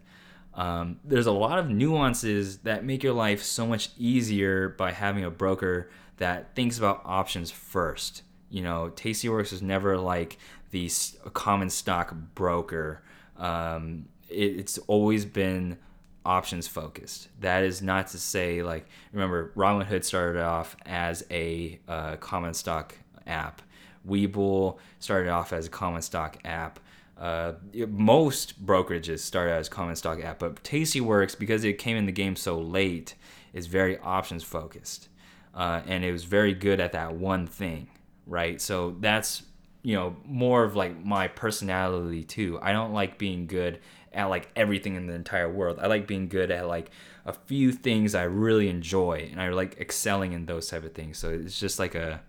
Um, 0.54 1.00
there's 1.04 1.28
a 1.28 1.32
lot 1.32 1.60
of 1.60 1.70
nuances 1.70 2.60
that 2.60 2.84
make 2.84 3.04
your 3.04 3.14
life 3.14 3.42
so 3.42 3.66
much 3.66 3.90
easier 3.98 4.70
by 4.70 4.92
having 4.92 5.24
a 5.24 5.32
broker 5.32 5.90
that 6.18 6.56
thinks 6.56 6.78
about 6.78 7.02
options 7.06 7.52
first 7.52 8.24
you 8.52 8.62
know, 8.62 8.92
Tastyworks 8.94 9.54
is 9.54 9.62
never 9.62 9.98
like 9.98 10.38
the 10.70 10.92
common 11.34 11.70
stock 11.70 12.14
broker. 12.36 13.02
Um, 13.38 14.10
it, 14.30 14.58
it's 14.58 14.78
always 14.80 15.26
been 15.26 15.78
options 16.26 16.68
focused. 16.68 17.30
That 17.40 17.64
is 17.64 17.82
not 17.82 18.08
to 18.08 18.20
say 18.20 18.62
like 18.62 18.86
remember 19.14 19.54
Robinhood 19.56 20.04
started 20.04 20.42
off 20.42 20.76
as 20.86 21.26
a 21.32 21.80
uh, 21.88 22.18
common 22.18 22.54
stock 22.54 22.96
app. 23.26 23.62
Webull 24.08 24.78
started 25.00 25.30
off 25.30 25.54
as 25.54 25.66
a 25.68 25.70
common 25.70 26.02
stock 26.02 26.38
app. 26.44 26.80
Uh, 27.22 27.54
most 27.88 28.66
brokerages 28.66 29.20
started 29.20 29.54
as 29.54 29.70
common 29.70 29.96
stock 29.96 30.24
app, 30.24 30.40
but 30.40 30.64
Tastyworks 30.64 31.38
because 31.38 31.64
it 31.64 31.78
came 31.78 31.96
in 31.96 32.08
the 32.08 32.12
game 32.12 32.36
so 32.36 32.60
late 32.60 33.14
is 33.54 33.68
very 33.68 34.00
options 34.00 34.44
focused, 34.44 35.08
uh, 35.54 35.82
and 35.86 36.04
it 36.04 36.12
was 36.12 36.24
very 36.24 36.54
good 36.54 36.80
at 36.80 36.94
that 36.94 37.14
one 37.14 37.46
thing 37.46 37.88
right? 38.32 38.62
So 38.62 38.96
that's 39.00 39.44
you 39.84 39.96
know 39.96 40.16
more 40.26 40.64
of 40.64 40.76
like 40.76 41.04
my 41.04 41.28
personality 41.28 42.24
too. 42.24 42.60
I 42.62 42.72
don't 42.72 42.94
like 42.94 43.18
being 43.18 43.48
good 43.48 43.80
at 44.14 44.26
like 44.26 44.50
everything 44.56 44.96
in 44.96 45.08
the 45.08 45.14
entire 45.14 45.52
world. 45.52 45.80
I 45.80 45.88
like 45.88 46.08
being 46.08 46.28
good 46.28 46.52
at 46.52 46.68
like 46.68 46.92
a 47.26 47.34
few 47.34 47.72
things 47.72 48.16
I 48.16 48.24
really 48.24 48.70
enjoy, 48.70 49.30
and 49.32 49.42
I 49.42 49.50
like 49.50 49.80
excelling 49.80 50.34
in 50.34 50.46
those 50.46 50.68
type 50.70 50.84
of 50.84 50.94
things. 50.94 51.18
So 51.18 51.30
it's 51.30 51.60
just 51.60 51.80
like 51.80 51.96
a, 51.96 52.22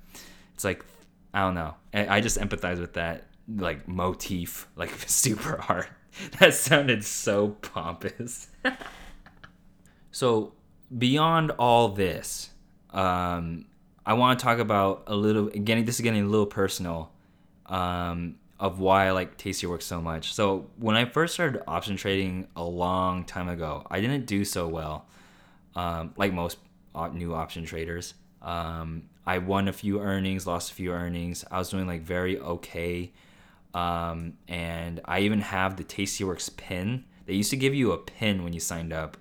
it's 0.54 0.64
like 0.64 0.84
I 1.32 1.40
don't 1.40 1.54
know. 1.54 1.74
I 1.94 2.20
just 2.20 2.38
empathize 2.38 2.80
with 2.80 2.94
that 2.94 3.24
like 3.48 3.86
motif 3.88 4.68
like 4.76 4.90
super 5.06 5.58
hard. 5.58 5.88
That 6.38 6.54
sounded 6.54 7.04
so 7.04 7.50
pompous. 7.62 8.48
so 10.10 10.52
beyond 10.96 11.52
all 11.52 11.88
this, 11.88 12.50
um, 12.90 13.64
I 14.04 14.14
want 14.14 14.38
to 14.38 14.44
talk 14.44 14.58
about 14.58 15.04
a 15.06 15.14
little 15.14 15.46
getting 15.46 15.84
this 15.84 15.96
is 15.96 16.00
getting 16.02 16.22
a 16.22 16.26
little 16.26 16.46
personal 16.46 17.12
um, 17.66 18.36
of 18.60 18.78
why 18.78 19.06
I 19.06 19.10
like 19.12 19.36
Tasty 19.38 19.66
Work 19.66 19.82
so 19.82 20.00
much. 20.00 20.34
So 20.34 20.66
when 20.78 20.96
I 20.96 21.04
first 21.04 21.34
started 21.34 21.62
option 21.66 21.96
trading 21.96 22.46
a 22.56 22.64
long 22.64 23.24
time 23.24 23.48
ago, 23.48 23.86
I 23.90 24.00
didn't 24.00 24.26
do 24.26 24.44
so 24.44 24.68
well, 24.68 25.06
um, 25.74 26.14
like 26.16 26.32
most 26.32 26.58
new 27.12 27.34
option 27.34 27.64
traders. 27.64 28.14
Um, 28.42 29.04
I 29.24 29.38
won 29.38 29.68
a 29.68 29.72
few 29.72 30.00
earnings, 30.00 30.46
lost 30.46 30.72
a 30.72 30.74
few 30.74 30.92
earnings. 30.92 31.44
I 31.50 31.58
was 31.58 31.70
doing 31.70 31.86
like 31.86 32.02
very 32.02 32.38
okay, 32.38 33.12
um, 33.74 34.34
and 34.48 35.00
I 35.04 35.20
even 35.20 35.40
have 35.40 35.76
the 35.76 35.84
Tastyworks 35.84 36.54
pin. 36.56 37.04
They 37.26 37.34
used 37.34 37.50
to 37.50 37.56
give 37.56 37.74
you 37.74 37.92
a 37.92 37.98
pin 37.98 38.44
when 38.44 38.52
you 38.52 38.60
signed 38.60 38.92
up. 38.92 39.16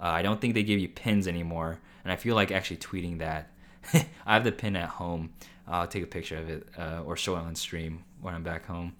Uh, 0.00 0.06
I 0.06 0.22
don't 0.22 0.40
think 0.40 0.54
they 0.54 0.62
give 0.62 0.80
you 0.80 0.88
pins 0.88 1.28
anymore, 1.28 1.78
and 2.04 2.12
I 2.12 2.16
feel 2.16 2.34
like 2.34 2.50
actually 2.50 2.78
tweeting 2.78 3.18
that 3.18 3.50
I 4.26 4.34
have 4.34 4.44
the 4.44 4.52
pin 4.52 4.76
at 4.76 4.88
home. 4.88 5.34
I'll 5.66 5.86
take 5.86 6.02
a 6.02 6.06
picture 6.06 6.36
of 6.36 6.48
it 6.48 6.66
uh, 6.78 7.02
or 7.04 7.16
show 7.16 7.36
it 7.36 7.40
on 7.40 7.54
stream 7.54 8.04
when 8.20 8.34
I'm 8.34 8.42
back 8.42 8.66
home. 8.66 8.96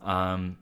Um, 0.00 0.56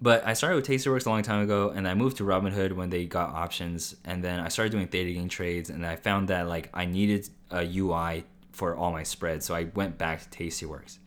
but 0.00 0.26
I 0.26 0.32
started 0.32 0.56
with 0.56 0.66
Tastyworks 0.66 1.06
a 1.06 1.10
long 1.10 1.22
time 1.22 1.42
ago, 1.42 1.70
and 1.70 1.86
I 1.86 1.94
moved 1.94 2.16
to 2.16 2.24
Robinhood 2.24 2.72
when 2.72 2.90
they 2.90 3.04
got 3.04 3.30
options, 3.30 3.94
and 4.04 4.24
then 4.24 4.40
I 4.40 4.48
started 4.48 4.72
doing 4.72 4.88
Theta 4.88 5.12
Gang 5.12 5.28
trades, 5.28 5.70
and 5.70 5.86
I 5.86 5.96
found 5.96 6.28
that 6.28 6.48
like 6.48 6.70
I 6.74 6.86
needed 6.86 7.28
a 7.50 7.64
UI 7.64 8.24
for 8.52 8.74
all 8.74 8.90
my 8.90 9.04
spreads, 9.04 9.46
so 9.46 9.54
I 9.54 9.64
went 9.74 9.98
back 9.98 10.28
to 10.28 10.44
Tastyworks. 10.44 10.98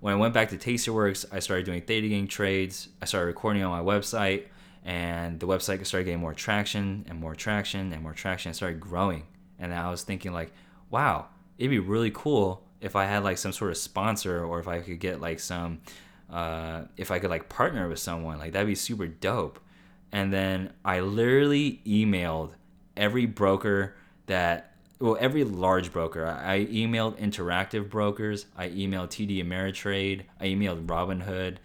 When 0.00 0.14
I 0.14 0.16
went 0.16 0.32
back 0.32 0.50
to 0.50 0.56
Tastyworks, 0.56 1.24
I 1.32 1.40
started 1.40 1.66
doing 1.66 1.82
Theta 1.82 2.08
Gang 2.08 2.28
trades. 2.28 2.88
I 3.02 3.04
started 3.04 3.26
recording 3.26 3.64
on 3.64 3.70
my 3.70 3.92
website, 3.92 4.44
and 4.84 5.40
the 5.40 5.46
website 5.46 5.84
started 5.86 6.04
getting 6.04 6.20
more 6.20 6.34
traction 6.34 7.04
and 7.08 7.18
more 7.18 7.34
traction 7.34 7.92
and 7.92 8.02
more 8.02 8.12
traction. 8.12 8.50
It 8.50 8.54
started 8.54 8.78
growing, 8.78 9.24
and 9.58 9.74
I 9.74 9.90
was 9.90 10.02
thinking 10.02 10.32
like, 10.32 10.52
wow, 10.90 11.26
it'd 11.58 11.70
be 11.70 11.80
really 11.80 12.12
cool 12.12 12.62
if 12.80 12.94
I 12.94 13.06
had 13.06 13.24
like 13.24 13.38
some 13.38 13.52
sort 13.52 13.72
of 13.72 13.76
sponsor, 13.76 14.44
or 14.44 14.60
if 14.60 14.68
I 14.68 14.80
could 14.80 15.00
get 15.00 15.20
like 15.20 15.40
some 15.40 15.80
uh, 16.30 16.82
if 16.96 17.10
I 17.10 17.18
could 17.18 17.30
like 17.30 17.48
partner 17.48 17.88
with 17.88 17.98
someone, 17.98 18.38
like 18.38 18.52
that'd 18.52 18.68
be 18.68 18.74
super 18.74 19.06
dope. 19.06 19.58
And 20.12 20.32
then 20.32 20.72
I 20.84 21.00
literally 21.00 21.82
emailed 21.86 22.52
every 22.96 23.26
broker 23.26 23.96
that, 24.26 24.67
well, 25.00 25.16
every 25.20 25.44
large 25.44 25.92
broker. 25.92 26.26
I 26.26 26.66
emailed 26.66 27.18
Interactive 27.18 27.88
Brokers. 27.88 28.46
I 28.56 28.68
emailed 28.68 29.08
TD 29.08 29.44
Ameritrade. 29.44 30.22
I 30.40 30.46
emailed 30.46 30.86
Robinhood. 30.86 31.58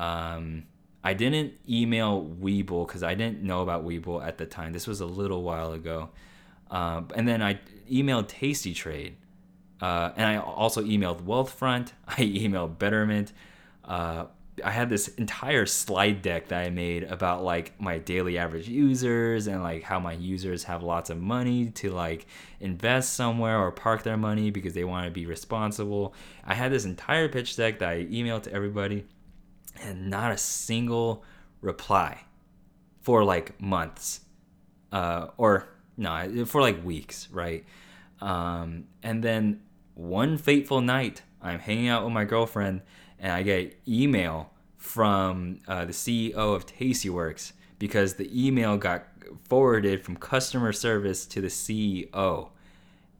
Um, 0.00 0.64
I 1.04 1.14
didn't 1.14 1.54
email 1.68 2.24
Webull 2.40 2.86
because 2.86 3.02
I 3.02 3.14
didn't 3.14 3.42
know 3.42 3.62
about 3.62 3.84
Webull 3.84 4.24
at 4.24 4.38
the 4.38 4.46
time. 4.46 4.72
This 4.72 4.86
was 4.86 5.00
a 5.00 5.06
little 5.06 5.42
while 5.42 5.72
ago. 5.72 6.10
Uh, 6.70 7.02
and 7.14 7.28
then 7.28 7.42
I 7.42 7.58
emailed 7.90 8.28
Tasty 8.28 8.72
Trade. 8.72 9.16
Uh, 9.80 10.12
and 10.16 10.26
I 10.26 10.38
also 10.38 10.82
emailed 10.82 11.22
Wealthfront. 11.22 11.92
I 12.08 12.22
emailed 12.22 12.78
Betterment 12.78 13.32
uh, 13.84 14.26
I 14.62 14.70
had 14.70 14.88
this 14.88 15.08
entire 15.08 15.66
slide 15.66 16.22
deck 16.22 16.48
that 16.48 16.64
I 16.64 16.70
made 16.70 17.04
about 17.04 17.42
like 17.42 17.80
my 17.80 17.98
daily 17.98 18.38
average 18.38 18.68
users 18.68 19.46
and 19.46 19.62
like 19.62 19.82
how 19.82 20.00
my 20.00 20.12
users 20.12 20.64
have 20.64 20.82
lots 20.82 21.10
of 21.10 21.18
money 21.18 21.70
to 21.70 21.90
like 21.90 22.26
invest 22.60 23.14
somewhere 23.14 23.58
or 23.58 23.70
park 23.70 24.02
their 24.02 24.16
money 24.16 24.50
because 24.50 24.74
they 24.74 24.84
want 24.84 25.06
to 25.06 25.10
be 25.10 25.26
responsible. 25.26 26.14
I 26.44 26.54
had 26.54 26.72
this 26.72 26.84
entire 26.84 27.28
pitch 27.28 27.56
deck 27.56 27.78
that 27.80 27.88
I 27.88 28.04
emailed 28.04 28.42
to 28.44 28.52
everybody 28.52 29.06
and 29.82 30.10
not 30.10 30.32
a 30.32 30.38
single 30.38 31.24
reply 31.60 32.20
for 33.02 33.24
like 33.24 33.60
months 33.60 34.20
uh, 34.92 35.28
or 35.36 35.68
no, 35.96 36.44
for 36.46 36.60
like 36.60 36.84
weeks, 36.84 37.28
right? 37.30 37.64
Um, 38.20 38.84
and 39.02 39.22
then 39.22 39.62
one 39.94 40.38
fateful 40.38 40.80
night, 40.80 41.22
I'm 41.42 41.58
hanging 41.58 41.88
out 41.88 42.04
with 42.04 42.12
my 42.12 42.24
girlfriend 42.24 42.82
and 43.18 43.32
I 43.32 43.42
get 43.42 43.78
email 43.86 44.50
from 44.76 45.60
uh, 45.68 45.84
the 45.84 45.92
CEO 45.92 46.34
of 46.34 46.66
Tastyworks 46.66 47.52
because 47.78 48.14
the 48.14 48.46
email 48.46 48.76
got 48.76 49.06
forwarded 49.48 50.04
from 50.04 50.16
customer 50.16 50.72
service 50.72 51.26
to 51.26 51.40
the 51.40 51.48
CEO, 51.48 52.48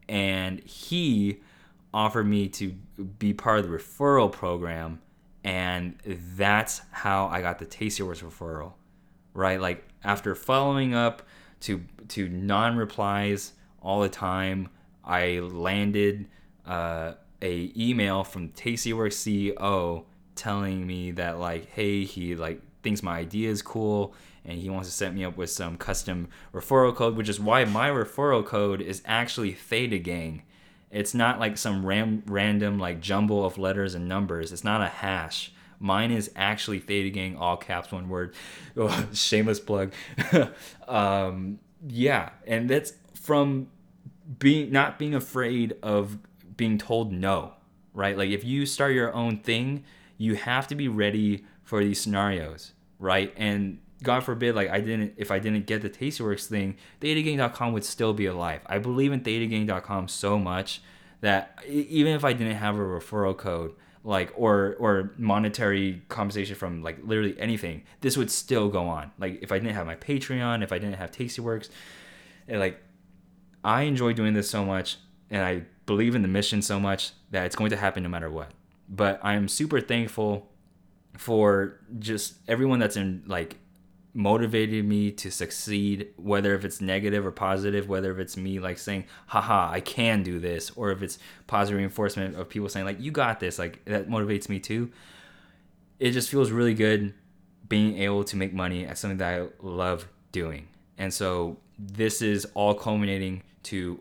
and 0.09 0.59
he 0.61 1.39
offered 1.93 2.25
me 2.25 2.47
to 2.49 2.71
be 3.19 3.33
part 3.33 3.59
of 3.59 3.69
the 3.69 3.77
referral 3.77 4.31
program, 4.31 5.01
and 5.43 5.97
that's 6.35 6.81
how 6.91 7.27
I 7.27 7.41
got 7.41 7.59
the 7.59 7.65
Tastyworks 7.65 8.23
referral, 8.23 8.73
right? 9.33 9.59
Like 9.59 9.87
after 10.03 10.35
following 10.35 10.93
up 10.93 11.23
to 11.61 11.83
to 12.09 12.27
non 12.27 12.75
replies 12.75 13.53
all 13.81 14.01
the 14.01 14.09
time, 14.09 14.69
I 15.03 15.39
landed. 15.39 16.27
Uh, 16.65 17.13
a 17.41 17.71
email 17.75 18.23
from 18.23 18.49
Tastyworks 18.49 19.15
CEO 19.53 20.05
telling 20.35 20.85
me 20.85 21.11
that 21.11 21.39
like, 21.39 21.69
hey, 21.71 22.03
he 22.03 22.35
like 22.35 22.61
thinks 22.83 23.03
my 23.03 23.17
idea 23.17 23.49
is 23.49 23.61
cool 23.61 24.13
and 24.45 24.57
he 24.57 24.69
wants 24.69 24.89
to 24.89 24.93
set 24.93 25.13
me 25.13 25.23
up 25.23 25.37
with 25.37 25.49
some 25.49 25.77
custom 25.77 26.27
referral 26.53 26.95
code, 26.95 27.15
which 27.15 27.29
is 27.29 27.39
why 27.39 27.63
my 27.65 27.89
referral 27.89 28.45
code 28.45 28.81
is 28.81 29.01
actually 29.05 29.53
Theta 29.53 29.99
Gang. 29.99 30.43
It's 30.89 31.13
not 31.13 31.39
like 31.39 31.57
some 31.57 31.85
ram- 31.85 32.23
random 32.25 32.79
like 32.79 32.99
jumble 32.99 33.45
of 33.45 33.57
letters 33.57 33.95
and 33.95 34.07
numbers. 34.07 34.51
It's 34.51 34.63
not 34.63 34.81
a 34.81 34.87
hash. 34.87 35.53
Mine 35.79 36.11
is 36.11 36.31
actually 36.35 36.79
Theta 36.79 37.09
Gang, 37.09 37.37
all 37.37 37.57
caps, 37.57 37.91
one 37.91 38.09
word. 38.09 38.33
Oh, 38.77 39.07
shameless 39.13 39.59
plug. 39.59 39.91
um, 40.87 41.59
yeah, 41.85 42.29
and 42.47 42.69
that's 42.69 42.93
from 43.15 43.67
being 44.39 44.71
not 44.71 44.97
being 44.97 45.13
afraid 45.13 45.75
of 45.83 46.17
being 46.61 46.77
told 46.77 47.11
no, 47.11 47.53
right? 47.91 48.15
Like 48.15 48.29
if 48.29 48.43
you 48.43 48.67
start 48.67 48.93
your 48.93 49.11
own 49.15 49.39
thing, 49.39 49.83
you 50.19 50.35
have 50.35 50.67
to 50.67 50.75
be 50.75 50.87
ready 50.87 51.43
for 51.63 51.83
these 51.83 51.99
scenarios, 51.99 52.73
right? 52.99 53.33
And 53.35 53.79
God 54.03 54.19
forbid, 54.19 54.53
like 54.53 54.69
I 54.69 54.79
didn't, 54.79 55.15
if 55.17 55.31
I 55.31 55.39
didn't 55.39 55.65
get 55.65 55.81
the 55.81 55.89
Tastyworks 55.89 56.45
thing, 56.45 56.77
ThetaGang.com 56.99 57.73
would 57.73 57.83
still 57.83 58.13
be 58.13 58.27
alive. 58.27 58.61
I 58.67 58.77
believe 58.77 59.11
in 59.11 59.21
ThetaGang.com 59.21 60.07
so 60.07 60.37
much 60.37 60.83
that 61.21 61.57
even 61.67 62.13
if 62.13 62.23
I 62.23 62.33
didn't 62.33 62.57
have 62.57 62.75
a 62.75 62.79
referral 62.79 63.35
code, 63.35 63.73
like 64.03 64.31
or 64.35 64.75
or 64.79 65.13
monetary 65.17 66.03
compensation 66.09 66.55
from 66.55 66.83
like 66.83 66.99
literally 67.03 67.35
anything, 67.39 67.81
this 68.01 68.17
would 68.17 68.29
still 68.29 68.69
go 68.69 68.85
on. 68.85 69.11
Like 69.17 69.39
if 69.41 69.51
I 69.51 69.57
didn't 69.57 69.73
have 69.73 69.87
my 69.87 69.95
Patreon, 69.95 70.61
if 70.63 70.71
I 70.71 70.77
didn't 70.77 70.97
have 70.97 71.11
Tastyworks, 71.11 71.69
like 72.47 72.79
I 73.63 73.83
enjoy 73.83 74.13
doing 74.13 74.35
this 74.35 74.47
so 74.47 74.63
much, 74.63 74.97
and 75.31 75.43
I 75.43 75.63
believe 75.91 76.15
in 76.15 76.21
the 76.21 76.27
mission 76.29 76.61
so 76.61 76.79
much 76.79 77.11
that 77.31 77.45
it's 77.45 77.55
going 77.57 77.69
to 77.69 77.75
happen 77.75 78.01
no 78.01 78.07
matter 78.07 78.31
what. 78.31 78.51
But 78.87 79.19
I 79.21 79.33
am 79.33 79.49
super 79.49 79.81
thankful 79.81 80.47
for 81.17 81.81
just 81.99 82.35
everyone 82.47 82.79
that's 82.79 82.95
in 82.95 83.23
like 83.27 83.57
motivated 84.13 84.85
me 84.85 85.11
to 85.11 85.29
succeed 85.29 86.07
whether 86.15 86.55
if 86.55 86.63
it's 86.63 86.79
negative 86.79 87.25
or 87.25 87.31
positive 87.31 87.89
whether 87.89 88.11
if 88.11 88.19
it's 88.19 88.35
me 88.35 88.59
like 88.59 88.77
saying 88.77 89.05
haha 89.27 89.69
i 89.71 89.79
can 89.79 90.21
do 90.21 90.37
this 90.37 90.69
or 90.71 90.91
if 90.91 91.01
it's 91.01 91.17
positive 91.47 91.77
reinforcement 91.77 92.35
of 92.35 92.49
people 92.49 92.67
saying 92.67 92.85
like 92.85 92.99
you 92.99 93.09
got 93.09 93.39
this 93.39 93.57
like 93.57 93.83
that 93.85 94.09
motivates 94.09 94.49
me 94.49 94.59
too 94.59 94.91
it 95.97 96.11
just 96.11 96.29
feels 96.29 96.51
really 96.51 96.73
good 96.73 97.13
being 97.69 97.97
able 97.99 98.21
to 98.21 98.35
make 98.35 98.53
money 98.53 98.85
at 98.85 98.97
something 98.97 99.17
that 99.17 99.41
i 99.41 99.47
love 99.61 100.05
doing 100.33 100.67
and 100.97 101.13
so 101.13 101.55
this 101.79 102.21
is 102.21 102.45
all 102.53 102.73
culminating 102.73 103.41
to 103.63 103.97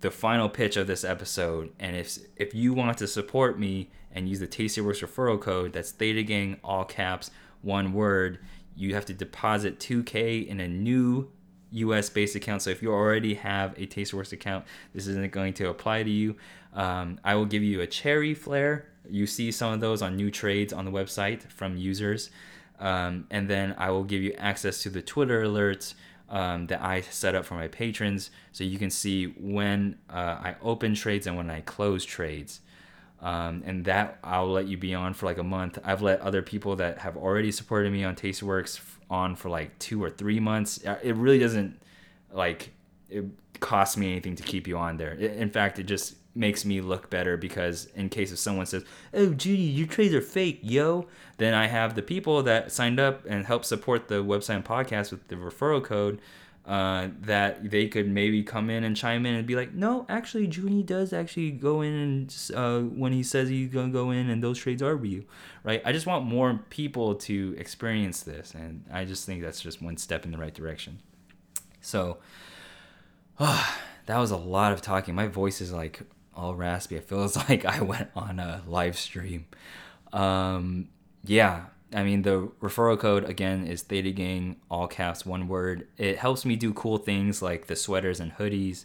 the 0.00 0.10
final 0.10 0.48
pitch 0.48 0.76
of 0.76 0.86
this 0.86 1.04
episode. 1.04 1.72
And 1.78 1.96
if 1.96 2.18
if 2.36 2.54
you 2.54 2.72
want 2.72 2.98
to 2.98 3.06
support 3.06 3.58
me 3.58 3.90
and 4.12 4.28
use 4.28 4.40
the 4.40 4.48
Tastyworks 4.48 5.06
referral 5.06 5.40
code, 5.40 5.72
that's 5.72 5.92
Theta 5.92 6.22
Gang, 6.22 6.58
all 6.64 6.84
caps, 6.84 7.30
one 7.62 7.92
word, 7.92 8.38
you 8.74 8.94
have 8.94 9.04
to 9.06 9.14
deposit 9.14 9.78
2K 9.78 10.46
in 10.46 10.60
a 10.60 10.68
new 10.68 11.30
US 11.72 12.08
based 12.08 12.34
account. 12.34 12.62
So 12.62 12.70
if 12.70 12.82
you 12.82 12.92
already 12.92 13.34
have 13.34 13.72
a 13.78 13.86
Tastyworks 13.86 14.32
account, 14.32 14.64
this 14.94 15.06
isn't 15.06 15.32
going 15.32 15.52
to 15.54 15.68
apply 15.68 16.02
to 16.02 16.10
you. 16.10 16.36
Um, 16.72 17.20
I 17.24 17.34
will 17.34 17.46
give 17.46 17.62
you 17.62 17.80
a 17.80 17.86
cherry 17.86 18.34
flare. 18.34 18.88
You 19.08 19.26
see 19.26 19.50
some 19.52 19.72
of 19.72 19.80
those 19.80 20.02
on 20.02 20.16
new 20.16 20.30
trades 20.30 20.72
on 20.72 20.84
the 20.84 20.90
website 20.90 21.42
from 21.50 21.76
users. 21.76 22.30
Um, 22.78 23.26
and 23.30 23.48
then 23.48 23.74
I 23.76 23.90
will 23.90 24.04
give 24.04 24.22
you 24.22 24.32
access 24.38 24.82
to 24.82 24.90
the 24.90 25.02
Twitter 25.02 25.44
alerts 25.44 25.94
um, 26.30 26.68
that 26.68 26.80
I 26.80 27.00
set 27.00 27.34
up 27.34 27.44
for 27.44 27.54
my 27.54 27.68
patrons 27.68 28.30
so 28.52 28.64
you 28.64 28.78
can 28.78 28.90
see 28.90 29.26
when 29.26 29.98
uh, 30.08 30.14
I 30.14 30.56
open 30.62 30.94
trades 30.94 31.26
and 31.26 31.36
when 31.36 31.50
I 31.50 31.60
close 31.60 32.04
trades. 32.04 32.60
Um, 33.20 33.62
and 33.66 33.84
that 33.84 34.18
I'll 34.24 34.50
let 34.50 34.66
you 34.66 34.78
be 34.78 34.94
on 34.94 35.12
for 35.12 35.26
like 35.26 35.36
a 35.36 35.44
month. 35.44 35.78
I've 35.84 36.00
let 36.00 36.20
other 36.20 36.40
people 36.40 36.76
that 36.76 36.98
have 36.98 37.16
already 37.16 37.52
supported 37.52 37.92
me 37.92 38.02
on 38.04 38.16
Tastyworks 38.16 38.80
on 39.10 39.36
for 39.36 39.50
like 39.50 39.78
two 39.78 40.02
or 40.02 40.08
three 40.08 40.40
months. 40.40 40.84
Uh, 40.86 40.98
it 41.02 41.16
really 41.16 41.38
doesn't 41.38 41.82
like 42.32 42.70
it 43.10 43.24
cost 43.58 43.98
me 43.98 44.10
anything 44.12 44.36
to 44.36 44.42
keep 44.42 44.66
you 44.66 44.78
on 44.78 44.96
there. 44.96 45.12
In 45.12 45.50
fact, 45.50 45.78
it 45.78 45.82
just 45.82 46.14
makes 46.34 46.64
me 46.64 46.80
look 46.80 47.10
better 47.10 47.36
because 47.36 47.86
in 47.94 48.08
case 48.08 48.32
if 48.32 48.38
someone 48.38 48.66
says, 48.66 48.84
"Oh, 49.12 49.34
Junie, 49.38 49.62
your 49.62 49.86
trades 49.86 50.14
are 50.14 50.20
fake, 50.20 50.60
yo," 50.62 51.06
then 51.38 51.54
I 51.54 51.66
have 51.66 51.94
the 51.94 52.02
people 52.02 52.42
that 52.44 52.70
signed 52.72 53.00
up 53.00 53.24
and 53.26 53.46
helped 53.46 53.66
support 53.66 54.08
the 54.08 54.22
website 54.24 54.56
and 54.56 54.64
podcast 54.64 55.10
with 55.10 55.26
the 55.28 55.36
referral 55.36 55.82
code. 55.82 56.20
Uh, 56.66 57.08
that 57.22 57.70
they 57.70 57.88
could 57.88 58.06
maybe 58.06 58.44
come 58.44 58.68
in 58.70 58.84
and 58.84 58.94
chime 58.94 59.24
in 59.24 59.34
and 59.34 59.46
be 59.46 59.56
like, 59.56 59.72
no, 59.72 60.04
actually, 60.08 60.46
Junie 60.46 60.82
does 60.82 61.12
actually 61.12 61.50
go 61.50 61.80
in 61.80 61.92
and 61.92 62.36
uh, 62.54 62.80
when 62.80 63.12
he 63.12 63.22
says 63.22 63.48
he's 63.48 63.70
gonna 63.70 63.88
go 63.88 64.10
in 64.10 64.28
and 64.28 64.40
those 64.40 64.58
trades 64.58 64.82
are 64.82 64.94
real, 64.94 65.22
right? 65.64 65.82
I 65.84 65.90
just 65.90 66.06
want 66.06 66.26
more 66.26 66.60
people 66.68 67.14
to 67.14 67.56
experience 67.58 68.22
this, 68.22 68.54
and 68.54 68.84
I 68.92 69.04
just 69.04 69.24
think 69.24 69.42
that's 69.42 69.60
just 69.60 69.82
one 69.82 69.96
step 69.96 70.24
in 70.26 70.30
the 70.30 70.38
right 70.38 70.54
direction. 70.54 71.00
So, 71.80 72.18
oh, 73.40 73.76
that 74.06 74.18
was 74.18 74.30
a 74.30 74.36
lot 74.36 74.72
of 74.72 74.82
talking. 74.82 75.14
My 75.14 75.26
voice 75.26 75.60
is 75.60 75.72
like 75.72 76.02
all 76.34 76.54
raspy. 76.54 76.96
It 76.96 77.04
feels 77.04 77.36
like 77.48 77.64
I 77.64 77.80
went 77.80 78.10
on 78.14 78.38
a 78.38 78.62
live 78.66 78.98
stream. 78.98 79.46
Um, 80.12 80.88
yeah, 81.24 81.66
I 81.94 82.02
mean 82.02 82.22
the 82.22 82.50
referral 82.60 82.98
code 82.98 83.24
again 83.24 83.66
is 83.66 83.82
Theta 83.82 84.10
Gang, 84.10 84.56
all 84.70 84.86
caps, 84.86 85.26
one 85.26 85.48
word. 85.48 85.88
It 85.96 86.18
helps 86.18 86.44
me 86.44 86.56
do 86.56 86.72
cool 86.72 86.98
things 86.98 87.42
like 87.42 87.66
the 87.66 87.76
sweaters 87.76 88.20
and 88.20 88.32
hoodies, 88.32 88.84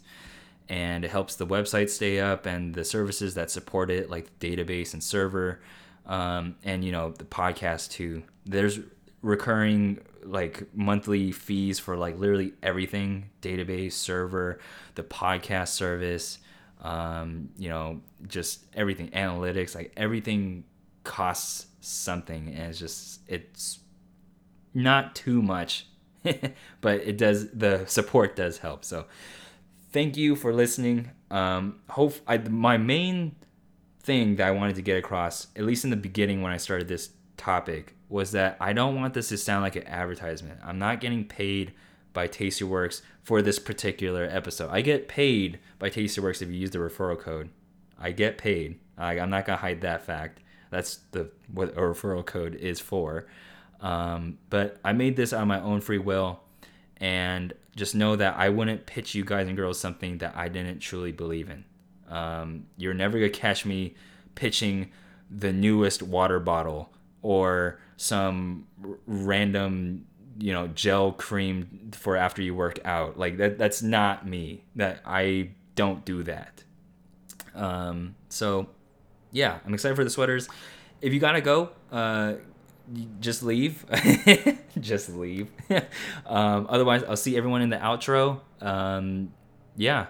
and 0.68 1.04
it 1.04 1.10
helps 1.10 1.36
the 1.36 1.46
website 1.46 1.90
stay 1.90 2.20
up 2.20 2.46
and 2.46 2.74
the 2.74 2.84
services 2.84 3.34
that 3.34 3.50
support 3.50 3.90
it, 3.90 4.10
like 4.10 4.38
the 4.38 4.56
database 4.56 4.92
and 4.92 5.02
server, 5.02 5.60
um, 6.06 6.56
and 6.64 6.84
you 6.84 6.92
know 6.92 7.10
the 7.12 7.24
podcast 7.24 7.90
too. 7.90 8.22
There's 8.44 8.80
recurring 9.22 10.00
like 10.22 10.64
monthly 10.74 11.32
fees 11.32 11.78
for 11.78 11.96
like 11.96 12.18
literally 12.18 12.52
everything 12.62 13.30
database 13.42 13.92
server 13.92 14.58
the 14.96 15.02
podcast 15.02 15.68
service 15.68 16.38
um, 16.82 17.50
you 17.56 17.68
know 17.68 18.00
just 18.26 18.64
everything 18.74 19.08
analytics 19.10 19.74
like 19.74 19.92
everything 19.96 20.64
costs 21.04 21.66
something 21.80 22.48
and 22.48 22.68
it's 22.68 22.78
just 22.78 23.20
it's 23.28 23.78
not 24.74 25.14
too 25.14 25.40
much 25.40 25.86
but 26.80 27.00
it 27.00 27.16
does 27.16 27.50
the 27.50 27.84
support 27.86 28.36
does 28.36 28.58
help. 28.58 28.84
So 28.84 29.06
thank 29.92 30.16
you 30.16 30.36
for 30.36 30.52
listening. 30.52 31.10
Um 31.30 31.80
hope 31.88 32.14
I, 32.26 32.38
my 32.38 32.76
main 32.76 33.36
thing 34.00 34.36
that 34.36 34.46
i 34.46 34.52
wanted 34.52 34.76
to 34.76 34.82
get 34.82 34.96
across 34.96 35.48
at 35.56 35.64
least 35.64 35.82
in 35.82 35.90
the 35.90 35.96
beginning 35.96 36.40
when 36.40 36.52
i 36.52 36.56
started 36.56 36.86
this 36.86 37.10
topic 37.36 37.96
was 38.08 38.32
that 38.32 38.56
I 38.60 38.72
don't 38.72 38.94
want 38.94 39.14
this 39.14 39.28
to 39.30 39.38
sound 39.38 39.62
like 39.62 39.76
an 39.76 39.86
advertisement. 39.86 40.60
I'm 40.64 40.78
not 40.78 41.00
getting 41.00 41.24
paid 41.24 41.72
by 42.12 42.28
Tastyworks 42.28 43.02
for 43.26 43.42
this 43.42 43.58
particular 43.58 44.28
episode. 44.30 44.70
I 44.70 44.82
get 44.82 45.08
paid 45.08 45.58
by 45.80 45.90
Tastyworks 45.90 46.40
if 46.40 46.48
you 46.48 46.54
use 46.54 46.70
the 46.70 46.78
referral 46.78 47.18
code. 47.18 47.50
I 47.98 48.12
get 48.12 48.38
paid. 48.38 48.78
I, 48.96 49.16
am 49.16 49.30
not 49.30 49.46
gonna 49.46 49.58
hide 49.58 49.80
that 49.80 50.06
fact. 50.06 50.38
That's 50.70 51.00
the 51.10 51.32
what 51.52 51.70
a 51.70 51.80
referral 51.80 52.24
code 52.24 52.54
is 52.54 52.78
for. 52.78 53.26
Um, 53.80 54.38
but 54.48 54.78
I 54.84 54.92
made 54.92 55.16
this 55.16 55.32
on 55.32 55.48
my 55.48 55.60
own 55.60 55.80
free 55.80 55.98
will, 55.98 56.38
and 56.98 57.52
just 57.74 57.96
know 57.96 58.14
that 58.14 58.36
I 58.36 58.48
wouldn't 58.48 58.86
pitch 58.86 59.16
you 59.16 59.24
guys 59.24 59.48
and 59.48 59.56
girls 59.56 59.80
something 59.80 60.18
that 60.18 60.36
I 60.36 60.48
didn't 60.48 60.78
truly 60.78 61.10
believe 61.10 61.50
in. 61.50 61.64
Um, 62.08 62.66
you're 62.76 62.94
never 62.94 63.18
gonna 63.18 63.30
catch 63.30 63.66
me 63.66 63.96
pitching 64.36 64.92
the 65.28 65.52
newest 65.52 66.00
water 66.00 66.38
bottle 66.38 66.92
or 67.22 67.80
some 67.96 68.68
r- 68.84 68.98
random 69.04 70.06
you 70.38 70.52
know 70.52 70.68
gel 70.68 71.12
cream 71.12 71.90
for 71.92 72.16
after 72.16 72.42
you 72.42 72.54
work 72.54 72.78
out. 72.84 73.18
Like 73.18 73.38
that 73.38 73.58
that's 73.58 73.82
not 73.82 74.26
me. 74.26 74.64
That 74.76 75.00
i 75.04 75.50
don't 75.74 76.04
do 76.04 76.22
that. 76.24 76.64
Um 77.54 78.14
so 78.28 78.68
yeah 79.32 79.58
i'm 79.64 79.74
excited 79.74 79.96
for 79.96 80.04
the 80.04 80.10
sweaters. 80.10 80.48
If 81.00 81.12
you 81.12 81.20
gotta 81.20 81.40
go 81.40 81.70
uh 81.90 82.34
just 83.20 83.42
leave. 83.42 83.84
Just 84.80 85.08
leave. 85.08 85.50
Um 86.26 86.66
otherwise 86.68 87.02
i'll 87.04 87.16
see 87.16 87.36
everyone 87.36 87.62
in 87.62 87.70
the 87.70 87.76
outro. 87.78 88.40
Um 88.60 89.32
yeah. 89.76 90.06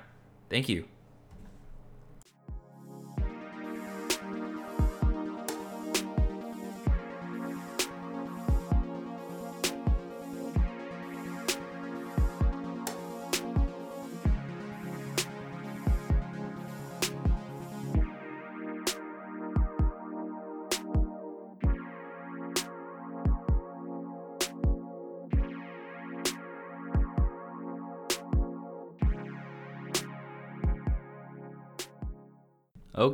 Thank 0.51 0.69
you 0.69 0.87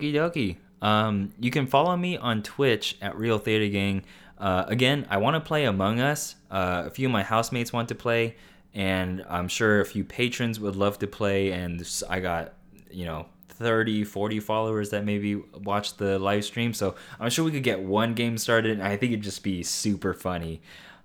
Okie 0.02 0.12
dokie. 0.12 0.56
Um, 0.84 1.30
you 1.38 1.52
can 1.52 1.68
follow 1.68 1.96
me 1.96 2.16
on 2.16 2.42
Twitch 2.42 2.96
at 3.00 3.16
Real 3.16 3.38
Theta 3.38 3.68
Gang. 3.68 4.02
Uh, 4.36 4.64
again, 4.66 5.06
I 5.08 5.18
want 5.18 5.34
to 5.34 5.40
play 5.40 5.64
Among 5.64 6.00
Us. 6.00 6.34
Uh, 6.50 6.84
a 6.86 6.90
few 6.90 7.06
of 7.06 7.12
my 7.12 7.22
housemates 7.22 7.72
want 7.72 7.88
to 7.90 7.94
play, 7.94 8.34
and 8.74 9.24
I'm 9.28 9.46
sure 9.46 9.80
a 9.80 9.84
few 9.84 10.02
patrons 10.02 10.58
would 10.58 10.74
love 10.74 10.98
to 10.98 11.06
play. 11.06 11.52
And 11.52 11.88
I 12.10 12.18
got, 12.18 12.54
you 12.90 13.04
know, 13.04 13.26
30, 13.50 14.02
40 14.02 14.40
followers 14.40 14.90
that 14.90 15.04
maybe 15.04 15.36
watch 15.36 15.96
the 15.96 16.18
live 16.18 16.44
stream. 16.44 16.74
So 16.74 16.96
I'm 17.20 17.30
sure 17.30 17.44
we 17.44 17.52
could 17.52 17.62
get 17.62 17.80
one 17.80 18.14
game 18.14 18.36
started, 18.36 18.72
and 18.72 18.82
I 18.82 18.96
think 18.96 19.12
it'd 19.12 19.22
just 19.22 19.44
be 19.44 19.62
super 19.62 20.14
funny. 20.14 20.62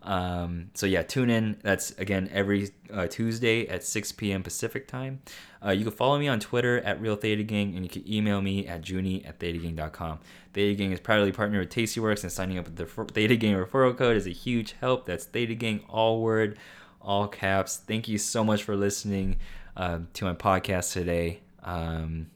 Um, 0.07 0.71
so 0.73 0.85
yeah, 0.85 1.03
tune 1.03 1.29
in. 1.29 1.57
That's 1.63 1.91
again 1.91 2.29
every 2.31 2.69
uh, 2.91 3.07
Tuesday 3.07 3.67
at 3.67 3.83
6 3.83 4.13
p.m. 4.13 4.41
Pacific 4.41 4.87
time. 4.87 5.21
Uh, 5.63 5.71
you 5.71 5.83
can 5.83 5.91
follow 5.91 6.17
me 6.17 6.29
on 6.29 6.39
Twitter 6.39 6.79
at 6.79 7.01
Real 7.01 7.17
Theta 7.17 7.43
Gang, 7.43 7.75
and 7.75 7.83
you 7.83 7.89
can 7.89 8.09
email 8.09 8.41
me 8.41 8.65
at 8.65 8.87
Junie 8.87 9.25
at 9.25 9.37
ThetaGang.com. 9.39 10.19
Theta 10.53 10.75
Gang 10.75 10.93
is 10.93 11.01
proudly 11.01 11.33
partnered 11.33 11.59
with 11.67 11.75
Tastyworks, 11.75 12.23
and 12.23 12.31
signing 12.31 12.57
up 12.57 12.65
with 12.65 12.77
the 12.77 12.85
Theta 12.85 13.35
Gang 13.35 13.55
referral 13.55 13.97
code 13.97 14.15
is 14.15 14.25
a 14.25 14.31
huge 14.31 14.75
help. 14.79 15.05
That's 15.05 15.25
Theta 15.25 15.55
Gang, 15.55 15.81
all 15.89 16.21
word, 16.21 16.57
all 17.01 17.27
caps. 17.27 17.75
Thank 17.75 18.07
you 18.07 18.17
so 18.17 18.45
much 18.45 18.63
for 18.63 18.77
listening 18.77 19.35
uh, 19.75 19.99
to 20.13 20.25
my 20.25 20.33
podcast 20.33 20.93
today. 20.93 21.41
Um, 21.63 22.27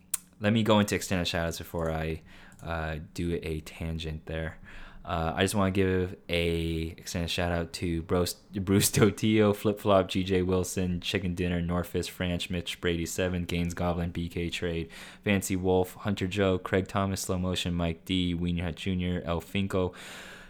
let 0.41 0.51
me 0.51 0.61
go 0.61 0.79
into 0.79 0.93
extended 0.95 1.27
shoutouts 1.27 1.57
before 1.57 1.89
I 1.89 2.21
uh, 2.61 2.97
do 3.13 3.39
a 3.41 3.61
tangent 3.61 4.25
there. 4.25 4.57
Uh, 5.03 5.33
I 5.35 5.41
just 5.41 5.55
want 5.55 5.73
to 5.73 5.81
give 5.81 6.15
a 6.29 6.93
extended 6.97 7.29
shout 7.29 7.51
out 7.51 7.73
to 7.73 8.03
Bruce, 8.03 8.33
Bruce 8.53 8.91
Totillo, 8.91 9.55
Flip 9.55 9.79
Flop, 9.79 10.07
GJ 10.07 10.45
Wilson, 10.45 10.99
Chicken 11.01 11.33
Dinner, 11.33 11.61
Norfist, 11.61 12.11
Franch, 12.11 12.49
Mitch, 12.49 12.79
Brady 12.79 13.05
Seven, 13.05 13.45
Gaines 13.45 13.73
Goblin, 13.73 14.11
BK 14.11 14.51
Trade, 14.51 14.89
Fancy 15.23 15.55
Wolf, 15.55 15.95
Hunter 15.95 16.27
Joe, 16.27 16.59
Craig 16.59 16.87
Thomas, 16.87 17.21
Slow 17.21 17.39
Motion, 17.39 17.73
Mike 17.73 18.05
D, 18.05 18.35
Weenie 18.35 18.61
Hut 18.61 18.75
Jr., 18.75 19.27
El 19.27 19.41
Finko, 19.41 19.93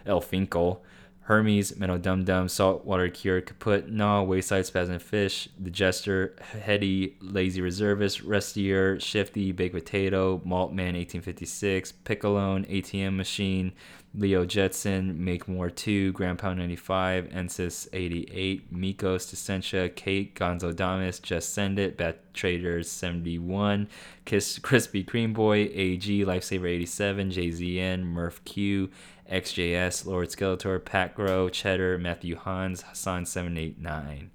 El 0.04 0.20
Finkel, 0.20 0.82
Hermes, 1.26 1.72
Menno 1.72 2.02
Dum 2.02 2.24
Dum, 2.24 2.48
Saltwater 2.48 3.08
Cure, 3.08 3.40
Kaput, 3.40 3.88
Naw, 3.88 4.22
Wayside 4.24 4.66
Spasm 4.66 4.98
Fish, 5.00 5.48
The 5.58 5.70
Jester, 5.70 6.34
Heady, 6.60 7.16
Lazy 7.20 7.60
Reservist, 7.60 8.22
Rustier, 8.22 8.98
Shifty, 9.00 9.52
Baked 9.52 9.74
Potato, 9.74 10.38
Maltman 10.38 10.94
1856, 10.94 11.92
Piccolone, 12.04 12.68
ATM 12.68 13.16
Machine, 13.16 13.72
Leo 14.14 14.44
Jetson, 14.44 15.24
Make 15.24 15.48
More 15.48 15.70
2, 15.70 16.12
Grandpa 16.12 16.52
95, 16.52 17.28
Ensis 17.30 17.88
88, 17.92 18.72
Mikos, 18.72 19.32
Descentia, 19.32 19.94
Kate, 19.94 20.34
Gonzo 20.34 20.74
Damas, 20.74 21.18
Just 21.18 21.54
Send 21.54 21.78
It, 21.78 21.96
Bat 21.96 22.34
Traders 22.34 22.90
71, 22.90 23.88
Kiss, 24.26 24.58
Crispy 24.58 25.02
Cream 25.02 25.32
Boy, 25.32 25.70
AG, 25.72 26.24
Lifesaver 26.24 26.68
87, 26.68 27.30
JZN, 27.30 28.02
Murph 28.02 28.44
Q, 28.44 28.90
XJS, 29.30 30.04
Lord 30.04 30.28
Skeletor, 30.28 30.84
Pat 30.84 31.14
Grow, 31.14 31.48
Cheddar, 31.48 31.96
Matthew 31.96 32.36
Hans, 32.36 32.82
Hassan 32.82 33.24
789. 33.24 34.30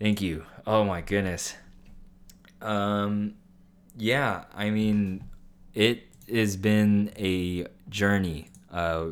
Thank 0.00 0.20
you. 0.20 0.44
Oh 0.66 0.84
my 0.84 1.00
goodness. 1.00 1.56
Um 2.62 3.34
yeah, 3.96 4.44
I 4.54 4.70
mean 4.70 5.24
it 5.74 6.04
has 6.28 6.56
been 6.56 7.12
a 7.16 7.66
journey. 7.88 8.48
Uh 8.70 9.08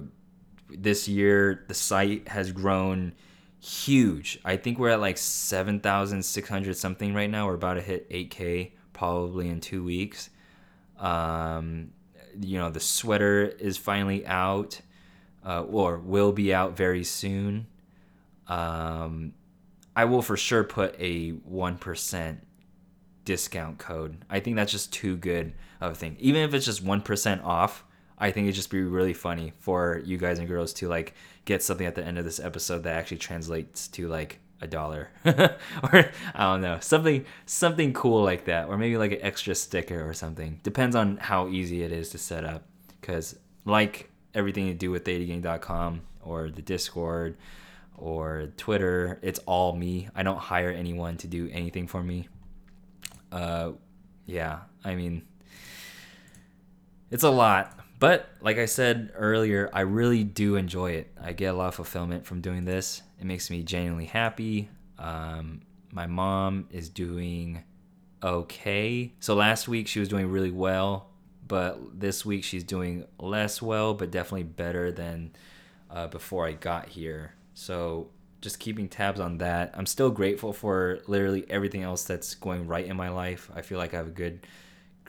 this 0.69 1.07
year 1.07 1.65
the 1.69 1.75
site 1.75 2.29
has 2.29 2.53
grown 2.53 3.15
huge. 3.61 4.41
I 4.45 4.57
think 4.57 4.79
we're 4.79 4.89
at 4.89 5.01
like 5.01 5.19
7,600 5.19 6.77
something 6.77 7.15
right 7.15 7.31
now. 7.31 7.47
We're 7.47 7.55
about 7.55 7.75
to 7.75 7.83
hit 7.83 8.11
8k 8.11 8.73
probably 8.93 9.49
in 9.49 9.61
2 9.61 9.85
weeks. 9.85 10.31
Um 10.99 11.93
you 12.41 12.59
know 12.59 12.71
the 12.71 12.81
sweater 12.81 13.45
is 13.45 13.77
finally 13.77 14.27
out 14.27 14.81
uh, 15.45 15.63
or 15.63 15.99
will 15.99 16.33
be 16.33 16.55
out 16.55 16.77
very 16.77 17.05
soon 17.05 17.67
um, 18.49 19.33
i 19.95 20.05
will 20.05 20.23
for 20.23 20.37
sure 20.37 20.65
put 20.65 20.95
a 20.99 21.33
1% 21.33 22.39
discount 23.25 23.79
code 23.79 24.25
i 24.31 24.41
think 24.41 24.57
that's 24.57 24.73
just 24.73 24.93
too 24.93 25.17
good 25.17 25.53
of 25.81 25.93
a 25.93 25.95
thing 25.95 26.17
even 26.19 26.43
if 26.43 26.55
it's 26.55 26.67
just 26.67 26.85
1% 26.85 27.45
off 27.45 27.85
i 28.23 28.31
think 28.31 28.47
it'd 28.47 28.55
just 28.55 28.71
be 28.71 28.83
really 28.83 29.13
funny 29.13 29.53
for 29.59 30.01
you 30.05 30.17
guys 30.17 30.39
and 30.39 30.49
girls 30.49 30.73
to 30.73 30.89
like 30.89 31.15
get 31.45 31.63
something 31.63 31.87
at 31.87 31.95
the 31.95 32.05
end 32.05 32.19
of 32.19 32.25
this 32.25 32.41
episode 32.41 32.85
that 32.85 32.97
actually 32.97 33.19
translates 33.19 33.89
to 33.89 34.09
like 34.09 34.39
a 34.63 34.67
dollar. 34.67 35.11
Or 35.25 36.11
i 36.35 36.45
don't 36.45 36.63
know 36.63 36.79
something 36.81 37.27
something 37.47 37.93
cool 37.93 38.23
like 38.23 38.45
that 38.45 38.69
or 38.69 38.79
maybe 38.79 38.97
like 38.97 39.13
an 39.13 39.19
extra 39.21 39.55
sticker 39.55 40.09
or 40.09 40.15
something. 40.15 40.61
Depends 40.63 40.97
on 40.97 41.17
how 41.19 41.49
easy 41.49 41.83
it 41.83 41.93
is 41.93 42.11
to 42.11 42.19
set 42.19 42.45
up 42.45 42.63
because 43.01 43.37
like 43.65 44.09
everything 44.35 44.67
to 44.69 44.75
do 44.75 44.91
with 44.91 45.05
thetagang.com 45.05 46.03
or 46.23 46.49
the 46.49 46.63
discord 46.63 47.37
or 47.99 48.53
twitter 48.57 49.19
it's 49.23 49.41
all 49.41 49.75
me. 49.75 50.09
I 50.15 50.23
don't 50.23 50.39
hire 50.39 50.71
anyone 50.71 51.17
to 51.19 51.27
do 51.27 51.51
anything 51.53 51.89
for 51.89 52.03
me. 52.03 52.29
Uh 53.33 53.73
yeah 54.27 54.61
i 54.85 54.95
mean 54.95 55.23
it's 57.11 57.25
a 57.25 57.31
lot 57.31 57.82
but 58.03 58.29
like 58.41 58.59
I 58.59 58.67
said 58.67 59.13
earlier, 59.15 59.71
I 59.73 59.83
really 59.83 60.25
do 60.25 60.57
enjoy 60.57 60.91
it. 60.91 61.13
I 61.23 61.33
get 61.33 61.55
a 61.55 61.57
lot 61.57 61.69
of 61.69 61.77
fulfillment 61.77 62.27
from 62.27 62.41
doing 62.41 62.65
this. 62.65 63.01
It 63.21 63.27
makes 63.27 63.49
me 63.49 63.63
genuinely 63.63 64.07
happy. 64.07 64.69
Um, 64.99 65.61
my 65.93 66.09
mom 66.09 66.67
is 66.73 66.89
doing 66.89 67.63
okay. 68.21 69.13
So 69.21 69.37
last 69.37 69.69
week 69.69 69.87
she 69.87 70.01
was 70.01 70.09
doing 70.09 70.27
really 70.33 70.51
well, 70.51 71.11
but 71.47 72.01
this 72.01 72.27
week 72.27 72.43
she's 72.43 72.65
doing 72.65 73.07
less 73.21 73.63
well, 73.63 73.95
but 73.95 74.11
definitely 74.11 74.49
better 74.49 74.91
than 74.91 75.31
uh, 75.89 76.09
before 76.09 76.45
I 76.45 76.55
got 76.55 76.89
here. 76.89 77.35
So 77.55 78.09
just 78.41 78.59
keeping 78.59 78.89
tabs 78.89 79.21
on 79.21 79.39
that. 79.39 79.71
I'm 79.75 79.87
still 79.87 80.11
grateful 80.11 80.53
for 80.53 80.99
literally 81.07 81.45
everything 81.49 81.85
else 81.85 82.03
that's 82.03 82.35
going 82.35 82.67
right 82.67 82.85
in 82.85 82.97
my 82.97 83.11
life. 83.11 83.49
I 83.55 83.63
feel 83.63 83.79
like 83.79 83.95
I 83.95 83.99
have 83.99 84.09
a 84.09 84.11
good 84.11 84.45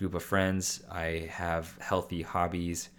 group 0.04 0.16
of 0.16 0.24
friends. 0.24 0.84
I 0.92 1.30
have 1.32 1.78
healthy 1.80 2.24
hobbies. 2.24 2.90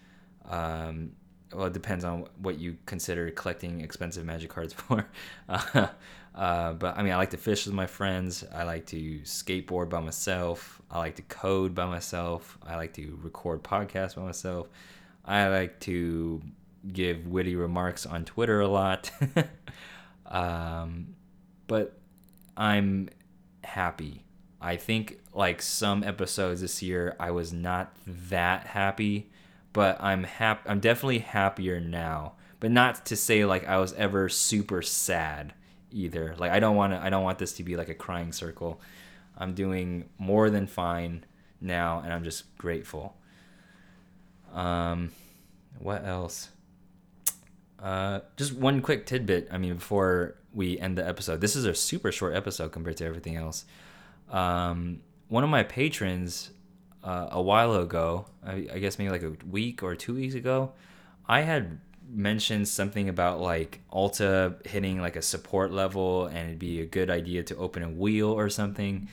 Um, 0.49 1.13
well, 1.53 1.67
it 1.67 1.75
depends 1.75 2.03
on 2.03 2.27
what 2.39 2.59
you 2.59 2.79
consider 2.87 3.31
collecting 3.31 3.83
expensive 3.83 4.25
magic 4.25 4.49
cards 4.49 4.73
for. 4.79 5.07
Uh, 5.47 5.89
uh, 6.35 6.73
but 6.73 6.97
I 6.97 7.03
mean, 7.03 7.13
I 7.13 7.17
like 7.17 7.31
to 7.31 7.37
fish 7.37 7.67
with 7.67 7.75
my 7.75 7.87
friends. 7.87 8.43
I 8.55 8.65
like 8.65 8.87
to 8.87 9.21
skateboard 9.21 9.91
by 9.91 10.01
myself. 10.01 10.81
I 10.91 10.99
like 10.99 11.17
to 11.17 11.23
code 11.23 11.75
by 11.75 11.85
myself. 11.85 12.57
I 12.67 12.77
like 12.77 12.95
to 12.95 13.19
record 13.23 13.63
podcasts 13.63 14.17
by 14.17 14.23
myself. 14.23 14.69
I 15.27 15.49
like 15.49 15.81
to 15.81 16.41
give 16.91 17.27
witty 17.27 17.55
remarks 17.55 18.07
on 18.07 18.25
Twitter 18.25 18.63
a 18.63 18.69
lot. 18.69 19.11
um, 20.27 21.15
but 21.67 21.99
I'm 22.57 23.11
happy. 23.63 24.24
I 24.65 24.77
think 24.77 25.19
like 25.35 25.61
some 25.61 26.03
episodes 26.03 26.63
this 26.63 26.83
year, 26.83 27.15
I 27.21 27.33
was 27.33 27.53
not 27.53 27.95
that 28.07 28.69
happy, 28.69 29.31
but 29.75 30.03
I'm 30.03 30.25
happy. 30.25 30.67
I'm 30.71 30.81
definitely 30.81 31.19
happier 31.19 31.81
now. 31.81 32.33
But 32.61 32.71
not 32.71 33.05
to 33.07 33.17
say 33.17 33.45
like 33.45 33.69
I 33.69 33.77
was 33.77 33.93
ever 33.93 34.31
super 34.31 34.81
sad 34.81 35.53
either. 35.93 36.35
Like 36.39 36.51
I 36.51 36.61
don't 36.61 36.77
want 36.77 36.95
to. 36.95 36.99
I 36.99 37.11
don't 37.11 37.23
want 37.23 37.39
this 37.39 37.53
to 37.55 37.63
be 37.63 37.77
like 37.77 37.91
a 37.91 37.95
crying 37.95 38.33
circle. 38.33 38.81
I'm 39.37 39.53
doing 39.53 40.09
more 40.17 40.49
than 40.49 40.67
fine 40.67 41.27
now, 41.61 42.01
and 42.03 42.11
I'm 42.11 42.25
just 42.25 42.57
grateful. 42.57 43.19
Um, 44.51 45.11
what 45.79 46.07
else? 46.07 46.49
Uh, 47.79 48.21
just 48.39 48.55
one 48.55 48.81
quick 48.81 49.05
tidbit. 49.05 49.49
I 49.51 49.59
mean, 49.59 49.75
before 49.75 50.37
we 50.55 50.79
end 50.79 50.97
the 50.97 51.07
episode, 51.07 51.43
this 51.43 51.55
is 51.55 51.67
a 51.67 51.75
super 51.75 52.11
short 52.11 52.35
episode 52.35 52.73
compared 52.73 52.97
to 52.99 53.05
everything 53.05 53.37
else. 53.37 53.67
Um, 54.31 55.01
one 55.29 55.45
of 55.45 55.51
my 55.51 55.63
patrons, 55.63 56.51
uh, 57.03 57.29
a 57.33 57.43
while 57.43 57.75
ago, 57.75 58.27
I, 58.45 58.67
I 58.73 58.79
guess 58.79 58.99
maybe 58.99 59.11
like 59.11 59.23
a 59.23 59.35
week 59.51 59.83
or 59.83 59.95
two 59.95 60.15
weeks 60.15 60.35
ago, 60.35 60.73
I 61.29 61.43
had 61.43 61.79
mentioned 62.09 62.69
something 62.69 63.09
about 63.09 63.41
like 63.41 63.81
Ulta 63.93 64.65
hitting 64.67 65.01
like 65.01 65.17
a 65.17 65.23
support 65.23 65.73
level 65.73 66.27
and 66.27 66.49
it'd 66.49 66.59
be 66.59 66.81
a 66.81 66.87
good 66.87 67.11
idea 67.11 67.43
to 67.45 67.57
open 67.57 67.83
a 67.83 67.89
wheel 67.89 68.29
or 68.31 68.49
something. 68.49 69.09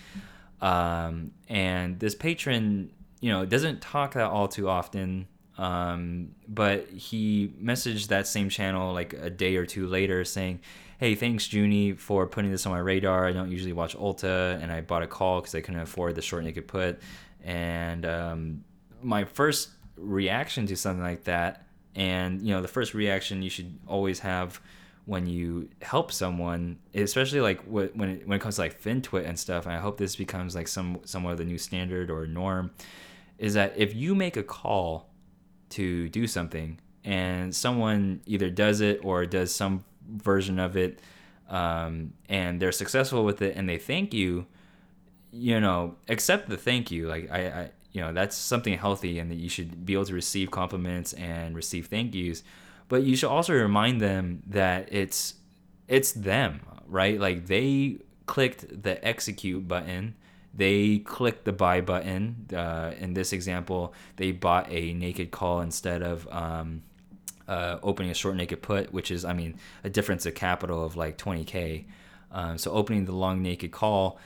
Um, 0.61 1.31
and 1.49 1.99
this 1.99 2.15
patron, 2.15 2.91
you 3.19 3.31
know, 3.31 3.45
doesn't 3.45 3.81
talk 3.81 4.13
that 4.13 4.25
all 4.25 4.47
too 4.47 4.69
often. 4.69 5.27
Um, 5.57 6.29
but 6.47 6.87
he 6.89 7.53
messaged 7.61 8.07
that 8.07 8.27
same 8.27 8.49
channel 8.49 8.93
like 8.93 9.13
a 9.13 9.29
day 9.29 9.55
or 9.57 9.65
two 9.65 9.87
later 9.87 10.23
saying, 10.23 10.59
Hey, 11.01 11.15
thanks, 11.15 11.51
Junie, 11.51 11.93
for 11.93 12.27
putting 12.27 12.51
this 12.51 12.67
on 12.67 12.73
my 12.73 12.77
radar. 12.77 13.25
I 13.25 13.31
don't 13.31 13.49
usually 13.49 13.73
watch 13.73 13.97
Ulta, 13.97 14.61
and 14.61 14.71
I 14.71 14.81
bought 14.81 15.01
a 15.01 15.07
call 15.07 15.41
because 15.41 15.55
I 15.55 15.61
couldn't 15.61 15.79
afford 15.79 16.13
the 16.13 16.21
short 16.21 16.43
naked 16.43 16.67
put. 16.67 16.99
And 17.43 18.05
um, 18.05 18.63
my 19.01 19.23
first 19.23 19.69
reaction 19.97 20.67
to 20.67 20.75
something 20.75 21.03
like 21.03 21.23
that 21.23 21.65
and 21.95 22.39
you 22.43 22.53
know, 22.53 22.61
the 22.61 22.67
first 22.67 22.93
reaction 22.93 23.41
you 23.41 23.49
should 23.49 23.79
always 23.87 24.19
have 24.19 24.61
when 25.05 25.25
you 25.25 25.69
help 25.81 26.11
someone, 26.11 26.77
especially 26.93 27.41
like 27.41 27.61
when 27.63 27.87
it, 27.87 28.27
when 28.27 28.35
it 28.35 28.39
comes 28.39 28.57
to 28.57 28.61
like 28.61 28.79
FinTwit 28.79 29.27
and 29.27 29.39
stuff. 29.39 29.65
And 29.65 29.73
I 29.73 29.79
hope 29.79 29.97
this 29.97 30.15
becomes 30.15 30.53
like 30.53 30.67
some 30.67 30.99
somewhat 31.03 31.31
of 31.31 31.37
the 31.39 31.45
new 31.45 31.57
standard 31.57 32.11
or 32.11 32.27
norm, 32.27 32.69
is 33.39 33.55
that 33.55 33.73
if 33.75 33.95
you 33.95 34.13
make 34.13 34.37
a 34.37 34.43
call 34.43 35.09
to 35.69 36.09
do 36.09 36.27
something 36.27 36.79
and 37.03 37.55
someone 37.55 38.21
either 38.27 38.51
does 38.51 38.81
it 38.81 39.03
or 39.03 39.25
does 39.25 39.51
some 39.51 39.83
version 40.11 40.59
of 40.59 40.77
it, 40.77 40.99
um, 41.49 42.13
and 42.29 42.61
they're 42.61 42.71
successful 42.71 43.25
with 43.25 43.41
it 43.41 43.55
and 43.55 43.67
they 43.67 43.77
thank 43.77 44.13
you, 44.13 44.45
you 45.31 45.59
know, 45.59 45.95
accept 46.07 46.49
the 46.49 46.57
thank 46.57 46.91
you. 46.91 47.07
Like 47.07 47.29
I, 47.31 47.47
I 47.47 47.71
you 47.91 48.01
know 48.01 48.13
that's 48.13 48.35
something 48.35 48.77
healthy 48.77 49.19
and 49.19 49.29
that 49.31 49.35
you 49.35 49.49
should 49.49 49.85
be 49.85 49.93
able 49.93 50.05
to 50.05 50.13
receive 50.13 50.49
compliments 50.49 51.13
and 51.13 51.55
receive 51.55 51.87
thank 51.87 52.15
yous. 52.15 52.43
But 52.87 53.03
you 53.03 53.15
should 53.15 53.29
also 53.29 53.53
remind 53.53 54.01
them 54.01 54.43
that 54.47 54.89
it's 54.91 55.35
it's 55.87 56.11
them 56.13 56.61
right? 56.91 57.19
Like 57.19 57.47
they 57.47 57.97
clicked 58.27 58.83
the 58.83 59.03
execute 59.03 59.67
button. 59.67 60.15
They 60.53 60.99
clicked 60.99 61.45
the 61.45 61.53
buy 61.53 61.81
button. 61.81 62.47
Uh, 62.53 62.91
in 62.99 63.13
this 63.13 63.33
example 63.33 63.93
they 64.17 64.31
bought 64.31 64.69
a 64.69 64.93
naked 64.93 65.31
call 65.31 65.61
instead 65.61 66.03
of 66.03 66.27
um, 66.29 66.83
uh, 67.51 67.79
opening 67.83 68.11
a 68.11 68.13
short 68.13 68.35
naked 68.35 68.61
put 68.61 68.93
which 68.93 69.11
is 69.11 69.25
i 69.25 69.33
mean 69.33 69.55
a 69.83 69.89
difference 69.89 70.25
of 70.25 70.33
capital 70.33 70.83
of 70.85 70.95
like 70.95 71.17
20k 71.17 71.85
um, 72.31 72.57
so 72.57 72.71
opening 72.71 73.05
the 73.05 73.11
long 73.11 73.41
naked 73.41 73.71
call 73.71 74.19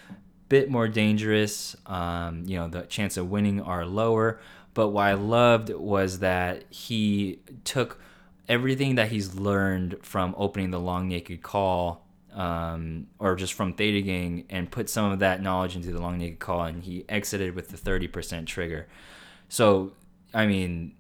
bit 0.50 0.70
more 0.70 0.88
dangerous. 0.88 1.76
Um, 1.86 2.44
you 2.46 2.58
know, 2.58 2.68
the 2.68 2.84
chance 2.84 3.18
of 3.18 3.30
winning 3.30 3.62
are 3.62 3.86
lower. 3.86 4.40
But 4.74 4.90
what 4.90 5.04
I 5.06 5.14
loved 5.14 5.70
was 5.70 6.20
that 6.20 6.66
he 6.70 7.40
took 7.64 8.00
everything 8.48 8.96
that 8.96 9.10
he's 9.10 9.36
learned 9.36 9.98
from 10.02 10.36
opening 10.38 10.72
the 10.72 10.80
long 10.80 11.08
naked 11.08 11.42
call 11.42 12.06
um, 12.34 13.08
or 13.18 13.36
just 13.36 13.54
from 13.54 13.74
Theta 13.74 14.02
Gang 14.02 14.46
and 14.50 14.70
put 14.70 14.90
some 14.90 15.12
of 15.12 15.20
that 15.20 15.42
knowledge 15.42 15.76
into 15.76 15.92
the 15.92 16.02
long 16.02 16.18
naked 16.18 16.40
call 16.40 16.64
and 16.64 16.84
he 16.84 17.06
exited 17.08 17.56
with 17.56 17.70
the 17.70 17.78
30% 17.78 18.46
trigger. 18.46 18.88
So, 19.48 19.94
I 20.34 20.46
mean, 20.46 20.94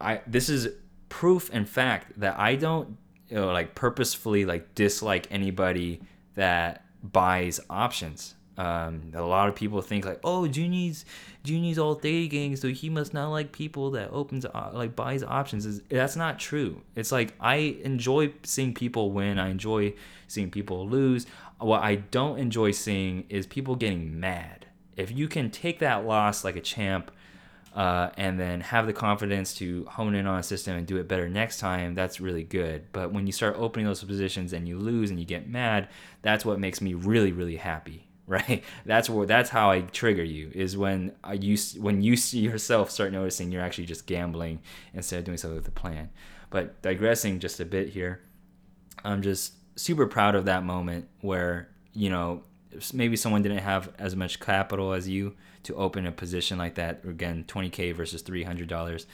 I 0.00 0.20
this 0.26 0.48
is 0.48 0.68
proof 1.08 1.50
and 1.52 1.68
fact 1.68 2.18
that 2.20 2.38
I 2.38 2.56
don't 2.56 2.96
you 3.28 3.36
know, 3.36 3.52
like 3.52 3.74
purposefully 3.74 4.44
like 4.44 4.74
dislike 4.74 5.26
anybody 5.30 6.00
that 6.34 6.84
buys 7.02 7.60
options. 7.68 8.34
Um, 8.58 9.12
a 9.14 9.20
lot 9.20 9.48
of 9.50 9.54
people 9.54 9.82
think 9.82 10.06
like, 10.06 10.20
oh, 10.24 10.46
Junie's 10.46 11.04
Junie's 11.44 11.78
all 11.78 11.94
Theta 11.94 12.28
Gang, 12.28 12.56
so 12.56 12.68
he 12.68 12.88
must 12.88 13.12
not 13.12 13.28
like 13.28 13.52
people 13.52 13.90
that 13.92 14.10
opens 14.10 14.46
uh, 14.46 14.70
like 14.72 14.96
buys 14.96 15.22
options. 15.22 15.66
Is 15.66 15.82
that's 15.90 16.16
not 16.16 16.38
true. 16.38 16.80
It's 16.94 17.12
like 17.12 17.34
I 17.38 17.76
enjoy 17.84 18.32
seeing 18.44 18.72
people 18.72 19.12
win. 19.12 19.38
I 19.38 19.50
enjoy 19.50 19.94
seeing 20.26 20.50
people 20.50 20.88
lose. 20.88 21.26
What 21.58 21.82
I 21.82 21.96
don't 21.96 22.38
enjoy 22.38 22.70
seeing 22.70 23.24
is 23.28 23.46
people 23.46 23.76
getting 23.76 24.18
mad. 24.18 24.66
If 24.96 25.10
you 25.10 25.28
can 25.28 25.50
take 25.50 25.78
that 25.80 26.06
loss 26.06 26.42
like 26.42 26.56
a 26.56 26.60
champ, 26.62 27.10
uh, 27.76 28.10
and 28.16 28.40
then 28.40 28.62
have 28.62 28.86
the 28.86 28.92
confidence 28.94 29.54
to 29.54 29.84
hone 29.84 30.14
in 30.14 30.26
on 30.26 30.38
a 30.38 30.42
system 30.42 30.78
and 30.78 30.86
do 30.86 30.96
it 30.96 31.06
better 31.06 31.28
next 31.28 31.58
time, 31.58 31.94
that's 31.94 32.20
really 32.20 32.42
good. 32.42 32.86
But 32.90 33.12
when 33.12 33.26
you 33.26 33.34
start 33.34 33.54
opening 33.58 33.84
those 33.84 34.02
positions 34.02 34.54
and 34.54 34.66
you 34.66 34.78
lose 34.78 35.10
and 35.10 35.20
you 35.20 35.26
get 35.26 35.46
mad, 35.46 35.88
that's 36.22 36.42
what 36.42 36.58
makes 36.58 36.80
me 36.80 36.94
really, 36.94 37.32
really 37.32 37.56
happy. 37.56 38.02
Right? 38.28 38.64
That's 38.84 39.08
where 39.08 39.24
that's 39.24 39.50
how 39.50 39.70
I 39.70 39.82
trigger 39.82 40.24
you 40.24 40.50
is 40.52 40.76
when 40.76 41.12
you 41.32 41.56
when 41.78 42.02
you 42.02 42.16
see 42.16 42.40
yourself 42.40 42.90
start 42.90 43.12
noticing 43.12 43.52
you're 43.52 43.62
actually 43.62 43.84
just 43.84 44.04
gambling 44.04 44.58
instead 44.92 45.20
of 45.20 45.26
doing 45.26 45.38
something 45.38 45.56
with 45.56 45.68
a 45.68 45.70
plan. 45.70 46.10
But 46.50 46.82
digressing 46.82 47.38
just 47.38 47.60
a 47.60 47.64
bit 47.64 47.90
here, 47.90 48.20
I'm 49.04 49.22
just 49.22 49.52
super 49.76 50.08
proud 50.08 50.34
of 50.34 50.46
that 50.46 50.64
moment 50.64 51.06
where 51.20 51.68
you 51.92 52.10
know 52.10 52.42
maybe 52.92 53.16
someone 53.16 53.42
didn't 53.42 53.58
have 53.58 53.92
as 53.96 54.16
much 54.16 54.40
capital 54.40 54.92
as 54.92 55.08
you 55.08 55.36
to 55.66 55.76
open 55.76 56.06
a 56.06 56.12
position 56.12 56.58
like 56.58 56.76
that. 56.76 57.04
Again, 57.04 57.44
20k 57.46 57.94
versus 57.94 58.22
300 58.22 58.68
dollars. 58.68 59.06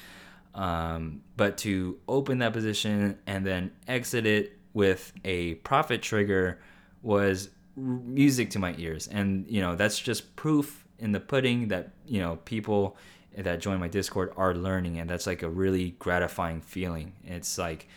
Um, 0.54 1.22
but 1.36 1.56
to 1.58 1.98
open 2.06 2.38
that 2.38 2.52
position 2.52 3.18
and 3.26 3.44
then 3.46 3.72
exit 3.88 4.26
it 4.26 4.58
with 4.74 5.12
a 5.24 5.54
profit 5.54 6.02
trigger 6.02 6.60
was 7.02 7.50
music 7.76 8.50
to 8.50 8.58
my 8.58 8.74
ears, 8.78 9.08
and 9.08 9.46
you 9.48 9.60
know 9.60 9.74
that's 9.76 9.98
just 9.98 10.36
proof 10.36 10.86
in 10.98 11.12
the 11.12 11.20
pudding 11.20 11.68
that 11.68 11.90
you 12.06 12.20
know 12.20 12.36
people 12.44 12.96
that 13.36 13.60
join 13.60 13.80
my 13.80 13.88
Discord 13.88 14.32
are 14.36 14.54
learning, 14.54 14.98
and 14.98 15.08
that's 15.08 15.26
like 15.26 15.42
a 15.42 15.48
really 15.48 15.90
gratifying 15.98 16.60
feeling. 16.60 17.12
It's 17.24 17.58
like 17.58 17.88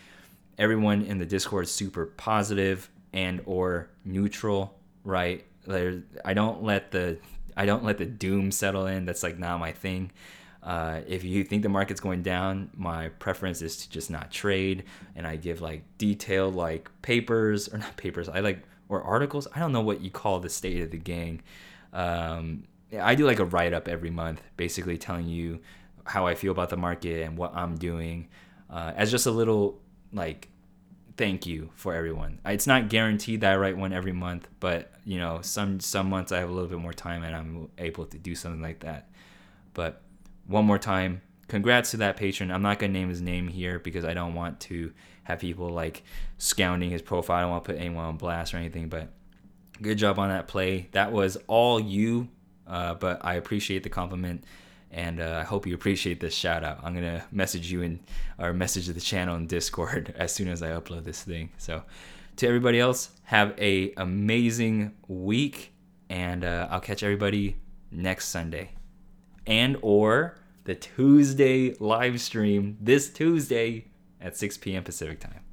everyone 0.58 1.02
in 1.02 1.18
the 1.18 1.26
Discord 1.26 1.64
is 1.64 1.70
super 1.72 2.06
positive 2.06 2.90
and 3.12 3.42
or 3.46 3.90
neutral, 4.04 4.78
right? 5.04 5.44
I 5.68 6.34
don't 6.34 6.62
let 6.62 6.90
the 6.90 7.18
I 7.56 7.66
don't 7.66 7.84
let 7.84 7.98
the 7.98 8.06
doom 8.06 8.50
settle 8.50 8.86
in. 8.86 9.04
That's 9.04 9.22
like 9.22 9.38
not 9.38 9.60
my 9.60 9.72
thing. 9.72 10.12
Uh, 10.62 11.00
if 11.06 11.22
you 11.22 11.44
think 11.44 11.62
the 11.62 11.68
market's 11.68 12.00
going 12.00 12.22
down, 12.22 12.70
my 12.74 13.08
preference 13.08 13.62
is 13.62 13.76
to 13.76 13.90
just 13.90 14.10
not 14.10 14.32
trade, 14.32 14.84
and 15.14 15.26
I 15.26 15.36
give 15.36 15.60
like 15.60 15.84
detailed 15.96 16.56
like 16.56 16.90
papers 17.02 17.68
or 17.68 17.78
not 17.78 17.96
papers. 17.96 18.28
I 18.28 18.40
like 18.40 18.64
or 18.88 19.02
articles. 19.02 19.46
I 19.54 19.60
don't 19.60 19.72
know 19.72 19.80
what 19.80 20.00
you 20.00 20.10
call 20.10 20.40
the 20.40 20.48
state 20.48 20.82
of 20.82 20.90
the 20.90 20.98
gang. 20.98 21.42
Um, 21.92 22.64
I 23.00 23.14
do 23.14 23.26
like 23.26 23.38
a 23.38 23.44
write 23.44 23.72
up 23.72 23.88
every 23.88 24.10
month, 24.10 24.42
basically 24.56 24.98
telling 24.98 25.28
you 25.28 25.60
how 26.04 26.26
I 26.26 26.34
feel 26.34 26.52
about 26.52 26.70
the 26.70 26.76
market 26.76 27.24
and 27.24 27.36
what 27.36 27.54
I'm 27.54 27.76
doing, 27.76 28.28
uh, 28.70 28.92
as 28.96 29.10
just 29.10 29.26
a 29.26 29.30
little 29.30 29.80
like 30.12 30.48
thank 31.16 31.46
you 31.46 31.70
for 31.74 31.94
everyone. 31.94 32.40
It's 32.44 32.66
not 32.66 32.88
guaranteed 32.88 33.40
that 33.40 33.52
I 33.52 33.56
write 33.56 33.76
one 33.76 33.92
every 33.92 34.12
month, 34.12 34.48
but 34.60 34.92
you 35.04 35.18
know, 35.18 35.40
some 35.42 35.80
some 35.80 36.08
months 36.08 36.32
I 36.32 36.38
have 36.38 36.48
a 36.48 36.52
little 36.52 36.68
bit 36.68 36.78
more 36.78 36.92
time 36.92 37.22
and 37.22 37.34
I'm 37.34 37.68
able 37.78 38.06
to 38.06 38.18
do 38.18 38.34
something 38.34 38.62
like 38.62 38.80
that. 38.80 39.08
But 39.74 40.02
one 40.46 40.64
more 40.64 40.78
time, 40.78 41.22
congrats 41.48 41.92
to 41.92 41.98
that 41.98 42.16
patron. 42.16 42.50
I'm 42.50 42.62
not 42.62 42.78
gonna 42.78 42.92
name 42.92 43.08
his 43.08 43.20
name 43.20 43.48
here 43.48 43.78
because 43.78 44.04
I 44.04 44.14
don't 44.14 44.34
want 44.34 44.60
to 44.60 44.92
have 45.24 45.38
people 45.40 45.70
like 45.70 46.02
scounding 46.38 46.90
his 46.90 47.02
profile. 47.02 47.38
I 47.38 47.40
don't 47.42 47.50
want 47.50 47.64
to 47.64 47.72
put 47.72 47.80
anyone 47.80 48.04
on 48.04 48.16
blast 48.16 48.54
or 48.54 48.58
anything, 48.58 48.88
but 48.88 49.08
good 49.82 49.98
job 49.98 50.18
on 50.18 50.28
that 50.28 50.48
play. 50.48 50.88
That 50.92 51.12
was 51.12 51.36
all 51.46 51.80
you, 51.80 52.28
uh, 52.66 52.94
but 52.94 53.24
I 53.24 53.34
appreciate 53.34 53.82
the 53.82 53.90
compliment 53.90 54.44
and 54.96 55.20
uh, 55.20 55.40
I 55.42 55.44
hope 55.44 55.66
you 55.66 55.74
appreciate 55.74 56.20
this 56.20 56.34
shout 56.34 56.64
out. 56.64 56.80
I'm 56.82 56.94
gonna 56.94 57.22
message 57.30 57.70
you 57.70 57.82
in 57.82 58.00
or 58.38 58.54
message 58.54 58.86
the 58.86 59.00
channel 59.00 59.36
in 59.36 59.46
Discord 59.46 60.14
as 60.18 60.34
soon 60.34 60.48
as 60.48 60.62
I 60.62 60.70
upload 60.70 61.04
this 61.04 61.22
thing. 61.22 61.50
So 61.58 61.82
to 62.36 62.46
everybody 62.48 62.80
else, 62.80 63.10
have 63.24 63.54
a 63.58 63.92
amazing 63.98 64.94
week, 65.06 65.74
and 66.08 66.44
uh, 66.44 66.68
I'll 66.70 66.80
catch 66.80 67.02
everybody 67.02 67.56
next 67.90 68.28
Sunday, 68.28 68.70
and 69.46 69.76
or 69.82 70.38
the 70.64 70.74
Tuesday 70.74 71.74
live 71.78 72.18
stream 72.20 72.78
this 72.80 73.10
Tuesday 73.10 73.84
at 74.18 74.36
6 74.36 74.56
p.m. 74.56 74.82
Pacific 74.82 75.20
time. 75.20 75.45